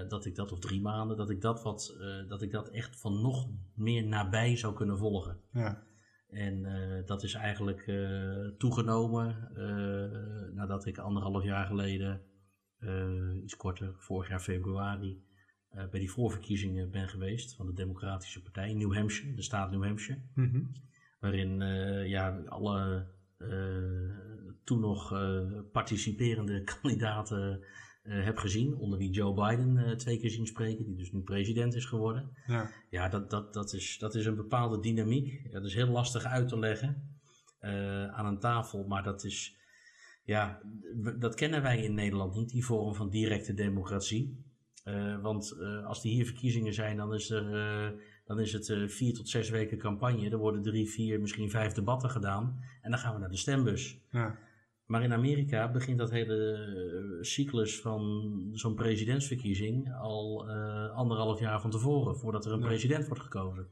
dat 0.09 0.25
ik 0.25 0.35
dat 0.35 0.53
of 0.53 0.59
drie 0.59 0.81
maanden, 0.81 1.17
dat 1.17 1.31
ik 1.31 1.41
dat, 1.41 1.63
wat, 1.63 1.97
dat 2.29 2.43
ik 2.43 2.51
dat 2.51 2.69
echt 2.69 3.01
van 3.01 3.21
nog 3.21 3.49
meer 3.75 4.07
nabij 4.07 4.57
zou 4.57 4.75
kunnen 4.75 4.99
volgen. 4.99 5.41
Ja. 5.53 5.87
En 6.35 6.65
uh, 6.65 7.07
dat 7.07 7.23
is 7.23 7.35
eigenlijk 7.35 7.87
uh, 7.87 8.47
toegenomen 8.59 9.49
uh, 9.57 10.55
nadat 10.55 10.87
ik 10.87 10.99
anderhalf 10.99 11.45
jaar 11.45 11.67
geleden, 11.67 12.23
iets 13.43 13.57
korter, 13.57 13.95
vorig 13.99 14.29
jaar 14.29 14.41
februari, 14.41 15.23
bij 15.91 16.01
die 16.01 16.11
voorverkiezingen 16.11 16.91
ben 16.91 17.09
geweest 17.09 17.57
van 17.57 17.67
de 17.67 17.73
Democratische 17.73 18.43
Partij, 18.43 18.75
New 18.75 18.95
Hampshire, 18.95 19.35
de 19.35 19.43
staat 19.43 19.71
New 19.71 19.85
Hampshire. 19.85 20.21
Mm 20.35 20.51
-hmm. 20.51 20.73
Waarin 21.21 21.61
ja, 22.09 22.43
alle 22.47 23.07
toen 24.65 24.81
nog 24.81 25.09
participerende 25.73 26.63
kandidaten 26.81 27.65
heb 28.09 28.39
gezien, 28.39 28.75
onder 28.77 28.99
wie 28.99 29.11
Joe 29.11 29.35
Biden 29.35 29.77
uh, 29.77 29.91
twee 29.91 30.19
keer 30.19 30.31
zien 30.31 30.47
spreken, 30.47 30.85
die 30.85 30.97
dus 30.97 31.13
nu 31.13 31.21
president 31.21 31.75
is 31.75 31.85
geworden. 31.85 32.31
Ja, 32.47 32.71
ja 32.91 33.09
dat, 33.09 33.31
dat, 33.31 33.55
dat, 33.55 33.73
is, 33.73 33.99
dat 33.99 34.15
is 34.15 34.27
een 34.27 34.37
bepaalde 34.37 34.81
dynamiek. 34.81 35.53
Dat 35.53 35.65
is 35.65 35.75
heel 35.75 35.89
lastig 35.89 36.25
uit 36.25 36.49
te 36.49 36.59
leggen 36.59 37.19
uh, 37.61 38.07
aan 38.07 38.27
een 38.27 38.39
tafel, 38.39 38.85
maar 38.87 39.03
dat 39.03 39.25
is, 39.25 39.57
ja, 40.25 40.61
dat 41.19 41.35
kennen 41.35 41.63
wij 41.63 41.83
in 41.83 41.95
Nederland 41.95 42.35
niet, 42.35 42.51
die 42.51 42.65
vorm 42.65 42.95
van 42.95 43.11
directe 43.11 43.55
democratie. 43.55 44.45
want 45.23 45.57
als 45.85 46.03
die 46.03 46.13
hier 46.13 46.25
verkiezingen 46.25 46.75
zijn, 46.75 46.97
dan 46.97 47.15
is, 47.15 47.31
er, 47.31 47.95
dan 48.25 48.41
is 48.41 48.53
het 48.53 48.93
vier 48.93 49.15
tot 49.15 49.29
zes 49.29 49.51
weken 49.51 49.79
campagne. 49.79 50.31
Er 50.31 50.39
worden 50.39 50.63
drie, 50.63 50.91
vier, 50.91 51.21
misschien 51.21 51.51
vijf 51.51 51.73
debatten 51.73 52.11
gedaan. 52.11 52.61
En 52.83 52.91
dan 52.91 53.01
gaan 53.01 53.15
we 53.15 53.21
naar 53.21 53.31
de 53.31 53.37
stembus. 53.37 54.01
Ja. 54.11 54.39
Maar 54.87 55.03
in 55.03 55.13
Amerika 55.13 55.71
begint 55.71 55.99
dat 55.99 56.11
hele 56.11 56.53
eh, 56.53 57.23
cyclus 57.23 57.81
van 57.81 58.33
zo'n 58.53 58.75
presidentsverkiezing 58.75 59.95
al 59.95 60.49
uh, 60.49 60.91
anderhalf 60.91 61.41
jaar 61.41 61.61
van 61.61 61.71
tevoren, 61.71 62.17
voordat 62.17 62.47
er 62.47 62.53
een 62.53 62.61
president 62.61 63.07
wordt 63.07 63.23
gekozen. 63.23 63.69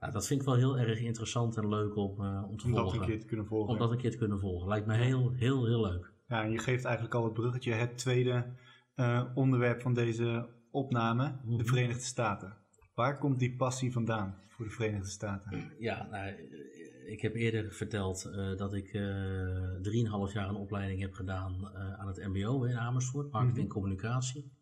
Nou, 0.00 0.12
dat 0.12 0.26
vind 0.26 0.40
ik 0.40 0.46
wel 0.46 0.56
heel 0.56 0.78
erg 0.78 1.00
interessant 1.00 1.56
en 1.56 1.68
leuk 1.68 1.96
om, 1.96 2.20
uh, 2.20 2.42
om 2.48 2.56
te 2.56 2.66
om 2.66 2.72
volgen. 2.72 2.86
Om 2.86 2.92
dat 2.92 3.00
een 3.00 3.06
keer 3.06 3.20
te 3.20 3.26
kunnen 3.26 3.46
volgen. 3.46 3.72
Om 3.72 3.78
dat 3.78 3.90
een 3.90 3.98
keer 3.98 4.10
te 4.10 4.16
kunnen 4.16 4.38
volgen. 4.38 4.68
Lijkt 4.68 4.86
me 4.86 4.94
heel, 4.94 5.32
heel, 5.32 5.66
heel 5.66 5.80
leuk. 5.80 6.12
Ja, 6.28 6.42
en 6.42 6.50
je 6.50 6.58
geeft 6.58 6.84
eigenlijk 6.84 7.14
al 7.14 7.24
het 7.24 7.32
bruggetje, 7.32 7.72
het 7.72 7.98
tweede 7.98 8.46
uh, 8.96 9.24
onderwerp 9.34 9.80
van 9.80 9.94
deze 9.94 10.48
opname, 10.70 11.36
de 11.44 11.52
mhm. 11.52 11.64
Verenigde 11.64 12.02
Staten. 12.02 12.56
Waar 12.94 13.18
komt 13.18 13.38
die 13.38 13.56
passie 13.56 13.92
vandaan 13.92 14.38
voor 14.48 14.64
de 14.64 14.70
Verenigde 14.70 15.08
Staten? 15.08 15.72
Ja, 15.78 16.08
nou, 16.10 16.32
ik 17.06 17.20
heb 17.20 17.34
eerder 17.34 17.72
verteld 17.72 18.26
uh, 18.26 18.56
dat 18.56 18.74
ik 18.74 18.92
uh, 18.92 19.74
drieënhalf 19.82 20.32
jaar 20.32 20.48
een 20.48 20.54
opleiding 20.54 21.00
heb 21.00 21.12
gedaan 21.12 21.60
uh, 21.60 22.00
aan 22.00 22.06
het 22.06 22.26
MBO 22.26 22.62
in 22.62 22.78
Amersfoort, 22.78 23.30
marketing 23.30 23.58
en 23.58 23.64
mhm. 23.64 23.72
communicatie. 23.72 24.52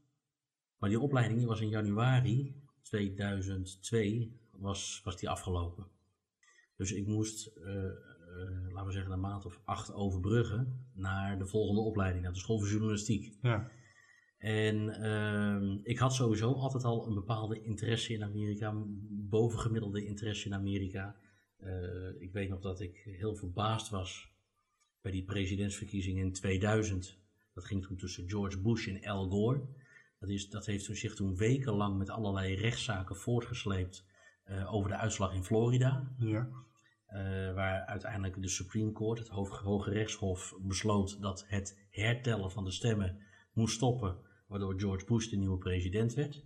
Maar 0.78 0.90
die 0.90 1.00
opleiding 1.00 1.44
was 1.44 1.61
in 1.61 1.68
januari 1.68 2.62
2002 2.83 4.40
was, 4.50 5.00
was 5.05 5.16
die 5.16 5.28
afgelopen. 5.28 5.87
Dus 6.76 6.92
ik 6.92 7.07
moest, 7.07 7.52
laten 8.68 8.87
we 8.87 8.92
zeggen, 8.92 9.12
een 9.12 9.20
maand 9.20 9.46
of 9.46 9.61
acht 9.64 9.92
overbruggen 9.92 10.87
naar 10.94 11.38
de 11.38 11.46
volgende 11.46 11.81
opleiding, 11.81 12.22
naar 12.22 12.33
de 12.33 12.38
school 12.38 12.59
voor 12.59 12.68
journalistiek. 12.68 13.38
Ja. 13.42 13.70
En 14.42 14.88
ehm, 14.88 15.78
ik 15.83 15.98
had 15.98 16.14
sowieso 16.14 16.52
altijd 16.52 16.85
al 16.85 17.07
een 17.07 17.14
bepaalde 17.14 17.62
interesse 17.62 18.12
in 18.12 18.24
Amerika, 18.24 18.72
bovengemiddelde 19.09 20.05
interesse 20.05 20.46
in 20.46 20.55
Amerika. 20.55 21.16
Uh, 21.64 22.20
ik 22.20 22.33
weet 22.33 22.48
nog 22.48 22.61
dat 22.61 22.81
ik 22.81 22.96
heel 22.96 23.35
verbaasd 23.35 23.90
was 23.90 24.33
bij 25.01 25.12
die 25.12 25.25
presidentsverkiezingen 25.25 26.25
in 26.25 26.33
2000. 26.33 27.18
Dat 27.55 27.64
ging 27.64 27.87
toen 27.87 27.96
tussen 27.96 28.29
George 28.29 28.61
Bush 28.61 28.88
en 28.88 29.05
Al 29.05 29.29
Gore. 29.29 29.61
Dat, 30.18 30.29
is, 30.29 30.48
dat 30.48 30.66
heeft 30.66 30.85
zich 30.85 31.14
toen 31.14 31.37
wekenlang 31.37 31.98
met 31.98 32.11
allerlei 32.11 32.55
rechtszaken 32.55 33.16
voortgesleept 33.16 34.05
uh, 34.46 34.75
over 34.75 34.90
de 34.90 34.96
uitslag 34.96 35.35
in 35.35 35.44
Florida. 35.44 36.14
Ja. 36.18 36.48
Uh, 37.09 37.55
waar 37.55 37.85
uiteindelijk 37.85 38.42
de 38.42 38.48
Supreme 38.48 38.92
Court, 38.92 39.18
het 39.18 39.29
Hoge 39.29 39.90
Rechtshof, 39.90 40.55
besloot 40.61 41.20
dat 41.20 41.44
het 41.48 41.87
hertellen 41.90 42.51
van 42.51 42.64
de 42.64 42.70
stemmen 42.70 43.18
moest 43.53 43.75
stoppen, 43.75 44.16
waardoor 44.46 44.81
George 44.81 45.05
Bush 45.05 45.29
de 45.29 45.37
nieuwe 45.37 45.59
president 45.59 46.14
werd. 46.14 46.44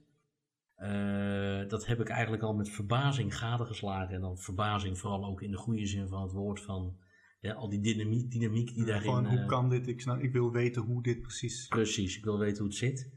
Uh, 0.83 1.69
dat 1.69 1.87
heb 1.87 2.01
ik 2.01 2.09
eigenlijk 2.09 2.43
al 2.43 2.55
met 2.55 2.69
verbazing 2.69 3.37
gadegeslagen. 3.37 4.15
En 4.15 4.21
dan 4.21 4.39
verbazing 4.39 4.99
vooral 4.99 5.25
ook 5.25 5.43
in 5.43 5.51
de 5.51 5.57
goede 5.57 5.87
zin 5.87 6.09
van 6.09 6.23
het 6.23 6.33
woord 6.33 6.61
van 6.61 6.97
ja, 7.41 7.53
al 7.53 7.69
die 7.69 7.81
dynamiek, 7.81 8.31
dynamiek 8.31 8.75
die 8.75 8.85
daarin... 8.85 9.03
Gewoon, 9.03 9.27
hoe 9.27 9.39
uh, 9.39 9.47
kan 9.47 9.69
dit? 9.69 9.89
Ik, 9.89 10.01
snap, 10.01 10.21
ik 10.21 10.33
wil 10.33 10.53
weten 10.53 10.83
hoe 10.83 11.03
dit 11.03 11.21
precies... 11.21 11.67
Precies, 11.67 12.17
ik 12.17 12.25
wil 12.25 12.39
weten 12.39 12.59
hoe 12.59 12.67
het 12.67 12.77
zit. 12.77 13.13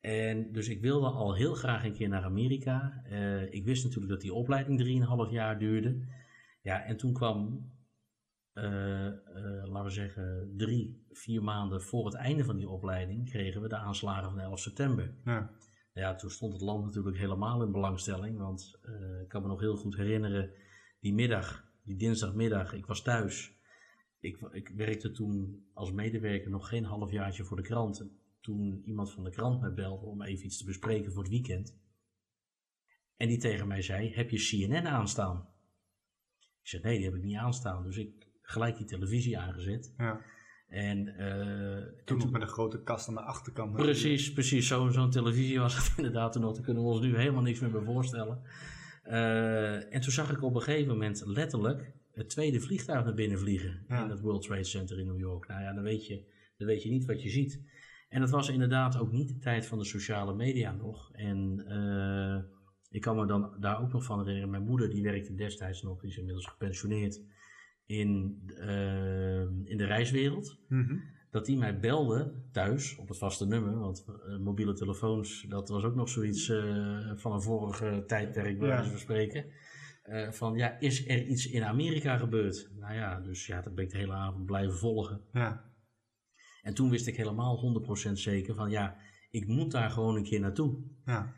En 0.00 0.52
dus 0.52 0.68
ik 0.68 0.80
wilde 0.80 1.06
al 1.06 1.34
heel 1.34 1.54
graag 1.54 1.84
een 1.84 1.92
keer 1.92 2.08
naar 2.08 2.24
Amerika. 2.24 3.04
Uh, 3.10 3.52
ik 3.52 3.64
wist 3.64 3.84
natuurlijk 3.84 4.12
dat 4.12 4.20
die 4.20 4.34
opleiding 4.34 5.04
3,5 5.26 5.32
jaar 5.32 5.58
duurde. 5.58 6.06
Ja, 6.62 6.84
en 6.84 6.96
toen 6.96 7.12
kwam, 7.12 7.70
laten 8.54 9.84
we 9.84 9.90
zeggen, 9.90 10.54
drie, 10.56 11.06
vier 11.10 11.42
maanden 11.42 11.82
voor 11.82 12.04
het 12.04 12.14
einde 12.14 12.44
van 12.44 12.56
die 12.56 12.68
opleiding... 12.68 13.30
kregen 13.30 13.62
we 13.62 13.68
de 13.68 13.76
aanslagen 13.76 14.30
van 14.30 14.40
11 14.40 14.60
september. 14.60 15.14
Ja. 15.24 15.50
Ja, 15.94 16.14
toen 16.14 16.30
stond 16.30 16.52
het 16.52 16.62
land 16.62 16.84
natuurlijk 16.84 17.16
helemaal 17.16 17.62
in 17.62 17.72
belangstelling. 17.72 18.38
Want 18.38 18.78
uh, 18.82 19.20
ik 19.20 19.28
kan 19.28 19.42
me 19.42 19.48
nog 19.48 19.60
heel 19.60 19.76
goed 19.76 19.96
herinneren, 19.96 20.50
die 21.00 21.14
middag, 21.14 21.70
die 21.82 21.96
dinsdagmiddag, 21.96 22.72
ik 22.72 22.86
was 22.86 23.02
thuis. 23.02 23.58
Ik, 24.20 24.40
ik 24.52 24.68
werkte 24.68 25.10
toen 25.10 25.66
als 25.72 25.92
medewerker 25.92 26.50
nog 26.50 26.68
geen 26.68 26.84
halfjaartje 26.84 27.44
voor 27.44 27.56
de 27.56 27.62
krant. 27.62 28.06
toen 28.40 28.82
iemand 28.84 29.12
van 29.12 29.24
de 29.24 29.30
krant 29.30 29.60
mij 29.60 29.74
belde 29.74 30.06
om 30.06 30.22
even 30.22 30.44
iets 30.44 30.58
te 30.58 30.64
bespreken 30.64 31.12
voor 31.12 31.22
het 31.22 31.32
weekend. 31.32 31.78
En 33.16 33.28
die 33.28 33.38
tegen 33.38 33.66
mij 33.66 33.82
zei, 33.82 34.14
heb 34.14 34.30
je 34.30 34.66
CNN 34.68 34.86
aanstaan? 34.86 35.48
Ik 36.62 36.68
zei, 36.68 36.82
nee, 36.82 36.96
die 36.96 37.06
heb 37.06 37.14
ik 37.14 37.22
niet 37.22 37.36
aanstaan. 37.36 37.82
Dus 37.82 37.96
ik 37.96 38.28
gelijk 38.42 38.76
die 38.76 38.86
televisie 38.86 39.38
aangezet. 39.38 39.94
Ja. 39.96 40.20
En, 40.68 41.14
uh, 41.18 42.04
toen 42.04 42.18
nog 42.18 42.30
met 42.30 42.42
een 42.42 42.48
grote 42.48 42.82
kast 42.82 43.08
aan 43.08 43.14
de 43.14 43.20
achterkant. 43.20 43.72
Precies, 43.72 44.32
precies. 44.32 44.66
Zo'n 44.66 45.10
televisie 45.10 45.58
was 45.58 45.76
het 45.76 45.92
inderdaad 45.98 46.32
toen 46.32 46.42
nog. 46.42 46.54
Daar 46.54 46.64
kunnen 46.64 46.82
we 46.82 46.88
ons 46.88 47.00
nu 47.00 47.16
helemaal 47.16 47.42
niks 47.42 47.60
meer 47.60 47.70
bij 47.70 47.82
voorstellen. 47.82 48.42
Uh, 49.06 49.94
en 49.94 50.00
toen 50.00 50.12
zag 50.12 50.32
ik 50.32 50.42
op 50.42 50.54
een 50.54 50.62
gegeven 50.62 50.92
moment 50.92 51.22
letterlijk 51.26 51.92
het 52.12 52.28
tweede 52.28 52.60
vliegtuig 52.60 53.04
naar 53.04 53.14
binnen 53.14 53.38
vliegen. 53.38 53.84
In 53.88 54.10
het 54.10 54.20
World 54.20 54.42
Trade 54.42 54.64
Center 54.64 54.98
in 54.98 55.06
New 55.06 55.18
York. 55.18 55.48
Nou 55.48 55.62
ja, 55.62 55.72
dan 55.72 55.82
weet, 55.82 56.06
je, 56.06 56.24
dan 56.56 56.66
weet 56.66 56.82
je 56.82 56.90
niet 56.90 57.04
wat 57.04 57.22
je 57.22 57.30
ziet. 57.30 57.62
En 58.08 58.20
dat 58.20 58.30
was 58.30 58.48
inderdaad 58.48 58.98
ook 58.98 59.12
niet 59.12 59.28
de 59.28 59.38
tijd 59.38 59.66
van 59.66 59.78
de 59.78 59.84
sociale 59.84 60.34
media 60.34 60.72
nog. 60.72 61.12
En 61.12 61.64
uh, 61.68 62.52
ik 62.90 63.00
kan 63.00 63.16
me 63.16 63.26
dan 63.26 63.56
daar 63.60 63.82
ook 63.82 63.92
nog 63.92 64.04
van 64.04 64.18
herinneren. 64.18 64.50
Mijn 64.50 64.64
moeder 64.64 64.90
die 64.90 65.02
werkte 65.02 65.34
destijds 65.34 65.82
nog, 65.82 66.00
die 66.00 66.10
is 66.10 66.16
inmiddels 66.16 66.46
gepensioneerd 66.46 67.20
in, 67.86 68.42
uh, 68.46 69.40
in 69.40 69.76
de 69.76 69.84
reiswereld. 69.84 70.58
Mm 70.68 71.02
Dat 71.30 71.46
die 71.46 71.56
mij 71.56 71.78
belde 71.80 72.32
thuis 72.52 72.96
op 72.96 73.08
het 73.08 73.18
vaste 73.18 73.46
nummer. 73.46 73.78
Want 73.78 74.04
uh, 74.08 74.38
mobiele 74.38 74.72
telefoons, 74.72 75.46
dat 75.48 75.68
was 75.68 75.84
ook 75.84 75.94
nog 75.94 76.08
zoiets 76.08 76.48
uh, 76.48 77.12
van 77.14 77.32
een 77.32 77.42
vorige 77.42 78.04
tijdperk, 78.06 78.58
bij 78.58 78.68
wijze 78.68 78.90
van 78.90 78.98
spreken. 78.98 79.44
van 80.30 80.56
ja, 80.56 80.78
is 80.78 81.08
er 81.08 81.24
iets 81.24 81.50
in 81.50 81.64
Amerika 81.64 82.16
gebeurd? 82.16 82.70
Nou 82.78 82.94
ja, 82.94 83.20
dus 83.20 83.46
ja, 83.46 83.60
dat 83.60 83.74
ben 83.74 83.84
ik 83.84 83.90
de 83.90 83.96
hele 83.96 84.12
avond 84.12 84.46
blijven 84.46 84.78
volgen. 84.78 85.20
Ja. 85.32 85.72
En 86.62 86.74
toen 86.74 86.90
wist 86.90 87.06
ik 87.06 87.16
helemaal 87.16 87.84
100% 88.08 88.12
zeker 88.12 88.54
van 88.54 88.70
ja, 88.70 88.96
ik 89.30 89.46
moet 89.46 89.70
daar 89.70 89.90
gewoon 89.90 90.16
een 90.16 90.24
keer 90.24 90.40
naartoe. 90.40 90.76
Ja. 91.04 91.34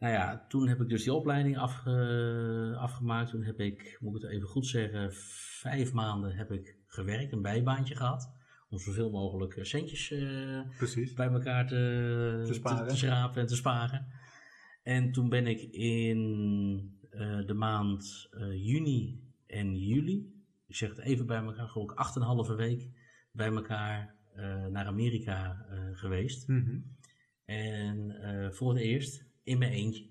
Nou 0.00 0.12
ja, 0.12 0.46
toen 0.48 0.68
heb 0.68 0.80
ik 0.80 0.88
dus 0.88 1.02
die 1.02 1.12
opleiding 1.12 1.58
afge, 1.58 2.76
afgemaakt. 2.78 3.30
Toen 3.30 3.42
heb 3.42 3.60
ik, 3.60 3.96
moet 4.00 4.16
ik 4.16 4.22
het 4.22 4.30
even 4.30 4.48
goed 4.48 4.66
zeggen, 4.66 5.12
vijf 5.12 5.92
maanden 5.92 6.36
heb 6.36 6.52
ik 6.52 6.76
gewerkt, 6.86 7.32
een 7.32 7.42
bijbaantje 7.42 7.96
gehad. 7.96 8.32
Om 8.68 8.78
zoveel 8.78 9.10
mogelijk 9.10 9.56
eh, 9.56 9.64
centjes 9.64 10.10
uh, 10.10 11.14
bij 11.14 11.28
elkaar 11.28 11.66
te, 11.66 12.42
te, 12.46 12.60
te, 12.60 12.84
te, 12.86 12.96
schrapen 12.96 13.40
en 13.40 13.46
te 13.46 13.56
sparen. 13.56 14.06
En 14.82 15.12
toen 15.12 15.28
ben 15.28 15.46
ik 15.46 15.60
in 15.72 16.18
uh, 17.10 17.46
de 17.46 17.54
maand 17.54 18.28
juni 18.52 19.20
en 19.46 19.76
juli, 19.76 20.42
ik 20.66 20.76
zeg 20.76 20.88
het 20.88 20.98
even 20.98 21.26
bij 21.26 21.42
elkaar, 21.42 21.68
geloof 21.68 21.90
ik 21.90 21.98
acht 21.98 22.14
en 22.14 22.20
een 22.20 22.26
halve 22.26 22.54
week 22.54 22.90
bij 23.32 23.52
elkaar 23.52 24.14
naar 24.70 24.86
Amerika 24.86 25.66
geweest. 25.92 26.48
Mm 26.48 26.64
-hmm. 26.64 26.96
En 27.44 28.14
voor 28.54 28.74
het 28.74 28.82
eerst 28.82 29.29
in 29.50 29.58
mijn 29.58 29.72
eentje. 29.72 30.08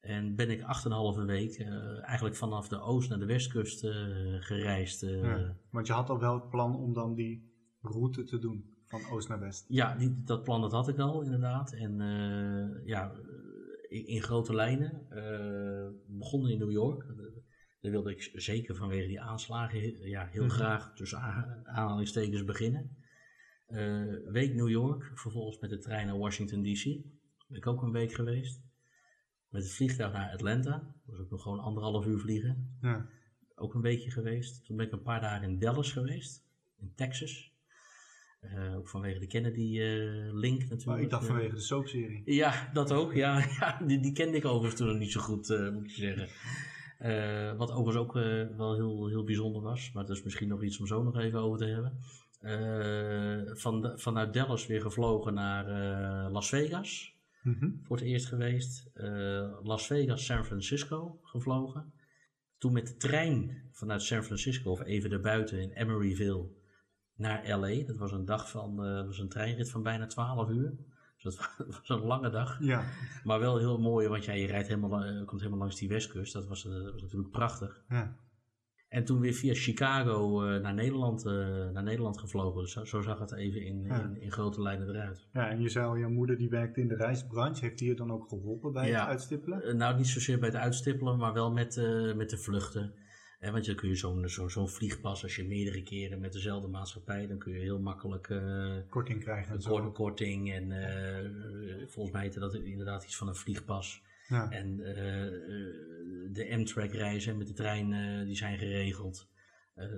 En 0.00 0.34
ben 0.36 0.50
ik 0.50 0.60
8,5 0.60 1.24
week 1.26 1.54
eh, 1.54 2.04
eigenlijk 2.04 2.36
vanaf 2.36 2.68
de 2.68 2.80
oost 2.80 3.08
naar 3.08 3.18
de 3.18 3.26
westkust 3.26 3.84
eh, 3.84 3.92
gereisd. 4.40 5.02
eh. 5.02 5.22
Ja. 5.22 5.56
Want 5.70 5.86
je 5.86 5.92
had 5.92 6.08
al 6.10 6.18
wel 6.18 6.34
het 6.34 6.48
plan 6.50 6.76
om 6.76 6.92
dan 6.92 7.14
die 7.14 7.54
route 7.80 8.22
te 8.24 8.38
doen, 8.38 8.74
van 8.88 9.00
oost 9.10 9.28
naar 9.28 9.40
west. 9.40 9.64
Ja, 9.68 9.94
die, 9.96 10.22
dat 10.24 10.42
plan 10.42 10.60
dat 10.60 10.72
had 10.72 10.88
ik 10.88 10.98
al 10.98 11.22
inderdaad. 11.22 11.72
En 11.72 11.98
ja, 12.84 13.12
in, 13.88 14.06
in 14.06 14.22
grote 14.22 14.54
lijnen. 14.54 15.06
begonnen 16.06 16.50
in 16.50 16.58
New 16.58 16.70
York. 16.72 17.04
Daar 17.80 17.92
wilde 17.92 18.10
ik 18.10 18.30
zeker 18.34 18.74
vanwege 18.76 19.06
die 19.06 19.20
aanslagen 19.20 20.08
ja, 20.08 20.26
heel 20.26 20.42
Mhm. 20.44 20.52
graag 20.52 20.94
tussen 20.94 21.18
aanhalingstekens 21.64 22.44
beginnen. 22.44 22.96
Week 24.32 24.54
New 24.54 24.68
York, 24.68 25.10
vervolgens 25.14 25.58
met 25.58 25.70
de 25.70 25.78
trein 25.78 26.06
naar 26.06 26.18
Washington 26.18 26.62
DC. 26.62 26.84
Ben 27.46 27.56
ik 27.58 27.66
ook 27.66 27.82
een 27.82 27.92
week 27.92 28.12
geweest. 28.12 28.60
Met 29.48 29.62
het 29.62 29.72
vliegtuig 29.72 30.12
naar 30.12 30.32
Atlanta. 30.32 30.94
Was 31.04 31.18
ook 31.20 31.30
nog 31.30 31.42
gewoon 31.42 31.60
anderhalf 31.60 32.06
uur 32.06 32.18
vliegen. 32.18 32.76
Ja. 32.80 33.06
Ook 33.54 33.74
een 33.74 33.80
weekje 33.80 34.10
geweest. 34.10 34.64
Toen 34.66 34.76
ben 34.76 34.86
ik 34.86 34.92
een 34.92 35.02
paar 35.02 35.20
dagen 35.20 35.48
in 35.48 35.58
Dallas 35.58 35.92
geweest. 35.92 36.44
In 36.80 36.92
Texas. 36.94 37.54
Eh, 38.40 38.76
ook 38.76 38.88
vanwege 38.88 39.18
de 39.18 39.26
Kennedy-link 39.26 40.58
natuurlijk. 40.60 40.84
Maar 40.86 41.00
ik 41.00 41.10
dacht 41.10 41.22
Eh, 41.22 41.28
vanwege 41.28 41.54
de 41.54 41.60
soapserie. 41.60 42.22
ja, 42.24 42.70
dat 42.72 42.92
ook. 42.92 43.14
Ja, 43.14 43.38
ja 43.60 43.80
die, 43.86 44.00
die 44.00 44.12
kende 44.12 44.36
ik 44.36 44.44
overigens 44.44 44.76
toen 44.80 44.88
nog 44.88 44.98
niet 44.98 45.12
zo 45.12 45.20
goed, 45.20 45.50
eh, 45.50 45.70
moet 45.70 45.94
je 45.94 46.00
zeggen. 46.00 46.28
Eh, 46.98 47.56
wat 47.56 47.70
overigens 47.70 47.96
ook 47.96 48.16
eh, 48.16 48.56
wel 48.56 48.74
heel, 48.74 49.06
heel 49.08 49.24
bijzonder 49.24 49.62
was. 49.62 49.92
Maar 49.92 50.06
dat 50.06 50.16
is 50.16 50.22
misschien 50.22 50.48
nog 50.48 50.62
iets 50.62 50.78
om 50.78 50.86
zo 50.86 51.02
nog 51.02 51.18
even 51.18 51.38
over 51.40 51.58
te 51.58 51.64
hebben. 51.66 51.98
Eh, 52.40 53.54
van 53.56 53.80
de- 53.82 53.98
vanuit 53.98 54.32
Dallas 54.34 54.66
weer 54.66 54.80
gevlogen 54.80 55.34
naar 55.34 55.66
eh, 55.68 56.32
Las 56.32 56.48
Vegas. 56.48 57.14
Mhm. 57.46 57.70
Voor 57.82 57.96
het 57.96 58.06
eerst 58.06 58.26
geweest. 58.26 58.90
Eh, 58.94 59.58
Las 59.62 59.86
Vegas, 59.86 60.24
San 60.24 60.44
Francisco 60.44 61.18
gevlogen. 61.22 61.92
Toen 62.58 62.72
met 62.72 62.86
de 62.86 62.96
trein 62.96 63.68
vanuit 63.72 64.02
San 64.02 64.22
Francisco, 64.22 64.70
of 64.70 64.84
even 64.84 65.10
daarbuiten 65.10 65.60
in 65.60 65.70
Emeryville, 65.70 66.48
naar 67.14 67.58
LA. 67.58 67.84
Dat 67.84 67.96
was 67.96 68.12
een 68.12 68.24
dag 68.24 68.50
van, 68.50 68.76
dat 68.76 69.06
was 69.06 69.18
een 69.18 69.28
treinrit 69.28 69.70
van 69.70 69.82
bijna 69.82 70.06
12 70.06 70.50
uur. 70.50 70.76
Dus 71.22 71.36
dat 71.36 71.66
was 71.78 71.88
een 71.88 72.06
lange 72.06 72.30
dag. 72.30 72.58
Ja. 72.60 72.84
Maar 73.24 73.40
wel 73.40 73.58
heel 73.58 73.78
mooi, 73.78 74.08
want 74.08 74.24
ja, 74.24 74.32
je 74.32 74.46
rijdt 74.46 74.68
helemaal, 74.68 75.04
eh, 75.04 75.24
komt 75.24 75.40
helemaal 75.40 75.60
langs 75.60 75.76
die 75.76 75.88
westkust. 75.88 76.32
Dat 76.32 76.46
was, 76.46 76.62
dat 76.62 76.92
was 76.92 77.02
natuurlijk 77.02 77.30
prachtig. 77.30 77.84
ja. 77.88 78.16
En 78.88 79.04
toen 79.04 79.20
weer 79.20 79.32
via 79.32 79.54
Chicago 79.54 80.44
eh, 80.46 80.60
naar, 80.60 80.74
Nederland, 80.74 81.26
eh, 81.26 81.32
naar 81.72 81.82
Nederland 81.82 82.18
gevlogen. 82.18 82.60
Dus 82.60 82.72
zo, 82.72 82.84
zo 82.84 83.00
zag 83.00 83.18
het 83.18 83.32
even 83.32 83.62
in, 83.64 83.82
Ja. 83.84 84.02
in, 84.02 84.20
in 84.20 84.32
grote 84.32 84.62
lijnen 84.62 84.88
eruit. 84.88 85.26
Ja, 85.32 85.48
en 85.50 85.60
je 85.60 85.68
zei 85.68 85.86
al, 85.86 85.98
jouw 85.98 86.08
moeder 86.10 86.36
die 86.36 86.48
werkte 86.48 86.80
in 86.80 86.88
de 86.88 86.96
reisbranche. 86.96 87.64
Heeft 87.64 87.78
die 87.78 87.88
je 87.88 87.94
dan 87.94 88.12
ook 88.12 88.28
geholpen 88.28 88.72
bij 88.72 88.88
Ja. 88.88 89.00
het 89.00 89.08
uitstippelen? 89.08 89.62
Eh, 89.62 89.74
nou, 89.74 89.96
niet 89.96 90.06
zozeer 90.08 90.38
bij 90.38 90.48
het 90.48 90.58
uitstippelen, 90.58 91.18
maar 91.18 91.32
wel 91.32 91.52
met, 91.52 91.76
met 92.16 92.30
de 92.30 92.38
vluchten. 92.38 92.94
Eh, 93.40 93.50
want 93.52 93.66
dan 93.66 93.74
kun 93.74 93.88
je 93.88 93.94
zo'n 93.94 94.28
zo, 94.28 94.48
zo'n 94.48 94.68
vliegpas, 94.68 95.22
als 95.22 95.36
je 95.36 95.44
meerdere 95.44 95.82
keren 95.82 96.20
met 96.20 96.32
dezelfde 96.32 96.68
maatschappij, 96.68 97.26
dan 97.26 97.38
kun 97.38 97.52
je 97.52 97.58
heel 97.58 97.80
makkelijk 97.80 98.28
eh, 98.30 98.74
Korting 98.88 99.20
krijgen 99.20 99.48
en 99.48 99.54
een 99.54 99.62
zo. 99.62 99.90
korting. 99.92 100.52
En 100.52 100.72
volgens 101.88 102.14
mij 102.14 102.22
heette 102.22 102.40
dat 102.40 102.54
inderdaad 102.54 103.04
iets 103.04 103.16
van 103.16 103.28
een 103.28 103.34
vliegpas. 103.34 104.02
Ja. 104.28 104.50
En 104.50 104.80
eh, 104.80 105.26
eh, 105.26 105.32
de 106.32 106.50
Amtrak 106.52 106.92
reizen 106.92 107.38
met 107.38 107.46
de 107.46 107.52
trein, 107.52 107.92
eh, 107.92 108.24
die 108.24 108.36
zijn 108.36 108.58
geregeld. 108.58 109.34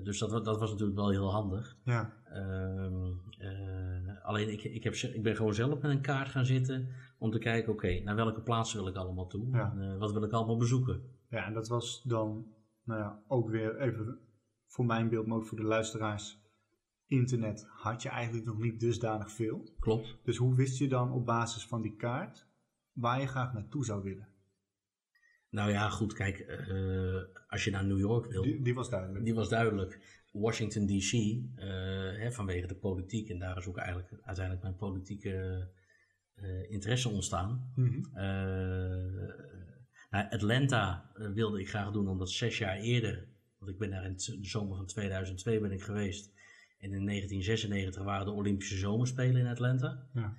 Dus 0.03 0.19
dat, 0.19 0.45
dat 0.45 0.59
was 0.59 0.71
natuurlijk 0.71 0.99
wel 0.99 1.11
heel 1.11 1.33
handig. 1.33 1.77
Ja. 1.85 2.13
Ehm, 2.25 3.13
eh, 3.39 4.25
alleen 4.25 4.53
ik, 4.53 4.63
ik, 4.65 4.85
heb, 4.85 4.95
ik 4.95 5.23
ben 5.23 5.37
gewoon 5.37 5.55
zelf 5.55 5.81
met 5.81 5.91
een 5.91 6.01
kaart 6.01 6.29
gaan 6.29 6.47
zitten 6.47 6.89
om 7.19 7.31
te 7.31 7.39
kijken, 7.39 7.73
oké, 7.73 8.01
naar 8.01 8.15
welke 8.15 8.43
plaatsen 8.43 8.79
wil 8.79 8.89
ik 8.89 8.97
allemaal 8.97 9.27
toe? 9.27 9.49
Ja. 9.53 9.75
En, 9.79 9.99
wat 9.99 10.13
wil 10.13 10.23
ik 10.23 10.33
allemaal 10.33 10.57
bezoeken? 10.57 11.03
ja, 11.29 11.47
en 11.47 11.53
dat 11.53 11.69
was 11.69 12.03
dan 12.03 12.47
nou 12.85 13.01
ja, 13.01 13.23
ook 13.27 13.51
weer 13.51 13.81
even 13.81 14.19
voor 14.67 14.87
mijn 14.87 15.09
beeld, 15.09 15.27
maar 15.27 15.37
ook 15.37 15.47
voor 15.47 15.59
de 15.59 15.65
luisteraars. 15.65 16.47
Internet 17.07 17.67
had 17.69 18.03
je 18.03 18.09
eigenlijk 18.09 18.47
nog 18.47 18.59
niet 18.59 18.81
dusdanig 18.81 19.33
veel. 19.33 19.75
Klopt. 19.79 20.17
Dus 20.23 20.37
hoe 20.37 20.55
wist 20.55 20.79
je 20.79 20.89
dan 20.89 21.13
op 21.13 21.27
basis 21.27 21.67
van 21.67 21.83
die 21.83 21.97
kaart 21.97 22.48
waar 23.01 23.21
je 23.21 23.27
graag 23.27 23.53
naartoe 23.53 23.85
zou 23.85 24.03
willen? 24.03 24.29
Nou 25.51 25.71
ja, 25.71 25.89
goed, 25.89 26.13
kijk, 26.13 26.39
eh, 26.39 27.23
als 27.49 27.65
je 27.65 27.71
naar 27.71 27.85
New 27.85 27.99
York 27.99 28.27
wil, 28.27 28.43
Die, 28.43 28.63
die 28.63 28.75
was 28.75 28.91
duidelijk. 28.91 29.25
die 29.25 29.35
was 29.35 29.49
duidelijk. 29.49 30.17
Washington 30.33 30.87
DC, 30.87 31.13
eh, 31.13 31.67
hè, 32.19 32.33
vanwege 32.33 32.67
de 32.67 32.75
politiek, 32.75 33.29
en 33.29 33.39
daar 33.39 33.57
is 33.57 33.67
ook 33.67 33.77
eigenlijk 33.77 34.13
uiteindelijk 34.23 34.65
mijn 34.65 34.77
politieke 34.77 35.69
eh, 36.35 36.71
interesse 36.71 37.09
ontstaan. 37.09 37.73
Mhm. 37.75 38.01
Nou, 40.11 40.27
Atlanta 40.31 41.11
wilde 41.35 41.61
ik 41.61 41.69
graag 41.69 41.93
doen, 41.93 42.09
omdat 42.09 42.31
zes 42.31 42.59
jaar 42.59 42.77
eerder, 42.77 43.29
want 43.59 43.71
ik 43.71 43.79
ben 43.79 43.91
daar 43.91 44.05
in 44.05 44.13
de 44.17 44.39
zomer 44.43 44.77
van 44.77 44.87
2002 44.87 45.61
ben 45.61 45.73
ik 45.73 45.83
geweest. 45.83 46.33
En 46.79 46.93
in 46.93 47.05
1996 47.07 48.03
waren 48.03 48.27
de 48.27 48.33
Olympische 48.33 48.77
Zomerspelen 48.77 49.41
in 49.41 49.47
Atlanta. 49.47 50.07
Ja. 50.15 50.37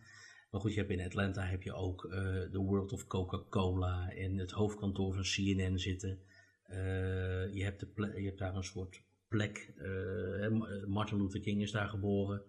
Maar 0.50 0.62
goed, 0.62 0.74
je 0.74 0.80
hebt 0.80 0.92
in 0.92 1.02
Atlanta 1.06 1.44
heb 1.46 1.62
je 1.64 1.74
ook 1.74 2.06
eh, 2.06 2.12
de 2.52 2.58
World 2.58 2.92
of 2.92 3.08
Coca-Cola 3.08 4.12
en 4.12 4.38
het 4.38 4.52
hoofdkantoor 4.52 5.14
van 5.14 5.24
CNN 5.24 5.80
zitten. 5.80 6.20
Eh, 6.64 7.54
je, 7.54 7.64
hebt 7.64 7.80
de 7.80 7.86
ple- 7.88 8.20
je 8.20 8.26
hebt 8.26 8.40
daar 8.40 8.56
een 8.56 8.64
soort 8.64 9.04
plek. 9.28 9.74
eh, 9.78 10.86
Martin 10.88 11.18
Luther 11.22 11.40
King 11.42 11.62
is 11.62 11.72
daar 11.72 11.88
geboren. 11.90 12.42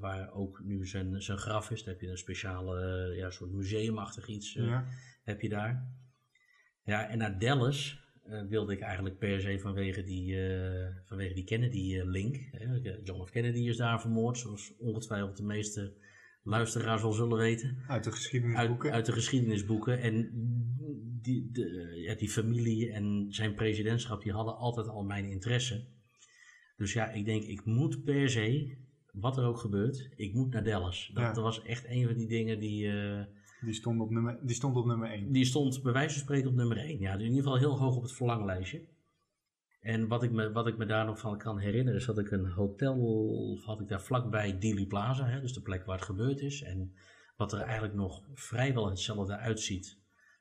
waar 0.00 0.32
ook 0.32 0.60
nu 0.64 0.86
zijn, 0.86 1.22
zijn 1.22 1.38
graf 1.38 1.70
is. 1.70 1.82
Daar 1.84 1.92
heb 1.94 2.02
je 2.02 2.08
een 2.08 2.18
speciale 2.18 3.12
ja, 3.16 3.30
soort 3.30 3.52
museumachtig 3.52 4.26
iets 4.26 4.52
Ja. 4.52 4.84
heb 5.22 5.40
je 5.40 5.48
daar. 5.48 5.94
Ja, 6.84 7.08
en 7.08 7.18
naar 7.18 7.38
Dallas 7.38 7.98
wilde 8.48 8.72
ik 8.72 8.80
eigenlijk 8.80 9.18
per 9.18 9.40
se 9.40 9.58
vanwege 9.58 10.02
die, 10.02 10.36
vanwege 11.04 11.34
die 11.34 11.44
Kennedy-link. 11.44 12.36
John 13.04 13.26
F. 13.26 13.30
Kennedy 13.30 13.58
is 13.68 13.76
daar 13.76 14.00
vermoord, 14.00 14.38
zoals 14.38 14.76
ongetwijfeld 14.78 15.36
de 15.36 15.42
meeste 15.44 15.94
luisteraars 16.42 17.02
wel 17.02 17.12
zullen 17.12 17.38
weten. 17.38 17.78
Uit 17.88 18.04
de 18.04 18.10
geschiedenisboeken. 18.12 18.92
uit 18.92 19.06
de 19.06 19.12
geschiedenisboeken. 19.12 20.00
En 20.00 20.30
die, 21.22 21.50
de, 21.52 21.92
ja, 22.06 22.14
die 22.14 22.30
familie 22.30 22.92
en 22.92 23.26
zijn 23.28 23.54
presidentschap, 23.54 24.22
die 24.22 24.32
hadden 24.32 24.56
altijd 24.56 24.88
al 24.88 25.02
mijn 25.04 25.24
interesse. 25.24 25.86
Dus 26.76 26.92
ja, 26.92 27.10
ik 27.10 27.24
denk, 27.24 27.42
ik 27.42 27.64
moet 27.64 28.04
per 28.04 28.30
se, 28.30 28.76
wat 29.12 29.36
er 29.36 29.44
ook 29.44 29.58
gebeurt, 29.58 30.08
ik 30.16 30.34
moet 30.34 30.52
naar 30.52 30.64
Dallas. 30.64 31.10
Dat, 31.14 31.22
Ja. 31.22 31.32
dat 31.32 31.42
was 31.44 31.62
echt 31.62 31.84
een 31.88 32.06
van 32.06 32.16
die 32.16 32.28
dingen 32.28 32.60
die... 32.60 32.86
eh, 32.92 33.24
Die, 33.60 33.74
stond 33.74 34.00
op 34.00 34.10
nummer, 34.10 34.38
die 34.42 34.54
stond 34.54 34.76
op 34.76 34.86
nummer 34.86 35.10
1. 35.10 35.32
die 35.32 35.44
stond 35.44 35.82
bij 35.82 35.92
wijze 35.92 36.14
van 36.14 36.22
spreken 36.22 36.48
op 36.48 36.54
nummer 36.54 36.76
1. 36.76 36.98
Ja, 37.00 37.12
dus 37.16 37.22
in 37.26 37.28
ieder 37.34 37.42
geval 37.44 37.58
heel 37.58 37.78
hoog 37.78 37.96
op 37.96 38.02
het 38.02 38.12
verlanglijstje. 38.12 38.80
En 39.80 40.08
wat 40.08 40.22
ik, 40.22 40.30
me, 40.30 40.52
wat 40.52 40.66
ik 40.66 40.76
me 40.76 40.86
daar 40.86 41.04
nog 41.04 41.18
van 41.18 41.38
kan 41.38 41.58
herinneren 41.58 42.00
is 42.00 42.06
dat 42.06 42.18
ik 42.18 42.30
een 42.30 42.50
hotel 42.50 43.58
had 43.64 43.80
ik 43.80 43.88
daar 43.88 44.02
vlakbij 44.02 44.58
Dealey 44.58 44.86
Plaza, 44.86 45.26
hè, 45.26 45.40
dus 45.40 45.52
de 45.52 45.62
plek 45.62 45.84
waar 45.84 45.96
het 45.96 46.04
gebeurd 46.04 46.40
is. 46.40 46.62
En 46.62 46.94
wat 47.36 47.52
er 47.52 47.60
eigenlijk 47.60 47.94
nog 47.94 48.22
vrijwel 48.34 48.88
hetzelfde 48.88 49.36
uitziet 49.36 49.98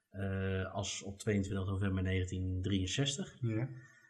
eh, 0.10 0.74
als 0.74 1.04
op 1.04 1.20
22 1.20 1.68
november 1.68 2.04
1963. 2.04 3.38
Ja. 3.42 3.70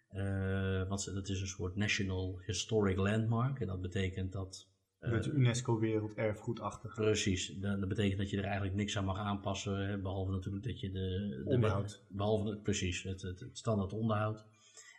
Eh, 0.10 0.88
want 0.88 1.14
dat 1.14 1.30
is 1.30 1.42
een 1.42 1.48
soort 1.48 1.76
National 1.76 2.42
Historic 2.46 2.98
Landmark. 2.98 3.60
En 3.60 3.68
dat 3.68 3.82
betekent 3.82 4.32
dat 4.32 4.70
eh, 5.00 5.12
dat 5.12 5.26
je 5.26 5.32
UNESCO 5.32 5.80
werelderfgoedachtig. 5.80 6.94
Precies, 6.94 7.48
dat, 7.48 7.80
dat 7.80 7.90
betekent 7.90 8.18
dat 8.18 8.30
je 8.30 8.38
er 8.38 8.44
eigenlijk 8.44 8.76
niks 8.76 8.98
aan 8.98 9.06
mag 9.06 9.18
aanpassen, 9.18 9.88
hè, 9.88 9.98
behalve 9.98 10.32
natuurlijk 10.32 10.66
dat 10.66 10.80
je 10.80 10.92
de... 10.92 11.42
de 11.44 11.50
Onderhoud. 11.50 12.04
Behalve, 12.08 12.58
precies, 12.58 13.04
het, 13.04 13.22
het, 13.22 13.40
het 13.40 13.58
standaard 13.58 13.94
onderhoud. 13.94 14.46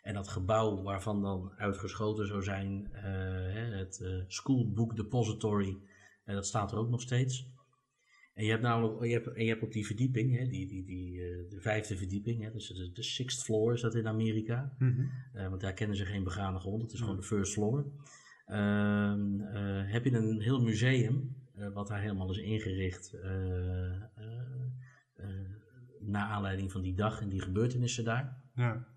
En 0.01 0.13
dat 0.13 0.27
gebouw 0.27 0.81
waarvan 0.81 1.21
dan 1.21 1.51
uitgeschoten 1.57 2.27
zou 2.27 2.43
zijn, 2.43 2.93
eh, 2.93 3.77
het 3.77 4.01
eh, 4.01 4.23
School 4.27 4.71
Book 4.71 4.95
Depository, 4.95 5.77
eh, 6.23 6.35
dat 6.35 6.45
staat 6.45 6.71
er 6.71 6.77
ook 6.77 6.89
nog 6.89 7.01
steeds. 7.01 7.49
En 8.33 8.43
je 8.43 8.49
hebt 8.49 8.63
namelijk, 8.63 9.03
je 9.03 9.13
hebt, 9.13 9.27
en 9.27 9.43
je 9.43 9.49
hebt 9.49 9.63
op 9.63 9.71
die 9.71 9.85
verdieping, 9.85 10.37
hè, 10.37 10.47
die, 10.47 10.67
die, 10.67 10.85
die, 10.85 11.17
de 11.49 11.61
vijfde 11.61 11.97
verdieping, 11.97 12.43
hè, 12.43 12.51
dus 12.51 12.67
de, 12.67 12.91
de 12.91 13.03
sixth 13.03 13.43
floor 13.43 13.73
is 13.73 13.81
dat 13.81 13.95
in 13.95 14.07
Amerika. 14.07 14.75
Mhm. 14.79 15.05
Want 15.33 15.61
daar 15.61 15.73
kennen 15.73 15.97
ze 15.97 16.05
geen 16.05 16.23
begane 16.23 16.59
grond, 16.59 16.81
het 16.81 16.93
is 16.93 16.99
gewoon 16.99 17.15
de 17.15 17.23
first 17.23 17.53
floor. 17.53 17.91
Ehm, 18.51 19.41
eh, 19.41 19.91
heb 19.91 20.05
je 20.05 20.11
een 20.11 20.41
heel 20.41 20.61
museum, 20.61 21.35
wat 21.73 21.87
daar 21.87 22.01
helemaal 22.01 22.31
is 22.31 22.37
ingericht, 22.37 23.13
eh, 23.13 24.01
naar 25.99 26.27
aanleiding 26.27 26.71
van 26.71 26.81
die 26.81 26.95
dag 26.95 27.21
en 27.21 27.29
die 27.29 27.41
gebeurtenissen 27.41 28.03
daar. 28.03 28.41
Ja. 28.55 28.87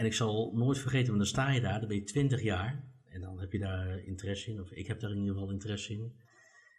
En 0.00 0.06
ik 0.06 0.14
zal 0.14 0.52
nooit 0.54 0.78
vergeten, 0.78 1.06
want 1.06 1.18
dan 1.18 1.26
sta 1.26 1.50
je 1.50 1.60
daar, 1.60 1.78
dan 1.78 1.88
ben 1.88 1.96
je 1.96 2.04
20 2.04 2.42
jaar. 2.42 2.84
En 3.08 3.20
dan 3.20 3.40
heb 3.40 3.52
je 3.52 3.58
daar 3.58 3.98
interesse 3.98 4.50
in, 4.50 4.60
of 4.60 4.70
ik 4.70 4.86
heb 4.86 5.00
daar 5.00 5.10
in 5.10 5.18
ieder 5.18 5.34
geval 5.34 5.50
interesse 5.50 5.92
in. 5.92 6.12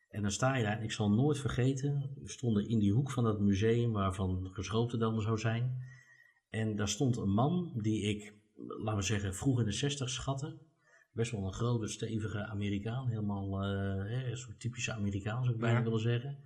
En 0.10 0.22
dan 0.22 0.32
sta 0.32 0.56
je 0.56 0.64
daar, 0.64 0.78
en 0.78 0.84
ik 0.84 0.92
zal 0.92 1.12
nooit 1.12 1.38
vergeten, 1.40 2.10
we 2.22 2.30
stonden 2.30 2.68
in 2.68 2.80
die 2.80 2.94
hoek 2.94 3.12
van 3.12 3.24
dat 3.24 3.40
museum 3.40 3.92
waarvan 3.92 4.50
geschoten 4.54 5.00
dan 5.00 5.22
zou 5.22 5.38
zijn. 5.38 5.84
En 6.50 6.76
daar 6.76 6.88
stond 6.88 7.18
een 7.18 7.34
man 7.34 7.72
die 7.76 8.02
ik, 8.02 8.34
laten 8.56 9.00
we 9.00 9.06
zeggen, 9.06 9.36
vroeg 9.36 9.60
in 9.60 9.66
de 9.66 9.72
60 9.72 10.10
schatte. 10.10 10.58
Best 11.12 11.32
wel 11.32 11.46
een 11.46 11.54
grote, 11.54 11.88
stevige 11.88 12.46
Amerikaan. 12.46 13.08
Helemaal 13.08 13.60
hè, 13.60 14.30
een 14.30 14.38
soort 14.38 14.60
typische 14.60 14.94
Amerikaan, 14.94 15.44
zou 15.44 15.56
ik 15.56 15.62
bijna 15.62 15.78
Ja. 15.78 15.84
willen 15.84 16.00
zeggen. 16.00 16.38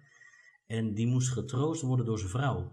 En 0.68 0.94
die 0.94 1.08
moest 1.08 1.30
getroost 1.32 1.82
worden 1.82 2.06
door 2.06 2.18
zijn 2.20 2.30
vrouw. 2.30 2.72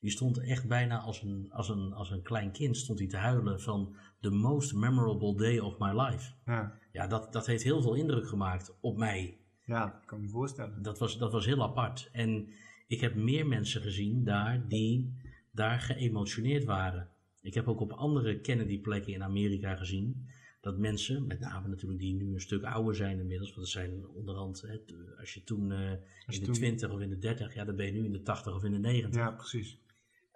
Die 0.00 0.10
stond 0.10 0.38
echt 0.38 0.68
bijna 0.68 0.98
als 0.98 1.22
een, 1.22 1.46
als 1.52 1.68
een, 1.68 1.92
als 1.92 2.10
een 2.10 2.22
klein 2.22 2.52
kind 2.52 2.76
stond 2.76 2.98
hij 2.98 3.08
te 3.08 3.16
huilen 3.16 3.60
van 3.60 3.96
the 4.20 4.30
most 4.30 4.74
memorable 4.74 5.36
day 5.36 5.58
of 5.58 5.78
my 5.78 6.00
life. 6.00 6.32
Ja, 6.44 6.78
Ja, 6.92 7.06
dat, 7.06 7.32
dat 7.32 7.46
heeft 7.46 7.62
heel 7.62 7.82
veel 7.82 7.94
indruk 7.94 8.28
gemaakt 8.28 8.76
op 8.80 8.96
mij. 8.96 9.38
ja 9.64 9.98
ik 10.00 10.06
kan 10.06 10.20
me 10.20 10.28
voorstellen. 10.28 10.82
Dat 10.82 10.98
was, 10.98 11.18
dat 11.18 11.32
was 11.32 11.46
heel 11.46 11.62
apart. 11.62 12.08
En 12.12 12.48
ik 12.86 13.00
heb 13.00 13.14
meer 13.14 13.46
mensen 13.46 13.82
gezien 13.82 14.24
daar 14.24 14.68
die 14.68 15.14
daar 15.52 15.80
geëmotioneerd 15.80 16.64
waren. 16.64 17.08
Ik 17.42 17.54
heb 17.54 17.68
ook 17.68 17.80
op 17.80 17.92
andere 17.92 18.40
Kennedy-plekken 18.40 19.12
in 19.12 19.22
Amerika 19.22 19.76
gezien 19.76 20.26
dat 20.60 20.78
mensen, 20.78 21.26
met 21.26 21.40
name 21.40 21.68
natuurlijk 21.68 22.00
die 22.00 22.14
nu 22.14 22.32
een 22.34 22.40
stuk 22.40 22.62
ouder 22.64 22.94
zijn 22.94 23.18
inmiddels, 23.18 23.54
want 23.54 23.66
er 23.66 23.72
zijn 23.72 24.08
onderhand, 24.08 24.60
hè, 24.60 24.78
als 25.18 25.34
je 25.34 25.44
toen 25.44 25.72
eh, 25.72 25.90
Als 26.26 26.34
in 26.36 26.40
de 26.40 26.46
toen- 26.46 26.54
20 26.54 26.90
of 26.90 27.00
in 27.00 27.08
de 27.08 27.18
30, 27.18 27.54
ja, 27.54 27.64
dan 27.64 27.76
ben 27.76 27.86
je 27.86 27.92
nu 27.92 28.04
in 28.04 28.12
de 28.12 28.22
80 28.22 28.54
of 28.54 28.64
in 28.64 28.70
de 28.72 28.78
90. 28.78 29.20
Ja, 29.20 29.30
precies. 29.30 29.78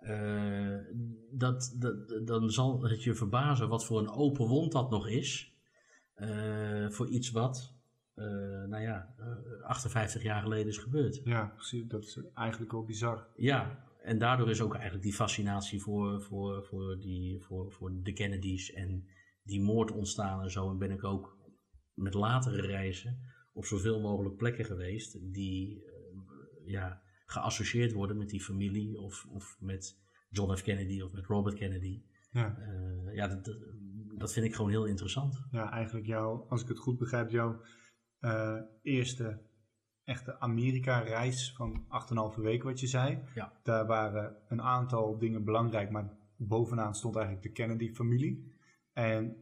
Eh, 0.05 0.77
dat, 1.31 1.75
dat, 1.79 2.27
dan 2.27 2.51
zal 2.51 2.83
het 2.83 3.03
je 3.03 3.15
verbazen 3.15 3.69
wat 3.69 3.85
voor 3.85 3.99
een 3.99 4.11
open 4.11 4.47
wond 4.47 4.73
dat 4.73 4.91
nog 4.91 5.09
is. 5.09 5.53
eh, 6.15 6.89
voor 6.91 7.09
iets 7.09 7.31
wat, 7.31 7.75
eh, 8.15 8.25
nou 8.65 8.83
ja, 8.83 9.15
eh, 9.19 9.63
58 9.63 10.23
jaar 10.23 10.43
geleden 10.43 10.67
is 10.67 10.79
gebeurd. 10.79 11.21
Ja, 11.25 11.47
precies. 11.55 11.87
Dat 11.87 12.03
is 12.05 12.19
eigenlijk 12.35 12.73
wel 12.73 12.85
bizar. 12.85 13.27
Ja, 13.37 13.85
en 14.03 14.19
daardoor 14.19 14.51
is 14.51 14.61
ook 14.61 14.73
eigenlijk 14.75 15.03
die 15.05 15.15
fascinatie 15.15 15.81
voor, 15.83 16.23
voor, 16.23 16.65
voor, 16.65 16.99
die, 17.01 17.41
voor, 17.43 17.73
voor 17.73 17.91
de 18.03 18.13
Kennedys 18.13 18.73
en 18.73 19.09
die 19.43 19.61
moord 19.61 19.91
ontstaan 19.93 20.43
en 20.43 20.51
zo. 20.51 20.71
En 20.71 20.79
ben 20.79 20.91
ik 20.91 21.05
ook 21.05 21.39
met 21.95 22.15
latere 22.15 22.61
reizen 22.61 23.19
op 23.53 23.65
zoveel 23.65 24.01
mogelijk 24.01 24.37
plekken 24.37 24.65
geweest 24.65 25.33
die 25.33 25.85
ja, 26.65 27.03
geassocieerd 27.25 27.93
worden 27.93 28.17
met 28.17 28.29
die 28.29 28.43
familie 28.43 29.01
of, 29.01 29.27
of 29.29 29.57
met 29.61 29.99
John 30.29 30.55
F. 30.55 30.63
Kennedy 30.63 31.01
of 31.01 31.13
met 31.13 31.27
Robert 31.27 31.55
Kennedy. 31.55 32.03
Ja. 32.31 32.57
Eh, 32.59 33.15
ja, 33.15 33.29
dat, 33.29 33.59
dat, 34.19 34.33
vind 34.33 34.47
ik 34.47 34.55
gewoon 34.55 34.71
heel 34.71 34.85
interessant. 34.85 35.47
ja, 35.51 35.71
eigenlijk 35.71 36.07
jouw, 36.07 36.47
als 36.49 36.63
ik 36.63 36.69
het 36.69 36.79
goed 36.79 36.99
begrijp, 36.99 37.31
jouw 37.31 37.61
eh, 38.19 38.61
eerste 38.83 39.43
echte 40.05 40.41
Amerika-reis 40.41 41.53
van 41.57 41.87
8,5 42.37 42.41
weken, 42.41 42.67
wat 42.67 42.81
je 42.81 42.87
zei. 42.87 43.23
Ja. 43.35 43.53
Daar 43.63 43.87
waren 43.87 44.37
een 44.49 44.63
aantal 44.63 45.19
dingen 45.19 45.45
belangrijk, 45.45 45.91
maar 45.91 46.17
bovenaan 46.37 46.95
stond 46.95 47.17
eigenlijk 47.17 47.47
de 47.47 47.53
Kennedy-familie. 47.53 48.53
En 48.93 49.37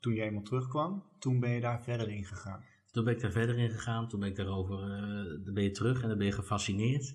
toen 0.00 0.14
je 0.14 0.22
eenmaal 0.22 0.42
terugkwam, 0.42 1.04
toen 1.18 1.40
ben 1.40 1.50
je 1.50 1.60
daar 1.60 1.82
verder 1.82 2.08
in 2.08 2.24
gegaan. 2.24 2.64
Toen 2.92 3.04
ben 3.04 3.14
ik 3.14 3.20
daar 3.20 3.32
verder 3.32 3.58
in 3.58 3.70
gegaan. 3.70 4.08
Toen 4.08 4.20
ben 4.20 4.28
ik 4.28 4.36
daarover, 4.36 4.82
eh, 4.82 5.44
dan 5.44 5.54
ben 5.54 5.62
je 5.62 5.70
terug 5.70 6.02
en 6.02 6.08
dan 6.08 6.18
ben 6.18 6.26
je 6.26 6.32
gefascineerd. 6.32 7.14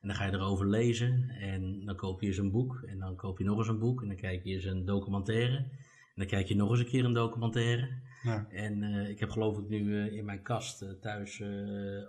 En 0.00 0.08
dan 0.08 0.16
ga 0.16 0.24
je 0.26 0.32
erover 0.32 0.68
lezen 0.68 1.28
en 1.28 1.84
dan 1.84 1.96
koop 1.96 2.20
je 2.20 2.26
eens 2.26 2.38
een 2.38 2.50
boek. 2.50 2.82
En 2.86 2.98
dan 2.98 3.16
koop 3.16 3.38
je 3.38 3.44
nog 3.44 3.58
eens 3.58 3.68
een 3.68 3.78
boek 3.78 4.02
en 4.02 4.08
dan 4.08 4.16
kijk 4.16 4.44
je 4.44 4.54
eens 4.54 4.64
een 4.64 4.84
documentaire. 4.84 5.56
En 5.56 6.18
dan 6.20 6.26
kijk 6.26 6.46
je 6.46 6.56
nog 6.56 6.70
eens 6.70 6.78
een 6.78 6.86
keer 6.86 7.04
een 7.04 7.12
documentaire. 7.12 7.88
Ja, 8.22 8.46
En 8.50 8.82
eh, 8.82 9.08
ik 9.08 9.20
heb 9.20 9.30
geloof 9.30 9.58
ik 9.58 9.68
nu 9.68 10.00
eh, 10.00 10.12
in 10.16 10.24
mijn 10.24 10.42
kast 10.42 10.84
thuis 11.00 11.42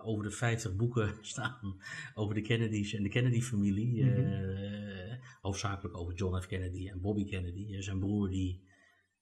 over 0.04 0.24
de 0.24 0.32
50 0.32 0.76
boeken 0.76 1.14
staan 1.22 1.76
over 2.14 2.36
de 2.36 2.42
Kennedys 2.42 2.94
en 2.94 3.04
de 3.04 3.10
Kennedy-familie. 3.10 4.04
eh, 4.12 5.14
hoofdzakelijk 5.42 5.98
over 5.98 6.14
John 6.14 6.42
F. 6.42 6.48
Kennedy 6.48 6.90
en 6.90 7.02
Bobby 7.02 7.26
Kennedy. 7.26 7.82
zijn 7.82 8.00
broer 8.00 8.30
die 8.30 8.62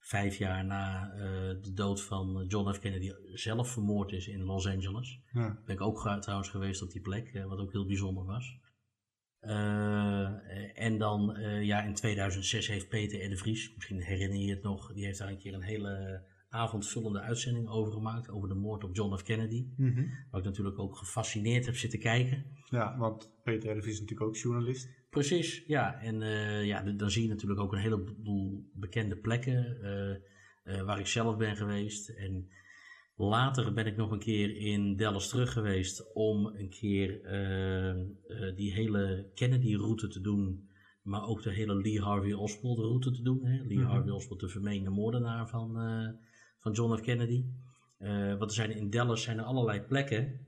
vijf 0.02 0.38
jaar 0.38 0.66
na 0.66 1.12
eh, 1.14 1.20
de 1.62 1.72
dood 1.74 2.02
van 2.04 2.46
John 2.48 2.74
F. 2.74 2.80
Kennedy 2.80 3.12
zelf 3.34 3.72
vermoord 3.72 4.12
is 4.12 4.28
in 4.28 4.44
Los 4.44 4.68
Angeles. 4.68 5.20
ja, 5.32 5.62
Ben 5.66 5.76
ik 5.76 5.82
ook 5.82 6.22
trouwens 6.22 6.50
geweest 6.50 6.82
op 6.82 6.92
die 6.92 7.02
plek, 7.02 7.28
eh, 7.34 7.46
wat 7.46 7.60
ook 7.60 7.72
heel 7.72 7.86
bijzonder 7.86 8.26
was. 8.26 8.60
Eh, 9.40 10.80
en 10.86 10.98
dan, 10.98 11.36
eh, 11.36 11.64
ja, 11.64 11.82
in 11.82 11.94
2006 11.94 12.68
heeft 12.68 12.90
Peter 12.90 13.26
R. 13.26 13.30
de 13.30 13.38
Vries, 13.38 13.74
misschien 13.76 14.02
herinner 14.02 14.38
je 14.38 14.50
het 14.50 14.64
nog, 14.64 14.94
die 14.94 15.06
heeft 15.06 15.18
daar 15.20 15.30
een 15.30 15.38
keer 15.38 15.54
een 15.54 15.62
hele 15.62 16.24
avondvullende 16.50 17.20
uitzending 17.20 17.70
over 17.70 17.94
gemaakt, 17.94 18.30
over 18.30 18.50
de 18.50 18.56
moord 18.56 18.84
op 18.84 18.96
John 18.96 19.16
F. 19.18 19.24
Kennedy. 19.24 19.68
Mhm. 19.78 20.06
Waar 20.32 20.40
ik 20.40 20.46
natuurlijk 20.46 20.80
ook 20.80 20.98
gefascineerd 20.98 21.66
heb 21.66 21.76
zitten 21.76 22.00
kijken. 22.00 22.46
ja 22.70 22.98
want 22.98 23.32
Peter 23.44 23.72
R. 23.72 23.76
de 23.76 23.82
Vries 23.82 23.94
is 23.94 24.00
natuurlijk 24.00 24.30
ook 24.30 24.38
journalist. 24.38 24.90
Precies, 25.12 25.64
ja. 25.68 26.02
En 26.02 26.22
eh, 26.22 26.66
ja, 26.66 26.82
dan 26.82 27.12
zie 27.12 27.24
je 27.24 27.30
natuurlijk 27.30 27.60
ook 27.60 27.74
een 27.74 27.80
heleboel 27.80 28.70
bekende 28.74 29.16
plekken 29.16 29.82
eh, 29.82 30.12
eh, 30.64 30.86
waar 30.86 31.00
ik 31.00 31.08
zelf 31.08 31.38
ben 31.38 31.56
geweest. 31.56 32.10
En 32.10 32.50
later 33.16 33.74
ben 33.74 33.86
ik 33.86 33.96
nog 33.98 34.12
een 34.12 34.20
keer 34.20 34.56
in 34.56 34.96
Dallas 34.96 35.30
terug 35.30 35.54
geweest 35.54 36.14
om 36.14 36.46
een 36.46 36.70
keer 36.70 37.22
die 38.56 38.74
hele 38.74 39.30
Kennedy-route 39.34 40.08
te 40.08 40.22
doen. 40.22 40.70
Maar 41.02 41.28
ook 41.28 41.44
de 41.44 41.52
hele 41.52 41.76
Lee 41.76 42.02
Harvey 42.02 42.34
Oswald-route 42.34 43.12
te 43.12 43.22
doen. 43.22 43.46
Hè? 43.46 43.64
Lee 43.64 43.78
Mhm. 43.78 43.88
Harvey 43.88 44.12
Oswald, 44.12 44.40
de 44.40 44.48
vermeende 44.48 44.90
moordenaar 44.90 45.48
van, 45.50 45.74
van 46.60 46.72
John 46.72 46.96
F. 46.98 47.02
Kennedy. 47.02 47.46
Want 48.38 48.42
er 48.42 48.52
zijn 48.52 48.72
in 48.72 48.90
Dallas 48.90 49.24
zijn 49.24 49.38
er 49.38 49.44
allerlei 49.44 49.82
plekken 49.82 50.46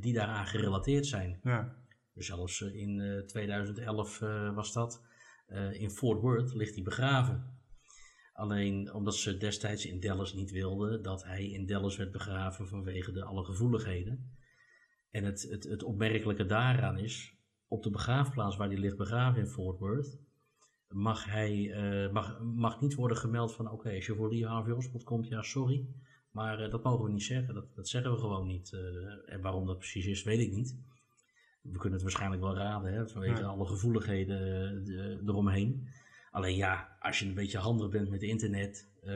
die 0.00 0.12
daaraan 0.12 0.46
gerelateerd 0.46 1.06
zijn. 1.06 1.40
Ja, 1.42 1.83
Zelfs 2.14 2.62
eh, 2.62 2.74
in 2.74 3.00
eh, 3.00 3.18
2011 3.18 4.20
eh, 4.20 4.54
was 4.54 4.72
dat. 4.72 5.02
Eh, 5.46 5.80
in 5.80 5.90
Fort 5.90 6.20
Worth 6.20 6.54
ligt 6.54 6.74
hij 6.74 6.82
begraven. 6.82 7.58
Alleen 8.32 8.92
omdat 8.92 9.14
ze 9.14 9.36
destijds 9.36 9.86
in 9.86 10.00
Dallas 10.00 10.34
niet 10.34 10.50
wilden 10.50 11.02
dat 11.02 11.24
hij 11.24 11.50
in 11.50 11.66
Dallas 11.66 11.96
werd 11.96 12.12
begraven 12.12 12.68
vanwege 12.68 13.12
de 13.12 13.24
alle 13.24 13.44
gevoeligheden. 13.44 14.36
En 15.10 15.24
het, 15.24 15.42
het, 15.50 15.64
het 15.64 15.82
opmerkelijke 15.82 16.46
daaraan 16.46 16.98
is, 16.98 17.36
op 17.68 17.82
de 17.82 17.90
begraafplaats 17.90 18.56
waar 18.56 18.68
hij 18.68 18.78
ligt 18.78 18.96
begraven 18.96 19.40
in 19.40 19.46
Fort 19.46 19.78
Worth, 19.78 20.18
mag, 20.88 21.24
hij, 21.24 21.72
eh, 21.72 22.12
mag, 22.12 22.40
mag 22.40 22.80
niet 22.80 22.94
worden 22.94 23.16
gemeld 23.16 23.54
van 23.54 23.70
oké, 23.70 23.94
als 23.94 24.06
je 24.06 24.14
voor 24.14 24.28
Lee 24.32 24.46
Harvey 24.46 24.72
Oswald 24.72 25.04
komt, 25.04 25.28
ja 25.28 25.42
sorry. 25.42 25.86
Maar 26.30 26.60
eh, 26.60 26.70
dat 26.70 26.82
mogen 26.82 27.04
we 27.04 27.10
niet 27.10 27.22
zeggen, 27.22 27.54
dat, 27.54 27.74
dat 27.74 27.88
zeggen 27.88 28.12
we 28.12 28.18
gewoon 28.18 28.46
niet. 28.46 28.72
Eh, 28.72 29.34
en 29.34 29.40
waarom 29.40 29.66
dat 29.66 29.78
precies 29.78 30.06
is, 30.06 30.22
weet 30.22 30.40
ik 30.40 30.52
niet. 30.52 30.76
We 31.72 31.78
kunnen 31.78 31.92
het 31.92 32.02
waarschijnlijk 32.02 32.42
wel 32.42 32.56
raden, 32.56 32.92
hè, 32.92 33.08
vanwege 33.08 33.40
Ja. 33.40 33.46
alle 33.46 33.66
gevoeligheden 33.66 34.38
eh, 34.38 34.84
de- 34.84 35.22
eromheen. 35.26 35.88
Alleen 36.30 36.56
ja, 36.56 36.96
als 37.00 37.18
je 37.18 37.26
een 37.26 37.34
beetje 37.34 37.58
handig 37.58 37.88
bent 37.88 38.08
met 38.10 38.22
internet, 38.22 38.90
eh 39.02 39.12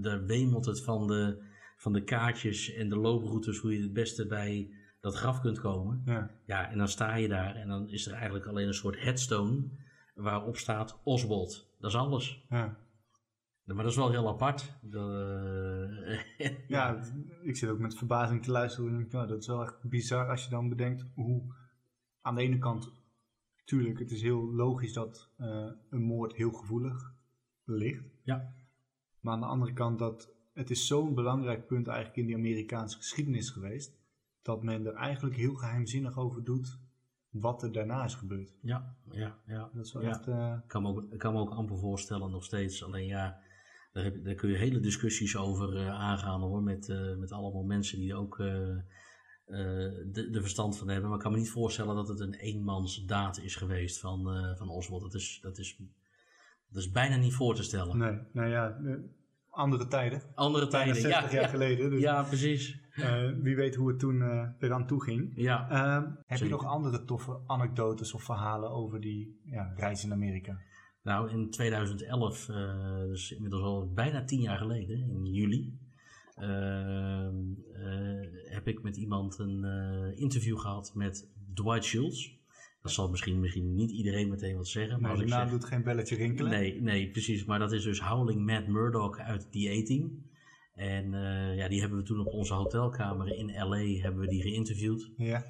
daar 0.00 0.24
wemelt 0.26 0.64
het 0.66 0.82
van 0.82 1.06
de, 1.06 1.42
van 1.76 1.92
de 1.92 2.04
kaartjes 2.04 2.72
en 2.74 2.88
de 2.88 2.96
looproutes 2.96 3.58
hoe 3.58 3.72
je 3.76 3.82
het 3.82 3.92
beste 3.92 4.26
bij 4.26 4.70
dat 5.00 5.14
graf 5.14 5.40
kunt 5.40 5.60
komen. 5.60 6.02
ja, 6.04 6.30
Ja, 6.46 6.70
en 6.70 6.78
dan 6.78 6.88
sta 6.88 7.14
je 7.14 7.28
daar 7.28 7.54
en 7.56 7.68
dan 7.68 7.88
is 7.88 8.06
er 8.06 8.12
eigenlijk 8.12 8.46
alleen 8.46 8.66
een 8.66 8.74
soort 8.74 9.00
headstone 9.00 9.62
waarop 10.14 10.56
staat 10.56 11.00
Oswald. 11.02 11.68
Dat 11.78 11.90
is 11.90 11.96
alles. 11.96 12.44
ja. 12.48 12.76
Maar 13.64 13.76
dat 13.76 13.86
is 13.92 13.96
wel 13.96 14.10
heel 14.10 14.28
apart. 14.28 14.72
Dat, 14.82 15.10
eh, 15.10 16.48
Ja, 16.68 17.00
ik 17.42 17.56
zit 17.56 17.68
ook 17.70 17.78
met 17.78 17.96
verbazing 17.96 18.42
te 18.42 18.50
luisteren. 18.50 18.90
En 18.90 18.96
denk, 18.98 19.12
nou, 19.12 19.26
dat 19.26 19.38
is 19.40 19.46
wel 19.46 19.62
echt 19.62 19.82
bizar 19.82 20.28
als 20.30 20.44
je 20.44 20.50
dan 20.50 20.68
bedenkt 20.68 21.04
hoe 21.14 21.42
aan 22.20 22.34
de 22.34 22.42
ene 22.42 22.58
kant, 22.58 22.92
tuurlijk, 23.64 23.98
het 23.98 24.10
is 24.10 24.22
heel 24.22 24.54
logisch 24.54 24.92
dat 24.92 25.30
eh, 25.36 25.66
een 25.90 26.02
moord 26.02 26.32
heel 26.34 26.52
gevoelig 26.52 27.12
ligt. 27.64 28.04
Ja. 28.22 28.52
Maar 29.20 29.34
aan 29.34 29.40
de 29.40 29.46
andere 29.46 29.72
kant 29.72 29.98
dat 29.98 30.32
het 30.52 30.70
is 30.70 30.86
zo'n 30.86 31.14
belangrijk 31.14 31.66
punt 31.66 31.86
eigenlijk 31.86 32.16
in 32.18 32.26
die 32.26 32.36
Amerikaanse 32.36 32.96
geschiedenis 32.96 33.50
geweest, 33.50 33.96
dat 34.42 34.62
men 34.62 34.86
er 34.86 34.94
eigenlijk 34.94 35.36
heel 35.36 35.54
geheimzinnig 35.54 36.18
over 36.18 36.44
doet 36.44 36.78
wat 37.30 37.62
er 37.62 37.72
daarna 37.72 38.04
is 38.04 38.14
gebeurd. 38.14 38.54
ja, 38.60 38.96
ja, 39.10 39.38
ja. 39.46 39.70
Dat 39.74 39.84
is 39.86 39.92
wel 39.92 40.02
Ja. 40.02 40.08
echt... 40.08 40.26
eh, 40.26 40.54
Ik 40.62 40.68
kan 40.68 40.82
me 40.82 40.88
ook, 40.88 41.02
ik 41.12 41.18
kan 41.18 41.32
me 41.32 41.38
ook 41.40 41.50
amper 41.50 41.78
voorstellen 41.78 42.30
nog 42.30 42.44
steeds. 42.44 42.84
Alleen 42.84 43.06
ja, 43.06 43.40
daar, 43.94 44.04
heb, 44.04 44.24
daar 44.24 44.34
kun 44.34 44.50
je 44.50 44.56
hele 44.56 44.80
discussies 44.80 45.36
over 45.36 45.76
eh, 45.76 45.88
aangaan 45.88 46.40
hoor. 46.40 46.62
Met, 46.62 46.88
eh, 46.88 47.16
met 47.16 47.32
allemaal 47.32 47.62
mensen 47.62 47.98
die 47.98 48.14
ook 48.14 48.38
eh, 48.38 48.46
de, 49.46 50.28
de 50.30 50.40
verstand 50.40 50.78
van 50.78 50.88
hebben. 50.88 51.08
Maar 51.08 51.18
ik 51.18 51.24
kan 51.24 51.32
me 51.32 51.38
niet 51.38 51.50
voorstellen 51.50 51.94
dat 51.94 52.08
het 52.08 52.20
een 52.20 52.34
eenmansdaad 52.34 53.38
is 53.38 53.56
geweest 53.56 54.00
van, 54.00 54.54
van 54.56 54.68
Oswald. 54.68 55.02
Dat 55.02 55.14
is, 55.14 55.38
dat, 55.42 55.58
is, 55.58 55.76
dat 56.68 56.82
is 56.82 56.90
bijna 56.90 57.16
niet 57.16 57.34
voor 57.34 57.54
te 57.54 57.62
stellen. 57.62 57.98
nee, 57.98 58.18
nou 58.32 58.48
ja, 58.48 58.78
andere 59.54 59.86
tijden. 59.86 60.22
Andere 60.34 60.66
tijden, 60.66 60.94
60 60.94 61.10
ja, 61.12 61.30
jaar 61.30 61.42
ja, 61.42 61.48
geleden. 61.48 61.90
Dus 61.90 62.00
ja, 62.00 62.22
precies. 62.22 62.80
wie 63.42 63.56
weet 63.56 63.74
hoe 63.74 63.88
het 63.88 63.98
toen 63.98 64.22
eh, 64.22 64.48
eraan 64.58 64.86
toe 64.86 65.02
ging. 65.02 65.32
Ja. 65.34 65.70
Ehm, 65.70 66.10
heb 66.26 66.38
je 66.38 66.48
nog 66.48 66.64
andere 66.64 67.04
toffe 67.04 67.40
anekdotes 67.46 68.12
of 68.12 68.22
verhalen 68.22 68.70
over 68.70 69.00
die 69.00 69.40
ja, 69.44 69.72
reis 69.76 70.04
in 70.04 70.12
Amerika? 70.12 70.58
Nou, 71.04 71.30
in 71.30 71.50
2011, 71.50 72.48
eh, 72.48 72.98
dus 72.98 73.32
inmiddels 73.32 73.62
al 73.62 73.92
bijna 73.94 74.24
tien 74.24 74.40
jaar 74.40 74.58
geleden, 74.58 75.10
in 75.10 75.24
juli, 75.24 75.78
ehm, 76.34 77.34
eh, 77.72 78.50
heb 78.50 78.68
ik 78.68 78.82
met 78.82 78.96
iemand 78.96 79.38
een 79.38 79.64
eh, 79.64 80.20
interview 80.20 80.58
gehad 80.58 80.92
met 80.94 81.30
Dwight 81.54 81.84
Schultz. 81.84 82.32
Dat 82.82 82.92
zal 82.92 83.10
misschien, 83.10 83.40
misschien 83.40 83.74
niet 83.74 83.90
iedereen 83.90 84.28
meteen 84.28 84.56
wat 84.56 84.68
zeggen, 84.68 85.00
maar 85.00 85.10
als 85.10 85.20
de 85.20 85.26
naam 85.26 85.48
zeg... 85.48 85.50
doet 85.50 85.64
geen 85.64 85.82
belletje 85.82 86.16
rinkelen. 86.16 86.50
Nee, 86.50 86.82
nee, 86.82 87.10
precies. 87.10 87.44
Maar 87.44 87.58
dat 87.58 87.72
is 87.72 87.82
dus 87.82 88.00
Howling 88.00 88.46
Matt 88.46 88.66
Murdoch 88.66 89.18
uit 89.18 89.52
The 89.52 89.80
A-Team. 89.80 90.32
En 90.74 91.10
ja, 91.56 91.68
die 91.68 91.80
hebben 91.80 91.98
we 91.98 92.04
toen 92.04 92.20
op 92.20 92.32
onze 92.32 92.54
hotelkamer 92.54 93.36
in 93.36 93.68
LA 93.68 94.00
hebben 94.02 94.20
we 94.20 94.28
die 94.28 94.42
geïnterviewd. 94.42 95.10
Ja. 95.16 95.44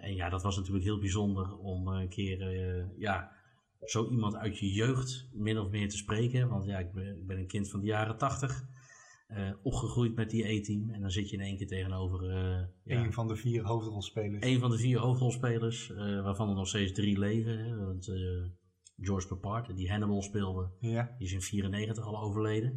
En 0.00 0.14
ja, 0.14 0.28
dat 0.28 0.42
was 0.42 0.56
natuurlijk 0.56 0.84
heel 0.84 0.98
bijzonder 0.98 1.56
om 1.56 1.88
een 1.88 2.08
keer 2.08 2.38
ja, 2.96 3.37
zo 3.84 4.08
iemand 4.10 4.34
uit 4.36 4.58
je 4.58 4.72
jeugd 4.72 5.28
min 5.32 5.58
of 5.58 5.70
meer 5.70 5.88
te 5.88 5.96
spreken. 5.96 6.48
Want 6.48 6.64
ja, 6.64 6.78
ik 6.78 6.92
ben, 6.92 7.16
ik 7.16 7.26
ben 7.26 7.38
een 7.38 7.46
kind 7.46 7.70
van 7.70 7.80
de 7.80 7.86
jaren 7.86 8.18
tachtig. 8.18 8.66
eh, 9.28 9.50
opgegroeid 9.62 10.14
met 10.14 10.30
die 10.30 10.48
E-team. 10.48 10.90
En 10.90 11.00
dan 11.00 11.10
zit 11.10 11.30
je 11.30 11.36
in 11.36 11.42
één 11.42 11.56
keer 11.56 11.66
tegenover 11.66 12.30
eh, 12.30 12.64
ja, 12.84 13.04
Een 13.04 13.12
van 13.12 13.28
de 13.28 13.36
vier 13.36 13.62
hoofdrolspelers. 13.64 14.44
een 14.44 14.58
van 14.60 14.70
de 14.70 14.78
vier 14.78 14.98
hoofdrolspelers. 14.98 15.90
eh, 15.90 15.96
waarvan 16.22 16.48
er 16.48 16.54
nog 16.54 16.68
steeds 16.68 16.92
drie 16.92 17.18
leven. 17.18 17.58
Hè, 17.58 17.76
want, 17.76 18.12
George 19.00 19.26
Papard, 19.28 19.76
die 19.76 19.90
Hannibal 19.90 20.22
speelde, 20.22 20.70
Ja. 20.80 21.14
die 21.18 21.26
is 21.26 21.32
in 21.32 21.40
94 21.42 22.04
al 22.06 22.20
overleden. 22.20 22.70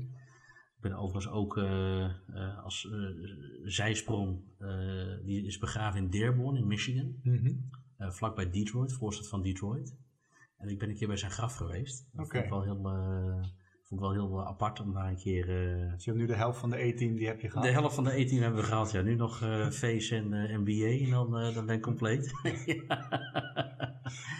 Ik 0.75 0.81
ben 0.81 0.93
overigens 0.93 1.33
ook 1.33 1.57
als 2.63 2.87
zijsprong, 3.63 4.43
die 5.25 5.45
is 5.45 5.57
begraven 5.57 6.03
in 6.03 6.09
Dearborn 6.09 6.55
in 6.57 6.67
Michigan, 6.67 7.15
Mhm. 7.23 7.53
eh, 7.97 8.09
vlakbij 8.11 8.49
Detroit, 8.49 8.93
voorstad 8.93 9.27
van 9.29 9.41
Detroit. 9.41 9.97
En 10.61 10.69
ik 10.69 10.79
ben 10.79 10.89
een 10.89 10.95
keer 10.95 11.07
bij 11.07 11.17
zijn 11.17 11.31
graf 11.31 11.55
geweest. 11.55 12.07
Dat 12.13 12.27
vond 12.29 12.43
ik 12.43 12.49
wel 12.49 12.63
heel, 12.63 12.85
eh, 12.89 13.33
vond 13.83 13.91
ik 13.91 13.99
wel 13.99 14.11
heel 14.11 14.39
eh, 14.39 14.47
apart 14.47 14.79
om 14.79 14.93
daar 14.93 15.07
een 15.07 15.17
keer... 15.17 15.41
eh, 15.49 15.91
Dus 15.93 16.03
je 16.03 16.09
hebt 16.11 16.21
nu 16.21 16.27
de 16.29 16.35
helft 16.35 16.59
van 16.59 16.69
de 16.69 16.83
E-team, 16.83 17.15
die 17.15 17.27
heb 17.27 17.41
je 17.41 17.49
gehad. 17.49 17.63
de 17.65 17.71
helft 17.71 17.95
van 17.95 18.03
de 18.03 18.19
E-team 18.19 18.41
hebben 18.41 18.59
we 18.59 18.65
gehad. 18.65 18.91
Ja, 18.91 19.01
nu 19.01 19.15
nog 19.15 19.37
face 19.81 20.15
en 20.15 20.29
NBA 20.63 21.05
en 21.05 21.09
dan, 21.09 21.53
dan 21.53 21.65
ben 21.65 21.75
ik 21.75 21.81
compleet. 21.81 22.31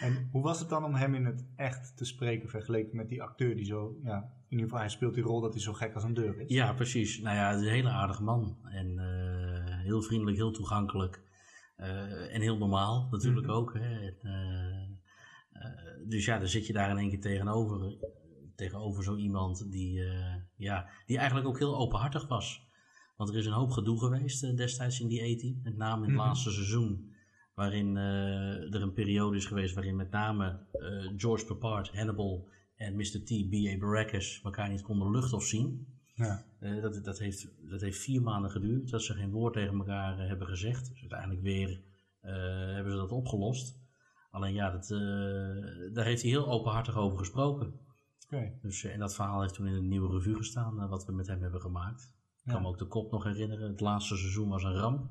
En 0.02 0.28
hoe 0.32 0.42
was 0.44 0.60
het 0.60 0.70
dan 0.70 0.84
om 0.86 0.96
hem 0.96 1.16
in 1.16 1.26
het 1.26 1.46
echt 1.56 1.98
te 1.98 2.06
spreken 2.06 2.50
vergeleken 2.50 2.96
met 2.98 3.10
die 3.10 3.22
acteur 3.22 3.56
die 3.56 3.66
zo, 3.66 3.96
ja, 4.04 4.16
in 4.18 4.32
ieder 4.50 4.64
geval 4.66 4.80
hij 4.80 4.90
speelt 4.90 5.14
die 5.14 5.24
rol 5.24 5.42
dat 5.42 5.54
hij 5.54 5.62
zo 5.62 5.74
gek 5.74 5.94
als 5.94 6.04
een 6.04 6.14
deur 6.14 6.40
is. 6.40 6.54
Ja, 6.54 6.74
precies. 6.74 7.20
Nou 7.22 7.36
ja, 7.36 7.50
het 7.52 7.60
is 7.62 7.66
een 7.68 7.74
hele 7.74 7.90
aardige 7.90 8.24
man. 8.24 8.58
En 8.64 9.00
heel 9.84 10.02
vriendelijk, 10.02 10.38
heel 10.38 10.52
toegankelijk. 10.52 11.22
En 12.32 12.42
heel 12.42 12.58
normaal 12.58 13.08
natuurlijk 13.12 13.46
Mhm. 13.48 13.56
ook. 13.56 13.74
Hè. 13.74 13.80
En, 14.22 14.91
dus 16.08 16.26
ja, 16.26 16.38
dan 16.40 16.48
zit 16.48 16.68
je 16.68 16.74
daar 16.74 16.90
in 16.90 16.98
één 16.98 17.10
keer 17.10 17.22
tegenover. 17.22 17.98
Tegenover 18.56 19.04
zo 19.04 19.16
iemand 19.16 19.72
die, 19.72 20.04
eh, 20.04 20.36
ja, 20.56 20.90
die 21.06 21.18
eigenlijk 21.18 21.48
ook 21.48 21.60
heel 21.60 21.78
openhartig 21.78 22.28
was. 22.28 22.70
Want 23.18 23.30
er 23.30 23.38
is 23.38 23.46
een 23.46 23.52
hoop 23.52 23.72
gedoe 23.72 24.00
geweest 24.00 24.44
eh, 24.44 24.56
destijds 24.56 25.00
in 25.00 25.08
die 25.08 25.24
E-team. 25.24 25.60
Met 25.64 25.78
name 25.78 25.96
in 26.04 26.10
het 26.10 26.18
Mhm. 26.18 26.28
laatste 26.28 26.52
seizoen. 26.52 27.10
Waarin 27.56 27.98
eh, 27.98 28.74
er 28.74 28.82
een 28.82 28.94
periode 28.94 29.38
is 29.38 29.46
geweest 29.46 29.74
waarin 29.74 29.96
met 29.96 30.12
name 30.12 30.66
eh, 30.72 31.12
George 31.18 31.46
Papard, 31.46 31.96
Hannibal 31.96 32.48
en 32.76 32.96
Mr. 32.96 33.24
T, 33.24 33.50
B.A. 33.50 33.78
Baracus 33.80 34.42
elkaar 34.44 34.70
niet 34.70 34.82
konden 34.82 35.12
luchten 35.12 35.38
of 35.38 35.44
zien. 35.44 35.88
Ja. 36.16 36.46
Eh, 36.60 36.82
dat, 36.82 37.04
dat, 37.04 37.20
heeft, 37.20 37.48
dat 37.70 37.82
heeft 37.82 38.00
vier 38.00 38.22
maanden 38.22 38.52
geduurd 38.52 38.90
dat 38.90 39.04
ze 39.04 39.14
geen 39.14 39.32
woord 39.32 39.54
tegen 39.54 39.78
elkaar 39.78 40.20
eh, 40.20 40.28
hebben 40.28 40.48
gezegd. 40.48 40.90
Dus 40.90 41.00
uiteindelijk 41.02 41.42
weer 41.42 41.82
eh, 42.22 42.34
hebben 42.74 42.92
ze 42.92 42.98
dat 42.98 43.12
opgelost. 43.12 43.80
Alleen 44.32 44.54
ja, 44.54 44.70
dat, 44.72 44.92
eh, 44.92 45.94
daar 45.94 46.06
heeft 46.06 46.22
hij 46.22 46.32
heel 46.32 46.48
openhartig 46.48 46.96
over 46.98 47.18
gesproken. 47.18 47.74
Oké. 48.26 48.52
Dus, 48.62 48.84
eh, 48.84 48.94
en 48.94 49.00
dat 49.00 49.16
verhaal 49.16 49.42
heeft 49.42 49.54
toen 49.54 49.68
in 49.68 49.74
een 49.74 49.88
nieuwe 49.88 50.12
revue 50.14 50.36
gestaan, 50.36 50.82
eh, 50.82 50.90
wat 50.90 51.06
we 51.06 51.12
met 51.12 51.28
hem 51.28 51.42
hebben 51.42 51.62
gemaakt. 51.62 52.02
Ik 52.04 52.48
Ja. 52.48 52.52
kan 52.54 52.62
me 52.62 52.68
ook 52.68 52.78
de 52.78 52.86
kop 52.88 53.12
nog 53.12 53.24
herinneren. 53.24 53.70
Het 53.70 53.80
laatste 53.80 54.18
seizoen 54.18 54.50
was 54.50 54.64
een 54.64 54.74
ramp. 54.76 55.10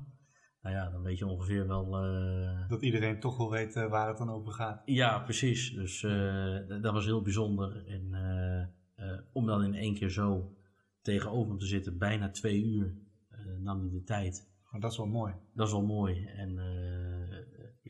Nou 0.61 0.75
ja, 0.75 0.89
dan 0.89 1.01
weet 1.01 1.17
je 1.17 1.27
ongeveer 1.27 1.67
wel... 1.67 1.91
Dat 2.67 2.81
iedereen 2.81 3.19
toch 3.19 3.37
wel 3.37 3.49
weet 3.49 3.73
waar 3.73 4.07
het 4.07 4.17
dan 4.17 4.29
over 4.29 4.51
gaat. 4.51 4.81
ja, 4.85 5.19
precies. 5.19 5.73
Dus 5.73 6.01
dat 6.81 6.93
was 6.93 7.05
heel 7.05 7.21
bijzonder. 7.21 7.85
En 7.87 8.11
om 9.33 9.45
dan 9.45 9.63
in 9.63 9.73
één 9.73 9.93
keer 9.93 10.09
zo 10.09 10.55
tegenover 11.01 11.49
hem 11.49 11.59
te 11.59 11.65
zitten, 11.65 11.97
bijna 11.97 12.29
twee 12.31 12.63
uur, 12.63 12.95
nam 13.59 13.79
hij 13.79 13.89
de 13.89 14.03
tijd. 14.03 14.49
Maar 14.71 14.81
dat 14.81 14.91
is 14.91 14.97
wel 14.97 15.07
mooi. 15.07 15.33
Dat 15.53 15.67
is 15.67 15.73
wel 15.73 15.85
mooi. 15.85 16.25
En 16.25 16.59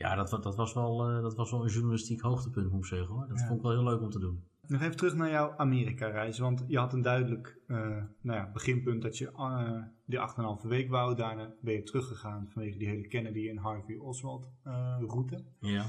ja, 0.02 0.14
dat, 0.14 0.30
dat, 0.42 0.56
was 0.56 0.74
wel, 0.74 1.08
eh, 1.08 1.22
dat 1.22 1.34
was 1.34 1.50
wel 1.50 1.62
een 1.64 1.70
journalistiek 1.70 2.20
hoogtepunt, 2.20 2.70
moet 2.70 2.80
ik 2.80 2.86
zeggen 2.86 3.14
hoor. 3.14 3.26
Dat 3.28 3.38
Ja. 3.38 3.46
vond 3.46 3.58
ik 3.58 3.64
wel 3.64 3.72
heel 3.72 3.84
leuk 3.84 4.00
om 4.00 4.10
te 4.10 4.18
doen. 4.18 4.44
Nog 4.66 4.80
even 4.80 4.96
terug 4.96 5.14
naar 5.14 5.30
jouw 5.30 5.54
Amerika-reis. 5.56 6.38
Want 6.38 6.64
je 6.68 6.78
had 6.78 6.92
een 6.92 7.02
duidelijk 7.02 7.58
eh, 7.66 7.76
nou 8.20 8.38
ja, 8.38 8.50
beginpunt 8.52 9.02
dat 9.02 9.18
je 9.18 9.30
eh 9.32 9.82
die 10.04 10.18
8,5 10.18 10.68
week 10.68 10.90
wou. 10.90 11.14
Daarna 11.16 11.54
ben 11.60 11.74
je 11.74 11.82
teruggegaan 11.82 12.48
vanwege 12.48 12.78
die 12.78 12.88
hele 12.88 13.06
Kennedy 13.08 13.48
en 13.48 13.56
Harvey 13.56 13.96
Oswald 13.96 14.50
eh, 14.62 14.96
route. 15.06 15.44
Ja. 15.60 15.84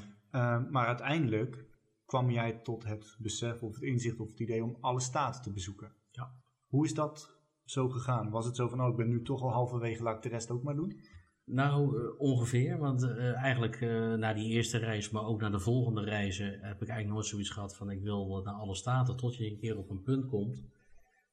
Maar 0.71 0.85
uiteindelijk 0.87 1.65
kwam 2.05 2.29
jij 2.31 2.53
tot 2.53 2.83
het 2.83 3.15
besef 3.19 3.63
of 3.63 3.73
het 3.73 3.83
inzicht 3.83 4.19
of 4.19 4.29
het 4.29 4.39
idee 4.39 4.63
om 4.63 4.77
alle 4.79 4.99
staten 4.99 5.41
te 5.41 5.51
bezoeken. 5.51 5.91
Ja. 6.11 6.31
Hoe 6.67 6.85
is 6.85 6.93
dat 6.93 7.37
zo 7.63 7.89
gegaan? 7.89 8.29
Was 8.29 8.45
het 8.45 8.55
zo 8.55 8.67
van, 8.67 8.81
oh 8.81 8.89
ik 8.89 8.95
ben 8.95 9.09
nu 9.09 9.21
toch 9.21 9.41
al 9.41 9.51
halverwege, 9.51 10.03
laat 10.03 10.15
ik 10.15 10.21
de 10.21 10.29
rest 10.29 10.51
ook 10.51 10.63
maar 10.63 10.75
doen? 10.75 10.99
Nou, 11.45 11.97
eh, 11.97 12.19
ongeveer. 12.19 12.77
Want 12.77 13.03
eh, 13.03 13.33
eigenlijk 13.33 13.81
eh, 13.81 14.13
na 14.13 14.33
die 14.33 14.49
eerste 14.49 14.77
reis, 14.77 15.09
maar 15.09 15.25
ook 15.25 15.41
naar 15.41 15.51
de 15.51 15.59
volgende 15.59 16.03
reizen, 16.03 16.45
heb 16.45 16.81
ik 16.81 16.87
eigenlijk 16.87 17.09
nooit 17.09 17.25
zoiets 17.25 17.49
gehad 17.49 17.75
van 17.75 17.89
ik 17.89 18.01
wil 18.01 18.41
naar 18.43 18.53
alle 18.53 18.75
staten. 18.75 19.15
Tot 19.15 19.35
je 19.35 19.45
een 19.45 19.57
keer 19.57 19.77
op 19.77 19.89
een 19.89 20.01
punt 20.01 20.27
komt. 20.27 20.63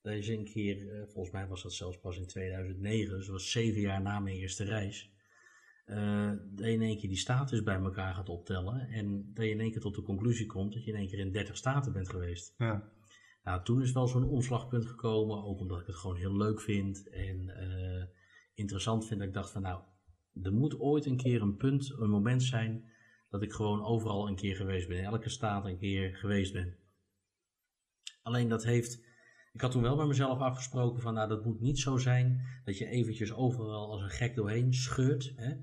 Dat 0.03 0.27
je 0.27 0.37
een 0.37 0.45
keer, 0.45 1.07
volgens 1.07 1.35
mij 1.35 1.47
was 1.47 1.63
dat 1.63 1.73
zelfs 1.73 1.99
pas 1.99 2.19
in 2.19 2.27
2009, 2.27 3.17
dus 3.17 3.25
dat 3.25 3.35
was 3.35 3.51
zeven 3.51 3.81
jaar 3.81 4.03
na 4.03 4.21
mijn 4.21 4.37
eerste 4.37 4.65
reis. 4.65 5.13
dat 5.85 6.67
je 6.67 6.73
in 6.73 6.83
één 6.83 6.99
keer 6.99 7.09
die 7.09 7.19
status 7.19 7.63
bij 7.63 7.75
elkaar 7.75 8.15
gaat 8.15 8.29
optellen. 8.29 8.89
En 8.89 9.31
dat 9.35 9.45
je 9.45 9.51
in 9.51 9.61
één 9.61 9.71
keer 9.71 9.81
tot 9.81 9.95
de 9.95 10.03
conclusie 10.03 10.47
komt 10.47 10.73
dat 10.73 10.85
je 10.85 10.91
in 10.91 10.97
één 10.97 11.09
keer 11.09 11.19
in 11.19 11.33
30 11.33 11.57
staten 11.57 11.93
bent 11.93 12.09
geweest. 12.09 12.55
Ja. 12.59 12.93
Nou, 13.45 13.65
toen 13.65 13.83
is 13.83 13.93
wel 13.93 14.07
zo'n 14.07 14.29
omslagpunt 14.29 14.87
gekomen, 14.87 15.45
ook 15.45 15.61
omdat 15.61 15.81
ik 15.81 15.87
het 15.87 15.97
gewoon 15.97 16.17
heel 16.17 16.37
leuk 16.37 16.61
vind 16.61 17.09
en 17.09 17.53
interessant 18.55 19.07
vind. 19.07 19.19
Dat 19.19 19.29
ik 19.29 19.35
dacht 19.35 19.51
van 19.51 19.63
nou, 19.63 19.83
er 20.43 20.53
moet 20.53 20.81
ooit 20.81 21.07
een 21.07 21.17
keer 21.17 21.43
een 21.43 21.57
punt, 21.57 21.95
een 21.99 22.11
moment 22.11 22.43
zijn 22.43 22.91
dat 23.29 23.43
ik 23.43 23.53
gewoon 23.53 23.85
overal 23.85 24.29
een 24.29 24.37
keer 24.37 24.57
geweest 24.57 24.89
ben. 24.89 24.99
In 24.99 25.05
elke 25.05 25.29
staat 25.29 25.65
een 25.65 25.79
keer 25.79 26.17
geweest 26.17 26.53
ben. 26.53 26.77
Alleen 28.23 28.49
dat 28.49 28.65
heeft, 28.65 29.05
ik 29.53 29.61
had 29.61 29.71
toen 29.71 29.83
wel 29.83 29.97
bij 29.97 30.07
mezelf 30.07 30.39
afgesproken 30.39 31.03
van 31.03 31.15
nou, 31.15 31.29
dat 31.29 31.45
moet 31.45 31.61
niet 31.61 31.79
zo 31.79 31.97
zijn 31.97 32.41
dat 32.65 32.79
je 32.79 32.87
eventjes 32.87 33.33
overal 33.33 33.91
als 33.91 34.03
een 34.03 34.11
gek 34.11 34.35
doorheen 34.35 34.75
scheurt. 34.75 35.33
Hè? 35.37 35.55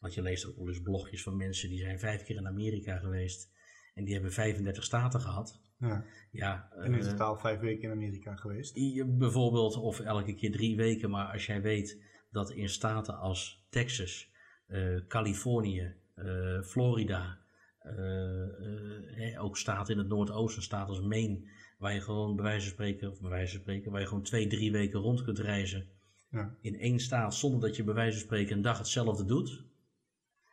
Want 0.00 0.14
je 0.14 0.22
leest 0.22 0.46
ook 0.46 0.56
wel 0.56 0.68
eens 0.68 0.82
blogjes 0.82 1.22
van 1.22 1.36
mensen 1.36 1.68
die 1.68 1.78
zijn 1.78 1.98
vijf 1.98 2.24
keer 2.24 2.36
in 2.36 2.46
Amerika 2.46 2.98
geweest 2.98 3.52
en 3.94 4.04
die 4.04 4.14
hebben 4.14 4.32
35 4.32 4.84
staten 4.84 5.20
gehad. 5.20 5.60
ja. 5.78 6.04
Ja, 6.30 6.68
En 6.72 6.94
in 6.94 7.00
eh, 7.00 7.08
totaal 7.08 7.38
vijf 7.38 7.60
weken 7.60 7.82
in 7.82 7.90
Amerika 7.90 8.36
geweest. 8.36 8.74
Bijvoorbeeld, 9.18 9.76
of 9.76 10.00
elke 10.00 10.34
keer 10.34 10.52
drie 10.52 10.76
weken, 10.76 11.10
maar 11.10 11.32
als 11.32 11.46
jij 11.46 11.62
weet 11.62 12.02
dat 12.30 12.50
in 12.50 12.68
staten 12.68 13.18
als 13.18 13.63
Texas, 13.74 14.30
eh, 14.66 14.96
Californië, 15.08 15.94
eh, 16.14 16.60
Florida, 16.62 17.38
eh, 17.78 19.42
ook 19.44 19.56
staten 19.56 19.92
in 19.92 19.98
het 19.98 20.08
Noordoosten, 20.08 20.62
staten 20.62 20.88
als 20.88 21.00
Maine, 21.00 21.40
waar 21.78 21.94
je 21.94 22.00
gewoon 22.00 22.36
bij 22.36 22.44
wijze 22.44 22.64
van 22.64 22.72
spreken, 22.72 23.10
of 23.10 23.20
bij 23.20 23.30
wijze 23.30 23.52
van 23.52 23.60
spreken, 23.60 23.90
waar 23.90 24.00
je 24.00 24.06
gewoon 24.06 24.22
twee, 24.22 24.46
drie 24.46 24.72
weken 24.72 25.00
rond 25.00 25.22
kunt 25.22 25.38
reizen 25.38 25.88
Ja. 26.28 26.56
in 26.60 26.78
één 26.78 26.98
staat 26.98 27.34
zonder 27.34 27.60
dat 27.60 27.76
je 27.76 27.84
bij 27.84 27.94
wijze 27.94 28.16
van 28.18 28.26
spreken 28.26 28.56
een 28.56 28.62
dag 28.62 28.78
hetzelfde 28.78 29.24
doet. 29.24 29.64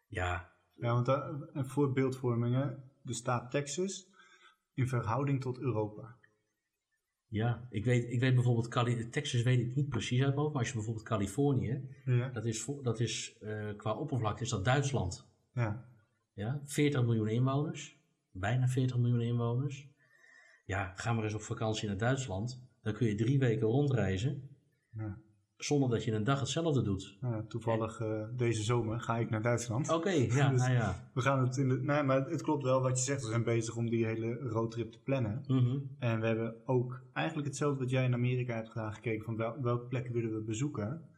Ja, 0.07 0.51
Ja, 0.75 0.93
want 0.93 1.07
een 1.53 1.65
voorbeeldvorming, 1.65 2.55
hè, 2.55 2.69
de 3.01 3.13
staat 3.13 3.51
Texas 3.51 4.07
in 4.73 4.87
verhouding 4.87 5.41
tot 5.41 5.59
Europa. 5.59 6.17
Ja. 7.31 7.67
Ik, 7.69 7.85
weet, 7.85 8.11
ik 8.11 8.19
weet 8.19 8.33
bijvoorbeeld, 8.35 8.67
Cali- 8.67 9.09
Texas 9.09 9.41
weet 9.41 9.59
ik 9.59 9.75
niet 9.75 9.89
precies 9.89 10.21
uit 10.23 10.35
maar 10.35 10.45
als 10.45 10.67
je 10.67 10.73
bijvoorbeeld 10.73 11.05
Californië, 11.05 11.81
Ja. 12.05 12.29
dat 12.29 12.45
is, 12.45 12.69
dat 12.81 12.99
is 12.99 13.37
eh, 13.41 13.67
qua 13.77 13.93
oppervlakte 13.93 14.43
is 14.43 14.49
dat 14.49 14.65
Duitsland. 14.65 15.27
Ja. 15.53 15.85
Ja, 16.33 16.61
40 16.65 17.03
miljoen 17.03 17.27
inwoners. 17.27 17.99
Bijna 18.31 18.67
40 18.67 18.97
miljoen 18.97 19.21
inwoners. 19.21 19.89
Ja, 20.65 20.93
ga 20.95 21.13
maar 21.13 21.23
eens 21.23 21.33
op 21.33 21.41
vakantie 21.41 21.87
naar 21.87 21.97
Duitsland. 21.97 22.63
Dan 22.81 22.93
kun 22.93 23.07
je 23.07 23.15
drie 23.15 23.39
weken 23.39 23.67
rondreizen. 23.67 24.49
Ja. 24.97 25.17
Zonder 25.63 25.89
dat 25.89 26.03
je 26.03 26.11
een 26.11 26.23
dag 26.23 26.39
hetzelfde 26.39 26.81
doet. 26.81 27.17
Nou, 27.21 27.47
toevallig 27.47 27.99
eh, 27.99 28.23
deze 28.35 28.63
zomer 28.63 28.99
ga 28.99 29.17
ik 29.17 29.29
naar 29.29 29.41
Duitsland. 29.41 29.89
Oké, 29.89 30.09
ja, 30.39 30.49
Dus- 30.49 30.59
nou 30.59 30.73
ja. 30.73 31.09
We 31.13 31.21
gaan 31.21 31.43
het 31.43 31.57
in 31.57 31.69
de. 31.69 31.81
Nee, 31.81 32.03
maar 32.03 32.29
het 32.29 32.41
klopt 32.41 32.63
wel 32.63 32.81
wat 32.81 32.97
je 32.97 33.03
zegt. 33.03 33.21
We 33.21 33.29
zijn 33.29 33.43
bezig 33.43 33.75
om 33.75 33.89
die 33.89 34.05
hele 34.05 34.33
roadtrip 34.33 34.91
te 34.91 34.99
plannen. 34.99 35.43
Mhm. 35.47 35.77
En 35.99 36.19
we 36.19 36.27
hebben 36.27 36.55
ook 36.65 37.01
eigenlijk 37.13 37.47
hetzelfde 37.47 37.79
wat 37.79 37.89
jij 37.89 38.05
in 38.05 38.13
Amerika 38.13 38.55
hebt 38.55 38.69
gedaan, 38.69 38.93
gekeken 38.93 39.25
van 39.25 39.35
wel, 39.37 39.61
welke 39.61 39.85
plekken 39.85 40.13
willen 40.13 40.33
we 40.33 40.41
bezoeken. 40.41 41.09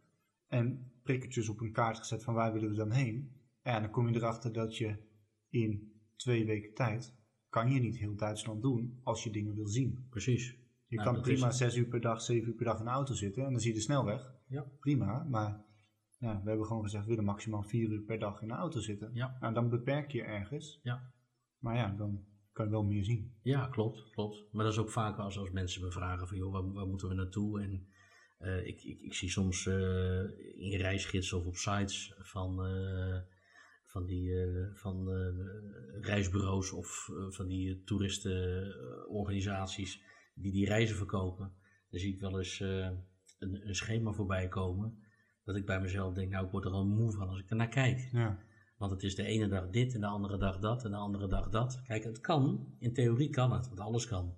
En 0.48 0.92
prikkertjes 1.04 1.50
op 1.50 1.62
een 1.62 1.72
kaart 1.72 1.98
gezet 1.98 2.24
van 2.24 2.34
waar 2.34 2.54
willen 2.54 2.70
we 2.70 2.76
dan 2.76 2.92
heen. 2.92 3.32
Ja, 3.64 3.80
dan 3.80 3.90
kom 3.90 4.08
je 4.08 4.16
erachter 4.16 4.54
dat 4.54 4.78
je 4.78 4.96
in 5.50 5.92
twee 6.16 6.46
weken 6.46 6.74
tijd 6.74 7.14
kan 7.50 7.72
je 7.72 7.80
niet 7.80 7.98
heel 7.98 8.16
Duitsland 8.16 8.62
doen 8.62 9.00
als 9.04 9.24
je 9.24 9.30
dingen 9.30 9.56
wil 9.56 9.68
zien. 9.68 10.06
Precies. 10.10 10.58
Je 10.94 11.00
Nou, 11.00 11.14
kan 11.14 11.22
prima 11.22 11.48
is- 11.48 11.58
zes 11.58 11.76
uur 11.76 11.88
per 11.88 12.02
dag, 12.02 12.22
zeven 12.22 12.48
uur 12.50 12.56
per 12.56 12.66
dag 12.66 12.80
in 12.80 12.86
de 12.86 12.92
auto 12.92 13.14
zitten 13.14 13.46
en 13.46 13.52
dan 13.52 13.60
zie 13.60 13.70
je 13.70 13.76
de 13.78 13.82
snelweg. 13.84 14.34
Ja. 14.48 14.66
Prima, 14.80 15.24
maar 15.24 15.66
ja, 16.18 16.42
we 16.44 16.50
hebben 16.50 16.68
gewoon 16.68 16.84
gezegd 16.84 17.04
we 17.04 17.10
willen 17.10 17.26
maximaal 17.26 17.64
vier 17.64 17.90
uur 17.90 18.02
per 18.02 18.20
dag 18.20 18.42
in 18.42 18.48
de 18.48 18.54
auto 18.54 18.80
zitten. 18.80 19.10
Ja. 19.14 19.38
Nou, 19.40 19.54
dan 19.54 19.70
beperk 19.70 20.12
je 20.12 20.24
ergens. 20.24 20.80
Ja. 20.84 21.12
Maar 21.60 21.76
ja, 21.76 21.90
dan 21.98 22.26
kan 22.52 22.66
je 22.66 22.72
wel 22.72 22.84
meer 22.84 23.04
zien. 23.04 23.34
Ja, 23.42 23.68
klopt, 23.68 24.10
klopt. 24.12 24.48
Maar 24.52 24.64
dat 24.64 24.74
is 24.74 24.80
ook 24.80 24.90
vaak 24.92 25.18
als, 25.18 25.38
als 25.38 25.52
mensen 25.52 25.82
me 25.82 25.92
vragen 25.92 26.28
van, 26.28 26.38
joh, 26.38 26.52
waar, 26.52 26.72
waar 26.74 26.88
moeten 26.88 27.08
we 27.08 27.14
naartoe? 27.14 27.62
En 27.62 27.88
Eh, 28.38 28.66
ik, 28.66 28.84
ik, 28.84 29.02
ik 29.02 29.14
zie 29.14 29.30
soms 29.30 29.66
uh, 29.66 29.76
in 30.56 30.78
reisgidsen 30.80 31.38
of 31.38 31.46
op 31.46 31.56
sites 31.56 32.14
van, 32.18 32.66
uh, 32.68 33.18
van, 33.86 34.06
die, 34.06 34.32
van 34.74 35.08
reisbureaus 36.02 36.72
of 36.72 37.10
van 37.30 37.48
die 37.48 37.84
toeristenorganisaties 37.84 40.02
die 40.34 40.52
die 40.52 40.66
reizen 40.66 40.96
verkopen. 40.96 41.54
Dan 41.90 42.00
zie 42.00 42.14
ik 42.14 42.20
wel 42.20 42.38
eens 42.38 42.60
een, 42.60 43.68
een, 43.68 43.76
schema 43.76 44.12
voorbij 44.12 44.48
komen. 44.48 45.04
Dat 45.44 45.56
ik 45.56 45.66
bij 45.66 45.82
mezelf 45.82 46.14
denk, 46.14 46.32
nou 46.32 46.46
ik 46.46 46.52
word 46.52 46.66
er 46.66 46.72
al 46.72 46.86
moe 46.86 47.12
van 47.12 47.28
als 47.28 47.40
ik 47.40 47.50
er 47.50 47.56
naar 47.56 47.70
kijk. 47.70 48.10
Ja. 48.12 48.40
Want 48.78 48.92
het 48.92 49.04
is 49.04 49.16
de 49.16 49.24
ene 49.24 49.48
dag 49.48 49.70
dit 49.70 49.94
en 49.94 50.00
de 50.00 50.08
andere 50.08 50.38
dag 50.38 50.60
dat 50.60 50.86
en 50.86 50.92
de 50.92 50.98
andere 50.98 51.28
dag 51.28 51.50
dat. 51.50 51.82
Kijk, 51.84 52.04
het 52.04 52.20
kan. 52.20 52.76
In 52.80 52.94
theorie 52.94 53.30
kan 53.30 53.52
het, 53.52 53.68
want 53.68 53.80
alles 53.80 54.08
kan. 54.08 54.38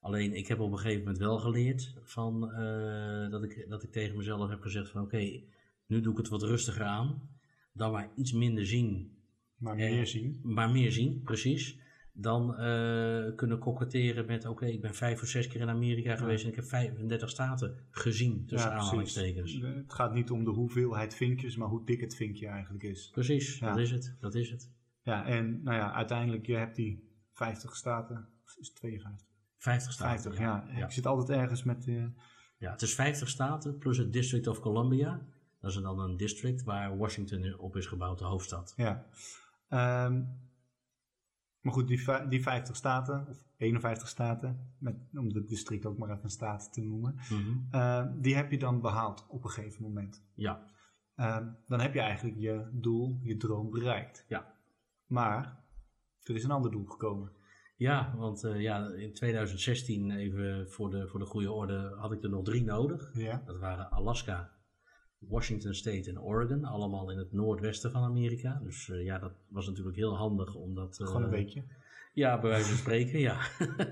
Alleen 0.00 0.34
ik 0.34 0.46
heb 0.46 0.60
op 0.60 0.72
een 0.72 0.78
gegeven 0.78 1.00
moment 1.00 1.18
wel 1.18 1.38
geleerd 1.38 1.94
van, 2.02 2.50
uh, 2.60 3.30
dat, 3.30 3.44
ik, 3.44 3.66
dat 3.68 3.82
ik 3.82 3.92
tegen 3.92 4.16
mezelf 4.16 4.48
heb 4.48 4.60
gezegd 4.60 4.90
van 4.90 5.02
oké, 5.02 5.42
nu 5.86 6.00
doe 6.00 6.12
ik 6.12 6.18
het 6.18 6.28
wat 6.28 6.42
rustiger 6.42 6.84
aan. 6.84 7.28
Dan 7.72 7.92
maar 7.92 8.10
iets 8.16 8.32
minder 8.32 8.66
zien. 8.66 9.18
Maar 9.56 9.74
meer 9.74 10.06
zien. 10.06 10.40
Maar 10.42 10.70
meer 10.70 10.92
zien, 10.92 11.22
precies. 11.22 11.78
Dan 12.16 12.50
uh, 12.50 13.34
kunnen 13.36 13.58
koketteren 13.58 14.26
met 14.26 14.46
oké, 14.46 14.66
ik 14.66 14.80
ben 14.80 14.94
vijf 14.94 15.22
of 15.22 15.28
zes 15.28 15.46
keer 15.46 15.60
in 15.60 15.68
Amerika 15.68 16.16
geweest 16.16 16.44
en 16.44 16.50
ik 16.50 16.56
heb 16.56 16.64
35 16.64 17.30
staten 17.30 17.76
gezien, 17.90 18.46
tussen 18.46 18.70
ja, 18.70 18.76
aanhalingstekens. 18.76 19.60
Het 19.62 19.94
gaat 19.94 20.14
niet 20.14 20.30
om 20.30 20.44
de 20.44 20.50
hoeveelheid 20.50 21.14
vinkjes, 21.14 21.56
maar 21.56 21.68
hoe 21.68 21.84
dik 21.84 22.00
het 22.00 22.16
vinkje 22.16 22.46
eigenlijk 22.46 22.84
is. 22.84 23.10
Precies, 23.12 23.58
dat 23.58 23.78
is 23.78 23.90
het. 23.90 24.16
Dat 24.20 24.34
is 24.34 24.50
het. 24.50 24.70
Ja, 25.02 25.26
en 25.26 25.62
nou 25.62 25.76
ja, 25.76 25.92
uiteindelijk, 25.92 26.46
je 26.46 26.56
hebt 26.56 26.76
die 26.76 27.08
50 27.32 27.76
staten, 27.76 28.28
is 28.58 28.66
het 28.66 28.76
52? 28.76 29.26
50 29.56 29.92
staten. 29.92 30.20
50, 30.22 30.40
ja. 30.40 30.68
ja. 30.76 30.84
Ik 30.84 30.92
zit 30.92 31.06
altijd 31.06 31.38
ergens 31.38 31.62
met... 31.62 31.86
Uh... 31.86 32.04
Ja, 32.58 32.70
het 32.70 32.82
is 32.82 32.94
50 32.94 33.28
staten 33.28 33.78
plus 33.78 33.98
het 33.98 34.12
District 34.12 34.46
of 34.46 34.60
Columbia. 34.60 35.26
Dat 35.60 35.70
is 35.70 35.76
dan 35.76 35.98
een 35.98 36.16
district 36.16 36.62
waar 36.62 36.98
Washington 36.98 37.58
op 37.58 37.76
is 37.76 37.86
gebouwd, 37.86 38.18
de 38.18 38.24
hoofdstad. 38.24 38.74
Ja. 38.76 39.06
Um, 40.06 40.43
maar 41.64 41.72
goed, 41.72 41.88
die, 41.88 42.28
die 42.28 42.42
50 42.42 42.76
staten, 42.76 43.26
of 43.28 43.44
51 43.56 44.08
staten, 44.08 44.74
met, 44.78 44.96
om 45.14 45.34
het 45.34 45.48
district 45.48 45.86
ook 45.86 45.98
maar 45.98 46.10
even 46.10 46.24
een 46.24 46.30
staat 46.30 46.72
te 46.72 46.80
noemen, 46.80 47.14
mm 47.30 47.66
uh, 47.74 48.06
die 48.16 48.34
heb 48.34 48.50
je 48.50 48.58
dan 48.58 48.80
behaald 48.80 49.26
op 49.28 49.44
een 49.44 49.50
gegeven 49.50 49.82
moment. 49.82 50.24
Ja. 50.34 50.66
Uh, 51.16 51.38
dan 51.66 51.80
heb 51.80 51.94
je 51.94 52.00
eigenlijk 52.00 52.38
je 52.38 52.68
doel, 52.72 53.18
je 53.22 53.36
droom 53.36 53.70
bereikt. 53.70 54.24
Ja. 54.28 54.54
Maar 55.06 55.64
er 56.22 56.34
is 56.34 56.44
een 56.44 56.50
ander 56.50 56.70
doel 56.70 56.84
gekomen. 56.84 57.32
Ja, 57.76 58.14
want 58.16 58.44
uh, 58.44 58.60
ja, 58.60 58.88
in 58.88 59.12
2016, 59.12 60.10
even 60.10 60.70
voor 60.70 60.90
de, 60.90 61.08
voor 61.08 61.20
de 61.20 61.26
goede 61.26 61.52
orde, 61.52 61.94
had 61.98 62.12
ik 62.12 62.22
er 62.22 62.30
nog 62.30 62.44
drie 62.44 62.64
nodig. 62.64 63.10
Ja. 63.14 63.42
Dat 63.46 63.58
waren 63.58 63.90
Alaska, 63.90 64.53
Washington 65.28 65.74
State 65.74 66.10
en 66.10 66.20
Oregon, 66.20 66.64
allemaal 66.64 67.10
in 67.10 67.18
het 67.18 67.32
noordwesten 67.32 67.90
van 67.90 68.02
Amerika. 68.02 68.60
Dus 68.62 68.88
uh, 68.88 69.04
ja, 69.04 69.18
dat 69.18 69.32
was 69.48 69.66
natuurlijk 69.66 69.96
heel 69.96 70.16
handig 70.16 70.54
omdat... 70.54 70.98
Uh, 71.00 71.06
Gewoon 71.06 71.22
een 71.22 71.30
beetje. 71.30 71.64
Ja, 72.12 72.40
bij 72.40 72.50
wijze 72.50 72.68
van 72.68 72.76
spreken, 72.76 73.18
ja. 73.18 73.38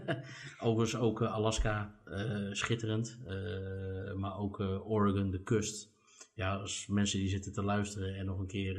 Overigens 0.66 1.00
ook 1.00 1.22
Alaska, 1.22 1.94
schitterend. 2.52 3.18
maar 4.16 4.38
ook 4.38 4.58
Oregon, 4.84 5.30
de 5.30 5.42
kust. 5.42 5.90
Ja, 6.34 6.54
als 6.54 6.86
mensen 6.86 7.18
die 7.18 7.28
zitten 7.28 7.52
te 7.52 7.62
luisteren 7.62 8.14
en 8.14 8.26
nog 8.26 8.38
een 8.38 8.46
keer 8.46 8.74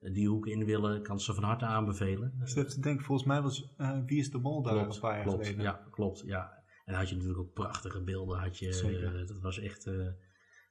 die 0.00 0.28
hoek 0.28 0.46
in 0.46 0.64
willen, 0.64 1.02
kan 1.02 1.20
ze 1.20 1.34
van 1.34 1.44
harte 1.44 1.64
aanbevelen. 1.64 2.32
Dus 2.38 2.74
denk, 2.74 3.02
volgens 3.02 3.28
mij 3.28 3.42
was 3.42 3.74
Wie 4.06 4.18
is 4.18 4.30
de 4.30 4.38
Mol 4.38 4.62
daar 4.62 4.72
klopt, 4.72 4.94
een 4.94 5.00
paar 5.00 5.14
jaar 5.14 5.22
klopt, 5.22 5.46
geleden. 5.46 5.64
Ja, 5.64 5.86
klopt. 5.90 6.22
Ja. 6.26 6.64
En 6.84 6.94
had 6.94 7.08
je 7.08 7.14
natuurlijk 7.14 7.40
ook 7.40 7.52
prachtige 7.52 8.02
beelden. 8.02 8.38
Had 8.38 8.58
je, 8.58 9.24
dat 9.26 9.40
was 9.40 9.58
echt 9.58 9.90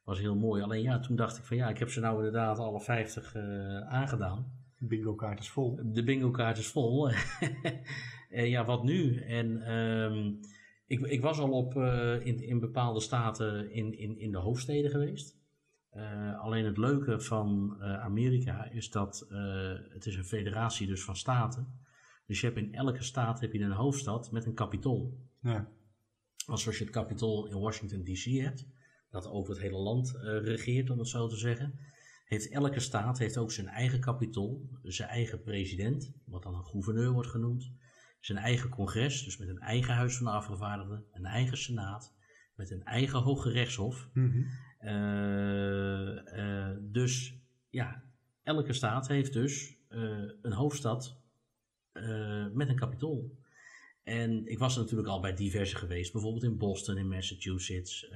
was 0.06 0.20
heel 0.20 0.36
mooi. 0.36 0.62
Alleen 0.62 0.82
ja, 0.82 1.00
toen 1.00 1.16
dacht 1.16 1.38
ik 1.38 1.44
van 1.44 1.58
ja, 1.58 1.70
ik 1.70 1.78
heb 1.78 1.90
ze 1.90 2.00
nou 2.00 2.18
inderdaad 2.18 2.60
alle 2.60 2.82
50 2.82 3.36
aangedaan. 3.88 4.52
De 4.78 4.86
bingo 4.86 5.16
kaart 5.16 5.40
is 5.40 5.50
vol. 5.50 5.80
De 5.84 6.04
bingo 6.04 6.32
kaart 6.32 6.58
is 6.58 6.68
vol. 6.68 7.10
en 8.30 8.50
ja, 8.50 8.66
wat 8.66 8.84
nu? 8.84 9.18
En 9.22 9.74
um, 9.74 10.40
ik, 10.88 11.00
ik 11.00 11.22
was 11.22 11.40
al 11.40 11.52
op, 11.52 11.76
in, 12.24 12.42
in 12.42 12.60
bepaalde 12.60 13.00
staten 13.00 13.72
in, 13.72 13.98
in, 13.98 14.20
in 14.20 14.32
de 14.32 14.38
hoofdsteden 14.38 14.92
geweest. 14.92 15.44
Uh, 15.94 16.40
alleen 16.40 16.66
het 16.66 16.78
leuke 16.78 17.20
van 17.20 17.76
Amerika 17.82 18.72
is 18.72 18.90
dat 18.90 19.28
het 19.90 20.06
is 20.06 20.16
een 20.16 20.26
federatie 20.26 20.88
dus 20.88 21.04
van 21.04 21.16
staten. 21.16 21.84
Dus 22.26 22.40
je 22.40 22.46
hebt 22.46 22.60
in 22.60 22.74
elke 22.74 23.04
staat 23.04 23.40
heb 23.40 23.54
je 23.54 23.60
een 23.60 23.72
hoofdstad 23.72 24.32
met 24.32 24.46
een 24.46 24.54
kapitool. 24.54 25.20
Ja. 25.42 25.68
Zoals 26.36 26.78
je 26.78 26.84
het 26.84 26.94
kapitool 26.94 27.48
in 27.48 27.60
Washington 27.60 28.04
DC 28.04 28.24
hebt, 28.24 28.68
dat 29.16 29.28
over 29.28 29.54
het 29.54 29.62
hele 29.62 29.78
land 29.78 30.18
regeert 30.22 30.90
om 30.90 31.00
het 31.00 31.08
zo 31.08 31.28
te 31.28 31.38
zeggen, 31.38 31.80
heeft 32.26 32.50
elke 32.50 32.80
staat 32.80 33.18
heeft 33.18 33.38
ook 33.38 33.52
zijn 33.52 33.68
eigen 33.68 34.00
kapitool, 34.00 34.70
zijn 34.84 35.10
eigen 35.10 35.42
president, 35.42 36.14
wat 36.26 36.44
dan 36.44 36.56
een 36.56 36.66
gouverneur 36.66 37.12
wordt 37.12 37.30
genoemd, 37.30 37.72
zijn 38.20 38.38
eigen 38.38 38.70
congres, 38.70 39.24
dus 39.24 39.38
met 39.38 39.50
een 39.50 39.60
eigen 39.60 39.94
huis 39.94 40.18
van 40.18 40.26
de 40.26 40.32
afgevaardigden, 40.32 41.06
een 41.12 41.26
eigen 41.26 41.58
senaat, 41.58 42.16
met 42.56 42.72
een 42.72 42.84
eigen 42.84 43.20
hoge 43.20 43.50
rechtshof. 43.50 44.10
Mm 44.14 44.32
-hmm. 44.32 44.46
Uh, 44.82 46.38
uh, 46.38 46.78
dus 46.82 47.40
ja, 47.70 48.04
elke 48.44 48.74
staat 48.74 49.08
heeft 49.08 49.34
dus 49.34 49.78
uh, 49.90 50.32
een 50.42 50.54
hoofdstad 50.54 51.24
met 52.54 52.70
een 52.70 52.76
kapitool. 52.76 53.38
En 54.06 54.48
ik 54.48 54.60
was 54.60 54.76
er 54.76 54.82
natuurlijk 54.82 55.10
al 55.10 55.20
bij 55.20 55.34
diverse 55.34 55.76
geweest, 55.76 56.12
bijvoorbeeld 56.12 56.44
in 56.44 56.58
Boston, 56.58 56.98
in 56.98 57.08
Massachusetts, 57.08 58.12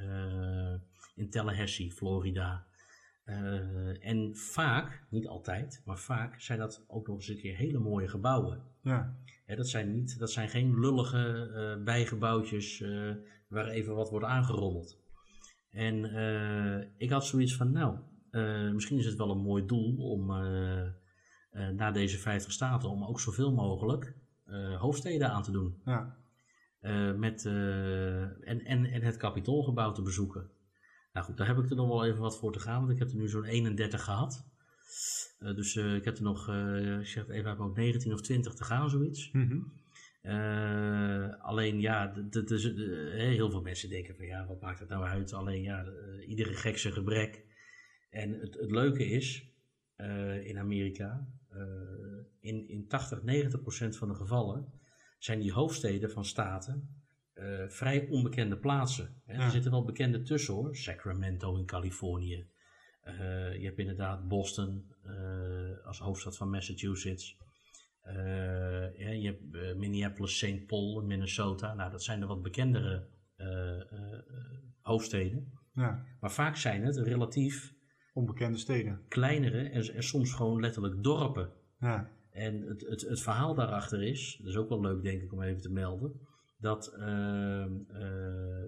in 1.16 1.30
Tallahassee, 1.30 1.92
Florida. 1.92 2.68
en 4.00 4.36
vaak, 4.36 5.06
niet 5.10 5.28
altijd, 5.28 5.82
maar 5.86 5.98
vaak 5.98 6.42
zijn 6.42 6.60
dat 6.60 6.86
ook 6.88 7.08
nog 7.08 7.16
eens 7.16 7.28
een 7.28 7.38
keer 7.38 7.56
hele 7.56 7.80
mooie 7.80 8.08
gebouwen. 8.08 8.64
Ja. 8.82 9.18
Ja, 9.46 9.56
dat, 9.56 9.68
zijn 9.68 9.94
niet, 9.94 10.20
dat 10.20 10.32
zijn 10.32 10.50
geen 10.50 10.80
lullige 10.80 11.82
bijgebouwtjes 11.84 12.84
waar 13.48 13.68
even 13.68 13.96
wat 13.96 14.10
wordt 14.10 14.26
aangerommeld. 14.26 14.98
En 15.70 16.04
ik 16.98 17.10
had 17.10 17.26
zoiets 17.26 17.56
van, 17.56 17.72
nou, 17.72 17.98
misschien 18.74 18.98
is 18.98 19.06
het 19.06 19.18
wel 19.18 19.32
een 19.32 19.42
mooi 19.42 19.66
doel 19.66 19.98
om 19.98 20.28
na 21.52 21.92
deze 21.92 22.18
50 22.18 22.52
staten, 22.52 22.90
om 22.90 23.04
ook 23.04 23.20
zoveel 23.20 23.54
mogelijk 23.54 24.16
hoofdsteden 24.78 25.32
aan 25.32 25.44
te 25.44 25.52
doen. 25.52 25.82
Ja. 25.86 26.18
met, 27.18 27.46
en, 27.46 28.66
en, 28.66 28.86
en 28.86 29.02
het 29.02 29.18
kapitoolgebouw 29.18 29.92
te 29.92 30.02
bezoeken. 30.02 30.50
Nou 31.14 31.26
goed, 31.26 31.38
daar 31.38 31.48
heb 31.48 31.58
ik 31.58 31.70
er 31.70 31.76
nog 31.76 31.88
wel 31.88 32.06
even 32.06 32.22
wat 32.22 32.38
voor 32.38 32.54
te 32.54 32.60
gaan, 32.60 32.80
want 32.80 32.92
ik 32.92 33.00
heb 33.00 33.10
er 33.10 33.16
nu 33.16 33.28
zo'n 33.28 33.44
31 33.44 34.04
gehad. 34.04 34.46
dus 35.40 35.76
ik 35.76 36.06
heb 36.06 36.18
er 36.18 36.24
nog, 36.24 36.50
ik 37.00 37.06
zeg 37.06 37.30
even 37.30 37.60
uit 37.60 37.76
19 37.76 38.14
of 38.14 38.22
20 38.22 38.54
te 38.54 38.64
gaan, 38.64 38.90
zoiets. 38.90 39.32
Mm 39.32 39.48
-hmm. 39.48 39.78
Alleen 41.42 41.80
ja, 41.80 42.14
heel 42.32 43.52
veel 43.52 43.62
mensen 43.62 43.90
denken 43.90 44.16
van 44.16 44.26
ja, 44.26 44.46
wat 44.46 44.62
maakt 44.62 44.80
het 44.80 44.90
nou 44.90 45.04
uit? 45.04 45.34
Alleen 45.34 45.62
ja, 45.62 45.86
iedere 46.28 46.54
gek 46.54 46.78
zijn 46.78 46.94
gebrek. 46.94 47.46
En 48.10 48.40
het, 48.40 48.54
het 48.60 48.72
leuke 48.72 49.06
is, 49.06 49.50
in 50.44 50.58
Amerika, 50.58 51.28
in, 52.40 52.68
in 52.68 52.88
80, 52.88 53.24
90 53.24 53.62
procent 53.62 53.98
van 53.98 54.08
de 54.08 54.16
gevallen 54.16 54.72
zijn 55.18 55.40
die 55.40 55.52
hoofdsteden 55.52 56.12
van 56.12 56.26
staten 56.26 56.98
vrij 57.68 58.08
onbekende 58.08 58.58
plaatsen. 58.58 59.22
Hè? 59.26 59.34
Ja. 59.34 59.40
Er 59.44 59.52
zitten 59.52 59.72
wel 59.72 59.86
bekende 59.86 60.22
tussen 60.22 60.54
hoor, 60.54 60.76
Sacramento 60.76 61.58
in 61.58 61.66
Californië. 61.66 62.48
je 63.60 63.62
hebt 63.62 63.80
inderdaad 63.80 64.28
Boston 64.28 64.94
als 65.84 66.00
hoofdstad 66.00 66.38
van 66.38 66.50
Massachusetts. 66.50 67.38
Ja, 68.98 69.10
je 69.10 69.26
hebt 69.26 69.78
Minneapolis, 69.78 70.38
St. 70.38 70.66
Paul 70.68 71.02
in 71.02 71.08
Minnesota. 71.08 71.74
Nou, 71.74 71.92
dat 71.92 72.04
zijn 72.04 72.20
de 72.20 72.26
wat 72.26 72.42
bekendere 72.42 73.08
hoofdsteden. 74.82 75.52
Ja. 75.74 76.06
Maar 76.20 76.32
vaak 76.32 76.56
zijn 76.56 76.84
het 76.84 76.98
relatief 76.98 77.74
onbekende 78.14 78.58
steden. 78.58 79.02
Kleinere 79.08 79.70
en, 79.70 79.94
en 79.94 80.04
soms 80.04 80.34
gewoon 80.34 80.60
letterlijk 80.60 81.04
dorpen. 81.04 81.50
Ja. 81.80 82.10
En 82.32 82.62
het, 82.62 82.82
het, 82.82 83.02
het 83.02 83.22
verhaal 83.22 83.56
daarachter 83.56 84.04
is, 84.04 84.38
dat 84.42 84.48
is 84.48 84.58
ook 84.58 84.70
wel 84.70 84.82
leuk 84.82 85.04
denk 85.04 85.22
ik 85.22 85.34
om 85.34 85.42
even 85.42 85.62
te 85.62 85.72
melden, 85.72 86.20
dat 86.58 86.94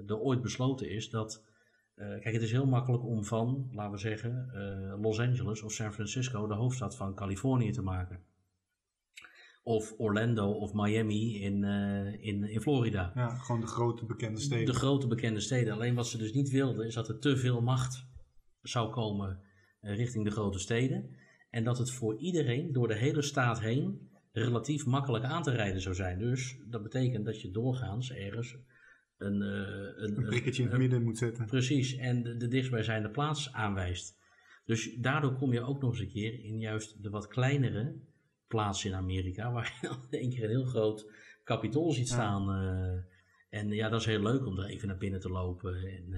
er 0.05 0.19
ooit 0.19 0.41
besloten 0.41 0.89
is 0.89 1.09
dat. 1.09 1.45
kijk, 1.95 2.33
het 2.33 2.41
is 2.41 2.51
heel 2.51 2.65
makkelijk 2.65 3.05
om 3.05 3.25
van, 3.25 3.69
laten 3.71 3.91
we 3.91 3.97
zeggen, 3.97 4.51
Los 5.01 5.19
Angeles 5.19 5.61
of 5.61 5.71
San 5.71 5.93
Francisco 5.93 6.47
de 6.47 6.53
hoofdstad 6.53 6.95
van 6.95 7.15
Californië 7.15 7.71
te 7.71 7.81
maken 7.81 8.19
of 9.63 9.93
Orlando 9.97 10.51
of 10.51 10.73
Miami 10.73 11.41
in, 11.41 11.63
in, 12.19 12.43
in 12.43 12.61
Florida. 12.61 13.11
Ja, 13.15 13.35
gewoon 13.35 13.61
de 13.61 13.67
grote 13.67 14.05
bekende 14.05 14.39
steden. 14.39 14.65
De 14.65 14.73
grote 14.73 15.07
bekende 15.07 15.39
steden. 15.39 15.73
Alleen 15.73 15.95
wat 15.95 16.07
ze 16.07 16.17
dus 16.17 16.33
niet 16.33 16.49
wilden 16.49 16.85
is 16.85 16.93
dat 16.93 17.09
er 17.09 17.19
te 17.19 17.37
veel 17.37 17.61
macht 17.61 18.09
zou 18.62 18.91
komen 18.91 19.39
uh, 19.82 19.95
richting 19.95 20.26
de 20.26 20.32
grote 20.32 20.59
steden. 20.59 21.16
En 21.49 21.64
dat 21.64 21.78
het 21.78 21.91
voor 21.91 22.18
iedereen 22.18 22.72
door 22.72 22.88
de 22.88 22.95
hele 22.95 23.22
staat 23.22 23.59
heen 23.59 24.09
relatief 24.32 24.86
makkelijk 24.86 25.24
aan 25.24 25.43
te 25.43 25.51
rijden 25.51 25.82
zou 25.82 25.95
zijn. 25.95 26.20
Dus 26.20 26.57
dat 26.70 26.84
betekent 26.84 27.26
dat 27.26 27.41
je 27.41 27.51
doorgaans 27.51 28.12
ergens 28.12 28.57
een, 29.18 29.41
uh, 29.41 29.49
een, 29.95 30.18
een 30.18 30.26
prikketje 30.26 30.64
in 30.64 30.70
het 30.70 30.78
midden 30.78 31.03
moet 31.03 31.18
zetten. 31.18 31.45
Precies, 31.45 31.95
en 31.95 32.24
de, 32.24 32.38
de 32.38 32.47
dichtstbijzijnde 32.47 33.09
plaats 33.09 33.53
aanwijst. 33.53 34.20
Dus 34.66 34.95
daardoor 34.95 35.34
kom 35.34 35.53
je 35.53 35.62
ook 35.62 35.82
nog 35.82 35.91
eens 35.91 35.99
een 35.99 36.12
keer 36.12 36.43
in 36.43 36.59
juist 36.59 37.03
de 37.03 37.09
wat 37.09 37.28
kleinere 37.28 37.95
plaatsen 38.47 38.89
in 38.89 38.95
Amerika, 38.95 39.51
waar 39.51 39.78
je 39.82 39.88
dan 39.88 39.97
in 40.09 40.20
één 40.20 40.30
keer 40.30 40.43
een 40.43 40.49
heel 40.49 40.66
groot 40.66 41.12
kapitool 41.43 41.91
ziet 41.91 42.07
staan. 42.07 42.49
en 43.49 43.70
ja, 43.70 43.89
dat 43.89 43.99
is 43.99 44.05
heel 44.05 44.22
leuk 44.22 44.45
om 44.45 44.59
er 44.59 44.66
even 44.66 44.88
naar 44.88 44.97
binnen 44.97 45.20
te 45.20 45.30
lopen 45.30 45.76
en 45.76 46.14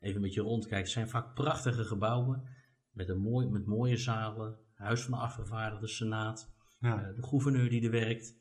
even 0.00 0.16
een 0.16 0.22
beetje 0.22 0.40
rondkijken. 0.40 0.78
Het 0.78 0.88
zijn 0.88 1.08
vaak 1.08 1.34
prachtige 1.34 1.84
gebouwen 1.84 2.42
met, 2.90 3.08
een 3.08 3.20
mooi, 3.20 3.48
met 3.48 3.66
mooie 3.66 3.96
zalen, 3.96 4.58
Huis 4.74 5.02
van 5.02 5.12
de 5.12 5.24
Afgevaardigden, 5.24 5.88
Senaat, 5.88 6.54
ja. 6.78 7.12
de 7.12 7.22
gouverneur 7.22 7.68
die 7.68 7.84
er 7.84 7.90
werkt. 7.90 8.34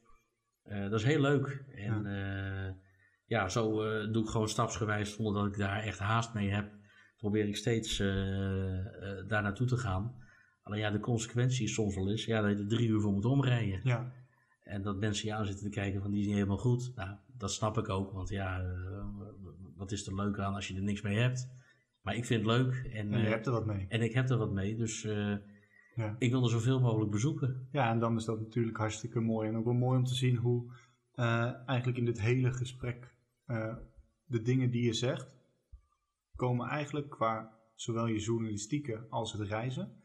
dat 0.63 0.93
is 0.93 1.03
heel 1.03 1.21
leuk. 1.21 1.65
En 1.75 2.03
ja 2.03 2.75
ja, 3.27 3.49
zo 3.49 3.75
doe 4.11 4.23
ik 4.23 4.29
gewoon 4.29 4.49
stapsgewijs 4.49 5.13
zonder 5.13 5.33
dat 5.33 5.51
ik 5.51 5.57
daar 5.57 5.83
echt 5.83 5.99
haast 5.99 6.33
mee 6.33 6.49
heb. 6.49 6.71
Probeer 7.17 7.47
ik 7.47 7.55
steeds 7.55 7.99
uh, 7.99 8.07
uh, 8.07 9.27
daar 9.27 9.41
naartoe 9.41 9.67
te 9.67 9.77
gaan. 9.77 10.15
Alleen 10.61 10.79
ja, 10.79 10.91
de 10.91 10.99
consequentie 10.99 11.63
is 11.63 11.73
soms 11.73 11.95
wel 11.95 12.09
eens 12.09 12.25
ja, 12.25 12.41
dat 12.41 12.51
je 12.51 12.63
er 12.63 12.67
drie 12.67 12.87
uur 12.87 13.01
voor 13.01 13.13
moet 13.13 13.25
omrijden. 13.25 13.79
Ja. 13.83 14.11
En 14.63 14.81
dat 14.81 14.97
mensen 14.97 15.27
je 15.27 15.33
aan 15.33 15.45
zitten 15.45 15.63
te 15.63 15.79
kijken 15.79 16.01
van 16.01 16.11
die 16.11 16.19
is 16.19 16.25
niet 16.25 16.35
helemaal 16.35 16.57
goed. 16.57 16.91
Nou, 16.95 17.17
dat 17.37 17.51
snap 17.51 17.77
ik 17.77 17.89
ook, 17.89 18.11
want 18.11 18.29
ja, 18.29 18.61
wat 19.77 19.91
is 19.91 20.07
er 20.07 20.15
leuk 20.15 20.39
aan 20.39 20.53
als 20.53 20.67
je 20.67 20.75
er 20.75 20.81
niks 20.81 21.01
mee 21.01 21.17
hebt? 21.17 21.49
Maar 22.01 22.15
ik 22.15 22.25
vind 22.25 22.45
het 22.45 22.51
leuk. 22.51 22.89
En, 22.93 23.13
en 23.13 23.19
je 23.19 23.27
hebt 23.27 23.45
er 23.45 23.51
wat 23.51 23.65
mee. 23.65 23.85
En 23.89 24.01
ik 24.01 24.13
heb 24.13 24.29
er 24.29 24.37
wat 24.37 24.51
mee, 24.51 24.75
dus 24.75 25.01
ja. 25.95 26.15
ik 26.19 26.31
wil 26.31 26.43
er 26.43 26.49
zoveel 26.49 26.79
mogelijk 26.79 27.11
bezoeken. 27.11 27.67
Ja, 27.71 27.89
en 27.89 27.99
dan 27.99 28.15
is 28.15 28.25
dat 28.25 28.39
natuurlijk 28.39 28.77
hartstikke 28.77 29.19
mooi. 29.19 29.49
En 29.49 29.57
ook 29.57 29.65
wel 29.65 29.73
mooi 29.73 29.97
om 29.97 30.03
te 30.03 30.15
zien 30.15 30.35
hoe 30.35 30.73
eigenlijk 31.65 31.97
in 31.97 32.05
dit 32.05 32.21
hele 32.21 32.53
gesprek 32.53 33.15
de 34.25 34.41
dingen 34.41 34.71
die 34.71 34.83
je 34.83 34.93
zegt, 34.93 35.35
komen 36.35 36.67
eigenlijk 36.67 37.09
qua 37.09 37.57
zowel 37.75 38.07
je 38.07 38.19
journalistieke 38.19 39.05
als 39.09 39.33
het 39.33 39.41
reizen, 39.41 40.01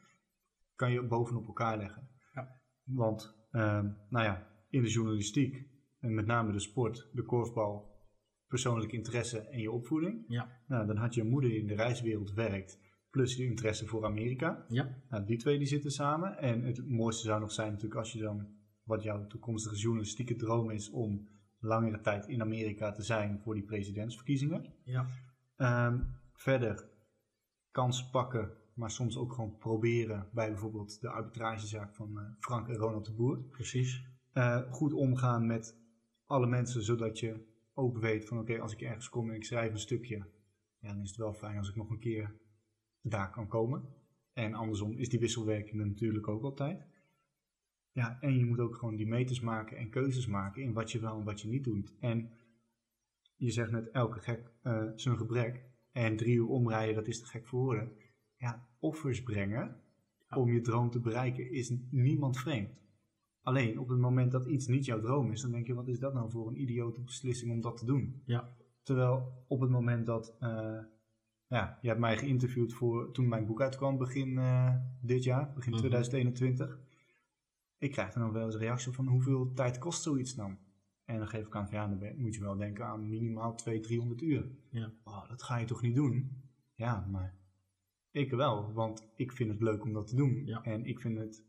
kan 0.74 0.92
je 0.92 1.02
bovenop 1.02 1.46
elkaar 1.46 1.76
leggen. 1.76 2.08
Ja. 2.34 2.60
Want, 2.84 3.36
uh, 3.52 3.84
nou 4.08 4.24
ja, 4.24 4.48
in 4.70 4.82
de 4.82 4.90
journalistiek, 4.90 5.66
en 6.00 6.14
met 6.14 6.26
name 6.26 6.52
de 6.52 6.60
sport, 6.60 7.08
de 7.12 7.22
korfbal, 7.22 7.91
persoonlijk 8.52 8.92
interesse 8.92 9.38
en 9.38 9.60
je 9.60 9.70
opvoeding. 9.70 10.24
Ja. 10.28 10.48
Nou, 10.66 10.86
dan 10.86 10.96
had 10.96 11.14
je 11.14 11.24
moeder 11.24 11.50
die 11.50 11.60
in 11.60 11.66
de 11.66 11.74
reiswereld 11.74 12.32
werkt, 12.32 12.78
plus 13.10 13.36
je 13.36 13.44
interesse 13.44 13.86
voor 13.86 14.04
Amerika. 14.04 14.64
Ja. 14.68 15.02
Nou, 15.10 15.24
die 15.24 15.36
twee 15.36 15.58
die 15.58 15.66
zitten 15.66 15.90
samen. 15.90 16.38
En 16.38 16.62
het 16.62 16.88
mooiste 16.88 17.26
zou 17.26 17.40
nog 17.40 17.52
zijn 17.52 17.70
natuurlijk 17.70 18.00
als 18.00 18.12
je 18.12 18.20
dan, 18.20 18.46
wat 18.82 19.02
jouw 19.02 19.26
toekomstige 19.26 19.76
journalistieke 19.76 20.36
droom 20.36 20.70
is, 20.70 20.90
om 20.90 21.28
langere 21.58 22.00
tijd 22.00 22.26
in 22.26 22.40
Amerika 22.40 22.92
te 22.92 23.02
zijn 23.02 23.40
voor 23.40 23.54
die 23.54 23.64
presidentsverkiezingen. 23.64 24.74
Ja. 24.84 25.06
Um, 25.86 26.06
verder 26.32 26.88
kansen 27.70 28.10
pakken, 28.10 28.50
maar 28.74 28.90
soms 28.90 29.16
ook 29.16 29.32
gewoon 29.32 29.56
proberen 29.58 30.28
bij 30.32 30.48
bijvoorbeeld 30.48 31.00
de 31.00 31.08
arbitragezaak 31.08 31.94
van 31.94 32.10
uh, 32.18 32.22
Frank 32.38 32.68
en 32.68 32.76
Ronald 32.76 33.06
de 33.06 33.12
Boer. 33.12 33.38
Precies. 33.38 34.04
Uh, 34.34 34.72
goed 34.72 34.92
omgaan 34.92 35.46
met 35.46 35.76
alle 36.26 36.46
mensen, 36.46 36.82
zodat 36.82 37.18
je 37.18 37.50
ook 37.74 37.98
weet 37.98 38.24
van 38.24 38.38
oké, 38.38 38.60
als 38.60 38.72
ik 38.72 38.80
ergens 38.80 39.08
kom 39.08 39.28
en 39.28 39.36
ik 39.36 39.44
schrijf 39.44 39.72
een 39.72 39.78
stukje, 39.78 40.16
ja, 40.78 40.92
dan 40.92 41.02
is 41.02 41.08
het 41.08 41.18
wel 41.18 41.32
fijn 41.32 41.58
als 41.58 41.68
ik 41.68 41.76
nog 41.76 41.90
een 41.90 41.98
keer 41.98 42.34
daar 43.00 43.30
kan 43.30 43.48
komen. 43.48 43.88
En 44.32 44.54
andersom 44.54 44.92
is 44.92 45.08
die 45.08 45.20
wisselwerking 45.20 45.80
er 45.80 45.86
natuurlijk 45.86 46.28
ook 46.28 46.42
altijd. 46.42 46.86
Ja, 47.92 48.20
en 48.20 48.38
je 48.38 48.44
moet 48.44 48.58
ook 48.58 48.76
gewoon 48.76 48.96
die 48.96 49.06
meters 49.06 49.40
maken 49.40 49.76
en 49.76 49.90
keuzes 49.90 50.26
maken 50.26 50.62
in 50.62 50.72
wat 50.72 50.92
je 50.92 51.00
wel 51.00 51.18
en 51.18 51.24
wat 51.24 51.40
je 51.40 51.48
niet 51.48 51.64
doet. 51.64 51.94
En 52.00 52.30
je 53.36 53.50
zegt 53.50 53.70
net, 53.70 53.90
elke 53.90 54.20
gek 54.20 54.52
uh, 54.62 54.90
zijn 54.94 55.16
gebrek. 55.16 55.64
En 55.92 56.16
drie 56.16 56.36
uur 56.36 56.48
omrijden, 56.48 56.94
dat 56.94 57.06
is 57.06 57.20
te 57.20 57.26
gek 57.26 57.46
voor 57.46 57.60
woorden. 57.60 57.92
Ja, 58.36 58.68
offers 58.78 59.22
brengen 59.22 59.82
om 60.28 60.52
je 60.52 60.60
droom 60.60 60.90
te 60.90 61.00
bereiken 61.00 61.50
is 61.50 61.74
niemand 61.90 62.38
vreemd. 62.38 62.81
Alleen 63.42 63.78
op 63.78 63.88
het 63.88 63.98
moment 63.98 64.32
dat 64.32 64.46
iets 64.46 64.66
niet 64.66 64.84
jouw 64.84 65.00
droom 65.00 65.32
is, 65.32 65.40
dan 65.40 65.50
denk 65.50 65.66
je, 65.66 65.74
wat 65.74 65.88
is 65.88 65.98
dat 65.98 66.14
nou 66.14 66.30
voor 66.30 66.48
een 66.48 66.60
idiote 66.60 67.00
beslissing 67.00 67.52
om 67.52 67.60
dat 67.60 67.76
te 67.76 67.84
doen? 67.84 68.22
Ja. 68.24 68.56
Terwijl 68.82 69.44
op 69.48 69.60
het 69.60 69.70
moment 69.70 70.06
dat, 70.06 70.36
uh, 70.40 70.78
ja, 71.46 71.78
je 71.80 71.88
hebt 71.88 72.00
mij 72.00 72.18
geïnterviewd 72.18 72.72
voor 72.72 73.12
toen 73.12 73.28
mijn 73.28 73.46
boek 73.46 73.60
uitkwam 73.60 73.98
begin 73.98 74.28
uh, 74.28 74.74
dit 75.00 75.24
jaar, 75.24 75.52
begin 75.54 75.72
2021. 75.72 76.66
Mhm 76.66 76.90
ik 77.82 77.90
krijg 77.90 78.12
dan 78.12 78.32
wel 78.32 78.44
eens 78.44 78.54
een 78.54 78.60
reactie 78.60 78.92
van 78.92 79.06
hoeveel 79.06 79.52
tijd 79.52 79.78
kost 79.78 80.02
zoiets 80.02 80.34
dan? 80.34 80.58
En 81.04 81.18
dan 81.18 81.28
geef 81.28 81.46
ik 81.46 81.56
aan 81.56 81.68
van 81.68 81.78
ja, 81.78 81.86
dan 81.86 82.16
moet 82.16 82.34
je 82.34 82.40
wel 82.40 82.56
denken 82.56 82.86
aan 82.86 83.08
minimaal 83.08 83.54
200, 83.54 83.88
300 83.88 84.22
uur. 84.22 84.50
Ja. 84.70 84.92
Oh, 85.04 85.28
dat 85.28 85.42
ga 85.42 85.56
je 85.56 85.66
toch 85.66 85.82
niet 85.82 85.94
doen? 85.94 86.42
Ja, 86.74 87.06
maar 87.10 87.34
ik 88.10 88.30
wel, 88.30 88.72
want 88.72 89.08
ik 89.16 89.32
vind 89.32 89.50
het 89.50 89.60
leuk 89.60 89.84
om 89.84 89.92
dat 89.92 90.06
te 90.06 90.16
doen. 90.16 90.46
Ja. 90.46 90.62
En 90.62 90.84
ik 90.84 91.00
vind 91.00 91.18
het 91.18 91.44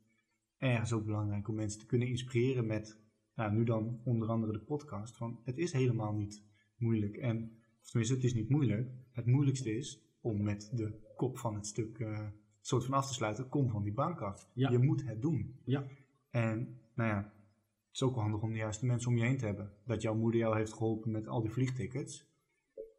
ergens 0.63 0.93
ook 0.93 1.05
belangrijk 1.05 1.47
om 1.47 1.55
mensen 1.55 1.79
te 1.79 1.85
kunnen 1.85 2.07
inspireren 2.07 2.65
met, 2.65 2.99
nou, 3.35 3.53
nu 3.53 3.63
dan 3.63 4.01
onder 4.03 4.27
andere 4.27 4.51
de 4.51 4.59
podcast, 4.59 5.17
van 5.17 5.39
het 5.43 5.57
is 5.57 5.71
helemaal 5.71 6.13
niet 6.13 6.43
moeilijk. 6.75 7.17
En, 7.17 7.57
of 7.81 7.89
tenminste, 7.89 8.15
het 8.15 8.23
is 8.23 8.33
niet 8.33 8.49
moeilijk. 8.49 8.91
Het 9.11 9.25
moeilijkste 9.25 9.75
is 9.75 10.01
om 10.21 10.43
met 10.43 10.71
de 10.73 11.13
kop 11.15 11.37
van 11.37 11.55
het 11.55 11.67
stuk 11.67 11.99
uh, 11.99 12.27
soort 12.61 12.85
van 12.85 12.93
af 12.93 13.07
te 13.07 13.13
sluiten, 13.13 13.49
kom 13.49 13.69
van 13.69 13.83
die 13.83 13.93
bank 13.93 14.21
af. 14.21 14.49
Ja. 14.53 14.69
Je 14.69 14.77
moet 14.77 15.05
het 15.05 15.21
doen. 15.21 15.59
Ja. 15.65 15.85
En 16.29 16.79
nou 16.93 17.09
ja, 17.09 17.17
het 17.17 17.93
is 17.93 18.03
ook 18.03 18.13
wel 18.13 18.23
handig 18.23 18.41
om 18.41 18.51
de 18.51 18.57
juiste 18.57 18.85
mensen 18.85 19.09
om 19.09 19.17
je 19.17 19.23
heen 19.23 19.37
te 19.37 19.45
hebben. 19.45 19.73
Dat 19.85 20.01
jouw 20.01 20.15
moeder 20.15 20.39
jou 20.39 20.57
heeft 20.57 20.73
geholpen 20.73 21.11
met 21.11 21.27
al 21.27 21.41
die 21.41 21.51
vliegtickets. 21.51 22.31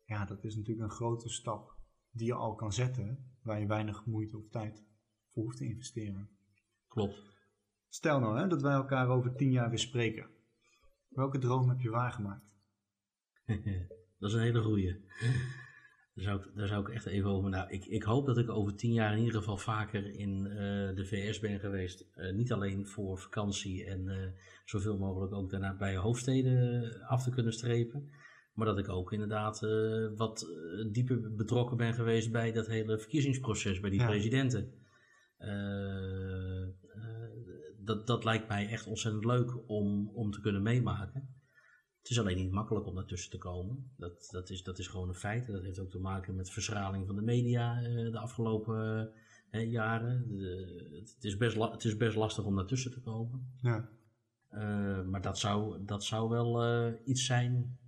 Ja, 0.05 0.25
dat 0.25 0.45
is 0.45 0.57
natuurlijk 0.57 0.91
een 0.91 0.97
grote 0.97 1.29
stap 1.29 1.77
die 2.11 2.27
je 2.27 2.35
al 2.35 2.55
kan 2.55 2.73
zetten, 2.73 3.33
waar 3.43 3.61
je 3.61 3.67
weinig 3.67 4.07
moeite 4.07 4.37
of 4.39 4.49
tijd 4.49 4.85
voor 5.29 5.43
hoeft 5.43 5.57
te 5.57 5.65
investeren. 5.65 6.29
Klopt. 6.89 7.34
Stel 7.95 8.21
nou 8.21 8.39
hè, 8.39 8.47
dat 8.47 8.63
wij 8.63 8.73
elkaar 8.73 9.09
over 9.09 9.35
tien 9.35 9.51
jaar 9.51 9.69
weer 9.69 9.79
spreken. 9.79 10.27
Welke 11.09 11.39
droom 11.39 11.69
heb 11.69 11.81
je 11.81 11.91
waargemaakt? 11.91 12.45
dat 14.19 14.31
is 14.31 14.35
een 14.35 14.41
hele 14.41 14.63
goeie. 14.63 15.05
Daar 16.15 16.25
zou, 16.25 16.41
ik, 16.41 16.57
daar 16.57 16.67
zou 16.67 16.81
ik 16.81 16.95
echt 16.95 17.07
even 17.07 17.31
over 17.31 17.51
nou, 17.51 17.71
ik, 17.71 17.85
ik 17.85 18.03
hoop 18.03 18.27
dat 18.27 18.39
ik 18.39 18.51
over 18.51 18.75
tien 18.75 18.93
jaar 18.93 19.13
in 19.13 19.19
ieder 19.19 19.35
geval 19.35 19.57
vaker 19.57 20.15
in 20.15 20.47
uh, 20.47 20.55
de 20.97 21.07
VS 21.07 21.39
ben 21.39 21.61
geweest. 21.61 22.07
Uh, 22.15 22.33
niet 22.33 22.53
alleen 22.53 22.87
voor 22.87 23.19
vakantie 23.19 23.85
en 23.85 24.07
uh, 24.07 24.27
zoveel 24.65 24.99
mogelijk 24.99 25.33
ook 25.33 25.51
daarna 25.51 25.77
bij 25.77 25.97
hoofdsteden 25.97 27.01
af 27.07 27.23
te 27.23 27.31
kunnen 27.31 27.53
strepen. 27.53 28.11
Maar 28.53 28.67
dat 28.67 28.79
ik 28.79 28.89
ook 28.89 29.13
inderdaad 29.13 29.61
wat 30.17 30.47
dieper 30.93 31.35
betrokken 31.35 31.77
ben 31.77 31.95
geweest 31.95 32.33
bij 32.33 32.53
dat 32.53 32.67
hele 32.67 32.99
verkiezingsproces 32.99 33.81
bij 33.81 33.91
die 33.91 34.01
ja. 34.01 34.07
presidenten. 34.07 34.83
Dat, 37.85 38.07
dat 38.07 38.25
lijkt 38.25 38.49
mij 38.49 38.69
echt 38.69 38.87
ontzettend 38.87 39.25
leuk 39.25 39.69
om, 39.71 40.09
om 40.09 40.31
te 40.31 40.41
kunnen 40.41 40.63
meemaken. 40.63 41.29
Het 41.99 42.11
is 42.11 42.19
alleen 42.19 42.37
niet 42.37 42.51
makkelijk 42.51 42.87
om 42.87 42.95
daartussen 42.95 43.31
te 43.31 43.39
komen. 43.39 43.93
Dat, 43.97 44.29
dat, 44.31 44.51
is, 44.51 44.63
dat 44.63 44.79
is 44.79 44.87
gewoon 44.87 45.09
een 45.09 45.15
feit. 45.15 45.47
Dat 45.47 45.63
heeft 45.63 45.79
ook 45.79 45.91
te 45.91 45.99
maken 45.99 46.35
met 46.35 46.51
verschraling 46.51 47.07
van 47.07 47.17
de 47.17 47.23
media 47.23 47.83
uh, 47.83 48.13
de 48.13 48.19
afgelopen 48.19 49.11
uh, 49.51 49.71
jaren. 49.71 50.27
Het, 50.91 51.25
is 51.25 51.37
best 51.37 51.57
het 51.57 51.85
is 51.85 51.97
best 51.97 52.17
lastig 52.17 52.45
om 52.45 52.57
daartussen 52.57 52.91
te 52.91 53.01
komen. 53.01 53.53
Ja. 53.61 53.89
Uh, 54.51 55.03
maar 55.03 55.23
dat 55.23 55.39
zou, 55.39 55.85
dat 55.85 56.05
zou 56.05 56.29
wel 56.29 56.93
iets 57.05 57.27
zijn, 57.27 57.79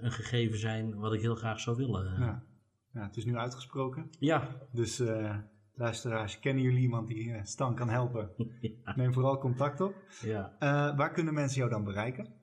een 0.00 0.12
gegeven 0.12 0.58
zijn, 0.58 0.94
wat 0.94 1.12
ik 1.12 1.20
heel 1.20 1.34
graag 1.34 1.60
zou 1.60 1.76
willen. 1.76 2.04
Ja. 2.04 2.44
ja, 2.92 3.06
het 3.06 3.16
is 3.16 3.24
nu 3.24 3.36
uitgesproken. 3.36 4.10
Ja. 4.18 4.56
Dus 4.72 5.02
luisteraars, 5.80 6.38
kennen 6.38 6.62
jullie 6.62 6.80
iemand 6.80 7.08
die 7.08 7.40
Stan 7.42 7.74
kan 7.74 7.88
helpen? 7.88 8.30
ja. 8.60 8.92
Neem 8.96 9.12
vooral 9.12 9.38
contact 9.38 9.80
op. 9.80 9.94
Ja. 10.20 10.56
waar 10.96 11.12
kunnen 11.12 11.34
mensen 11.34 11.58
jou 11.58 11.70
dan 11.70 11.84
bereiken? 11.84 12.38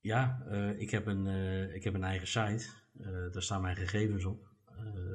Ja, 0.00 0.42
uh, 0.48 0.80
ik, 0.80 0.90
heb 0.90 1.06
een, 1.06 1.26
uh, 1.26 1.74
ik 1.74 1.84
heb 1.84 1.94
een 1.94 2.04
eigen 2.04 2.26
site. 2.26 2.68
Daar 3.32 3.42
staan 3.42 3.60
mijn 3.60 3.76
gegevens 3.76 4.24
op. 4.24 4.48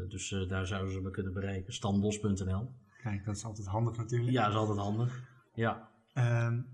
dus 0.07 0.29
daar 0.47 0.67
zouden 0.67 0.93
ze 0.93 1.01
me 1.01 1.11
kunnen 1.11 1.33
bereiken. 1.33 1.73
Standbos.nl. 1.73 2.71
Kijk, 3.01 3.25
dat 3.25 3.35
is 3.35 3.45
altijd 3.45 3.67
handig 3.67 3.97
natuurlijk. 3.97 4.31
Ja, 4.31 4.43
dat 4.43 4.51
is 4.51 4.57
altijd 4.57 4.77
handig. 4.77 5.23
Ja. 5.53 5.91
Um, 6.13 6.67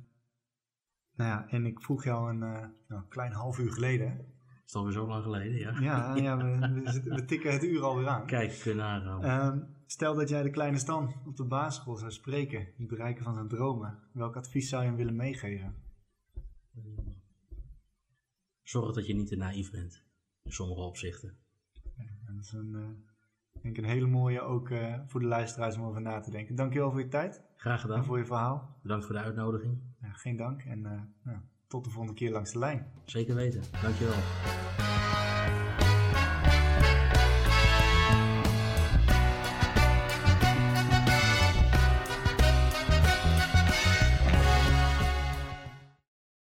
nou 1.16 1.30
ja, 1.30 1.48
en 1.50 1.66
ik 1.66 1.82
vroeg 1.82 2.04
jou 2.04 2.30
een 2.30 2.40
nou, 2.88 3.04
klein 3.10 3.32
half 3.32 3.60
uur 3.60 3.72
geleden. 3.72 4.35
Is 4.66 4.76
alweer 4.76 4.94
zo 4.94 5.08
lang 5.08 5.24
geleden, 5.24 5.58
ja? 5.58 5.80
Ja, 5.80 6.16
ja 6.26 6.38
we, 6.38 6.82
we, 6.84 7.02
we 7.04 7.26
tikken 7.26 7.52
het 7.52 7.64
uur 7.64 7.84
alweer 7.84 8.08
aan. 8.08 8.26
Kijk, 8.26 8.60
kunnen 8.64 9.26
um, 9.32 9.68
Stel 9.86 10.16
dat 10.16 10.30
jij 10.30 10.44
de 10.44 10.50
kleine 10.50 10.78
Stan 10.78 11.14
op 11.26 11.38
de 11.38 11.44
basisschool 11.44 11.96
zou 11.96 12.12
spreken, 12.12 12.68
het 12.78 12.88
bereiken 12.88 13.24
van 13.24 13.34
zijn 13.34 13.48
dromen. 13.48 14.00
Welk 14.12 14.36
advies 14.36 14.70
zou 14.70 14.82
je 14.82 14.88
hem 14.88 14.98
willen 14.98 15.16
meegeven? 15.16 15.76
zorg 18.64 18.96
dat 18.96 19.08
je 19.08 19.14
niet 19.14 19.28
te 19.28 19.36
naïef 19.36 19.72
bent. 19.72 20.04
In 20.44 20.52
sommige 20.52 20.82
opzichten. 20.82 21.38
dat 22.26 22.44
is 22.44 22.52
een, 22.52 22.74
uh, 22.74 23.62
denk 23.62 23.78
een 23.78 23.84
hele 23.84 24.08
mooie 24.08 24.42
ook 24.42 24.70
uh, 24.70 25.00
voor 25.06 25.20
de 25.20 25.28
luisteraars 25.28 25.78
om 25.78 25.84
over 25.84 26.02
na 26.02 26.20
te 26.20 26.32
denken. 26.32 26.56
Dankjewel 26.56 26.92
voor 26.92 27.00
je 27.00 27.08
tijd. 27.08 27.42
Graag 27.56 27.82
gedaan. 27.82 27.98
En 27.98 28.04
voor 28.04 28.18
je 28.18 28.26
verhaal. 28.26 28.78
Bedankt 28.82 29.06
voor 29.06 29.16
de 29.16 29.22
uitnodiging. 29.22 29.82
Ja, 30.02 30.12
geen 30.12 30.36
dank 30.36 30.62
en 30.62 30.80
uh, 31.24 31.38
tot 31.68 31.84
de 31.84 31.90
volgende 31.90 32.18
keer 32.18 32.32
langs 32.32 32.52
de 32.52 32.60
lijn. 32.60 32.92
Zeker 33.06 33.36
weten. 33.36 33.64
Dankjewel. 33.82 34.16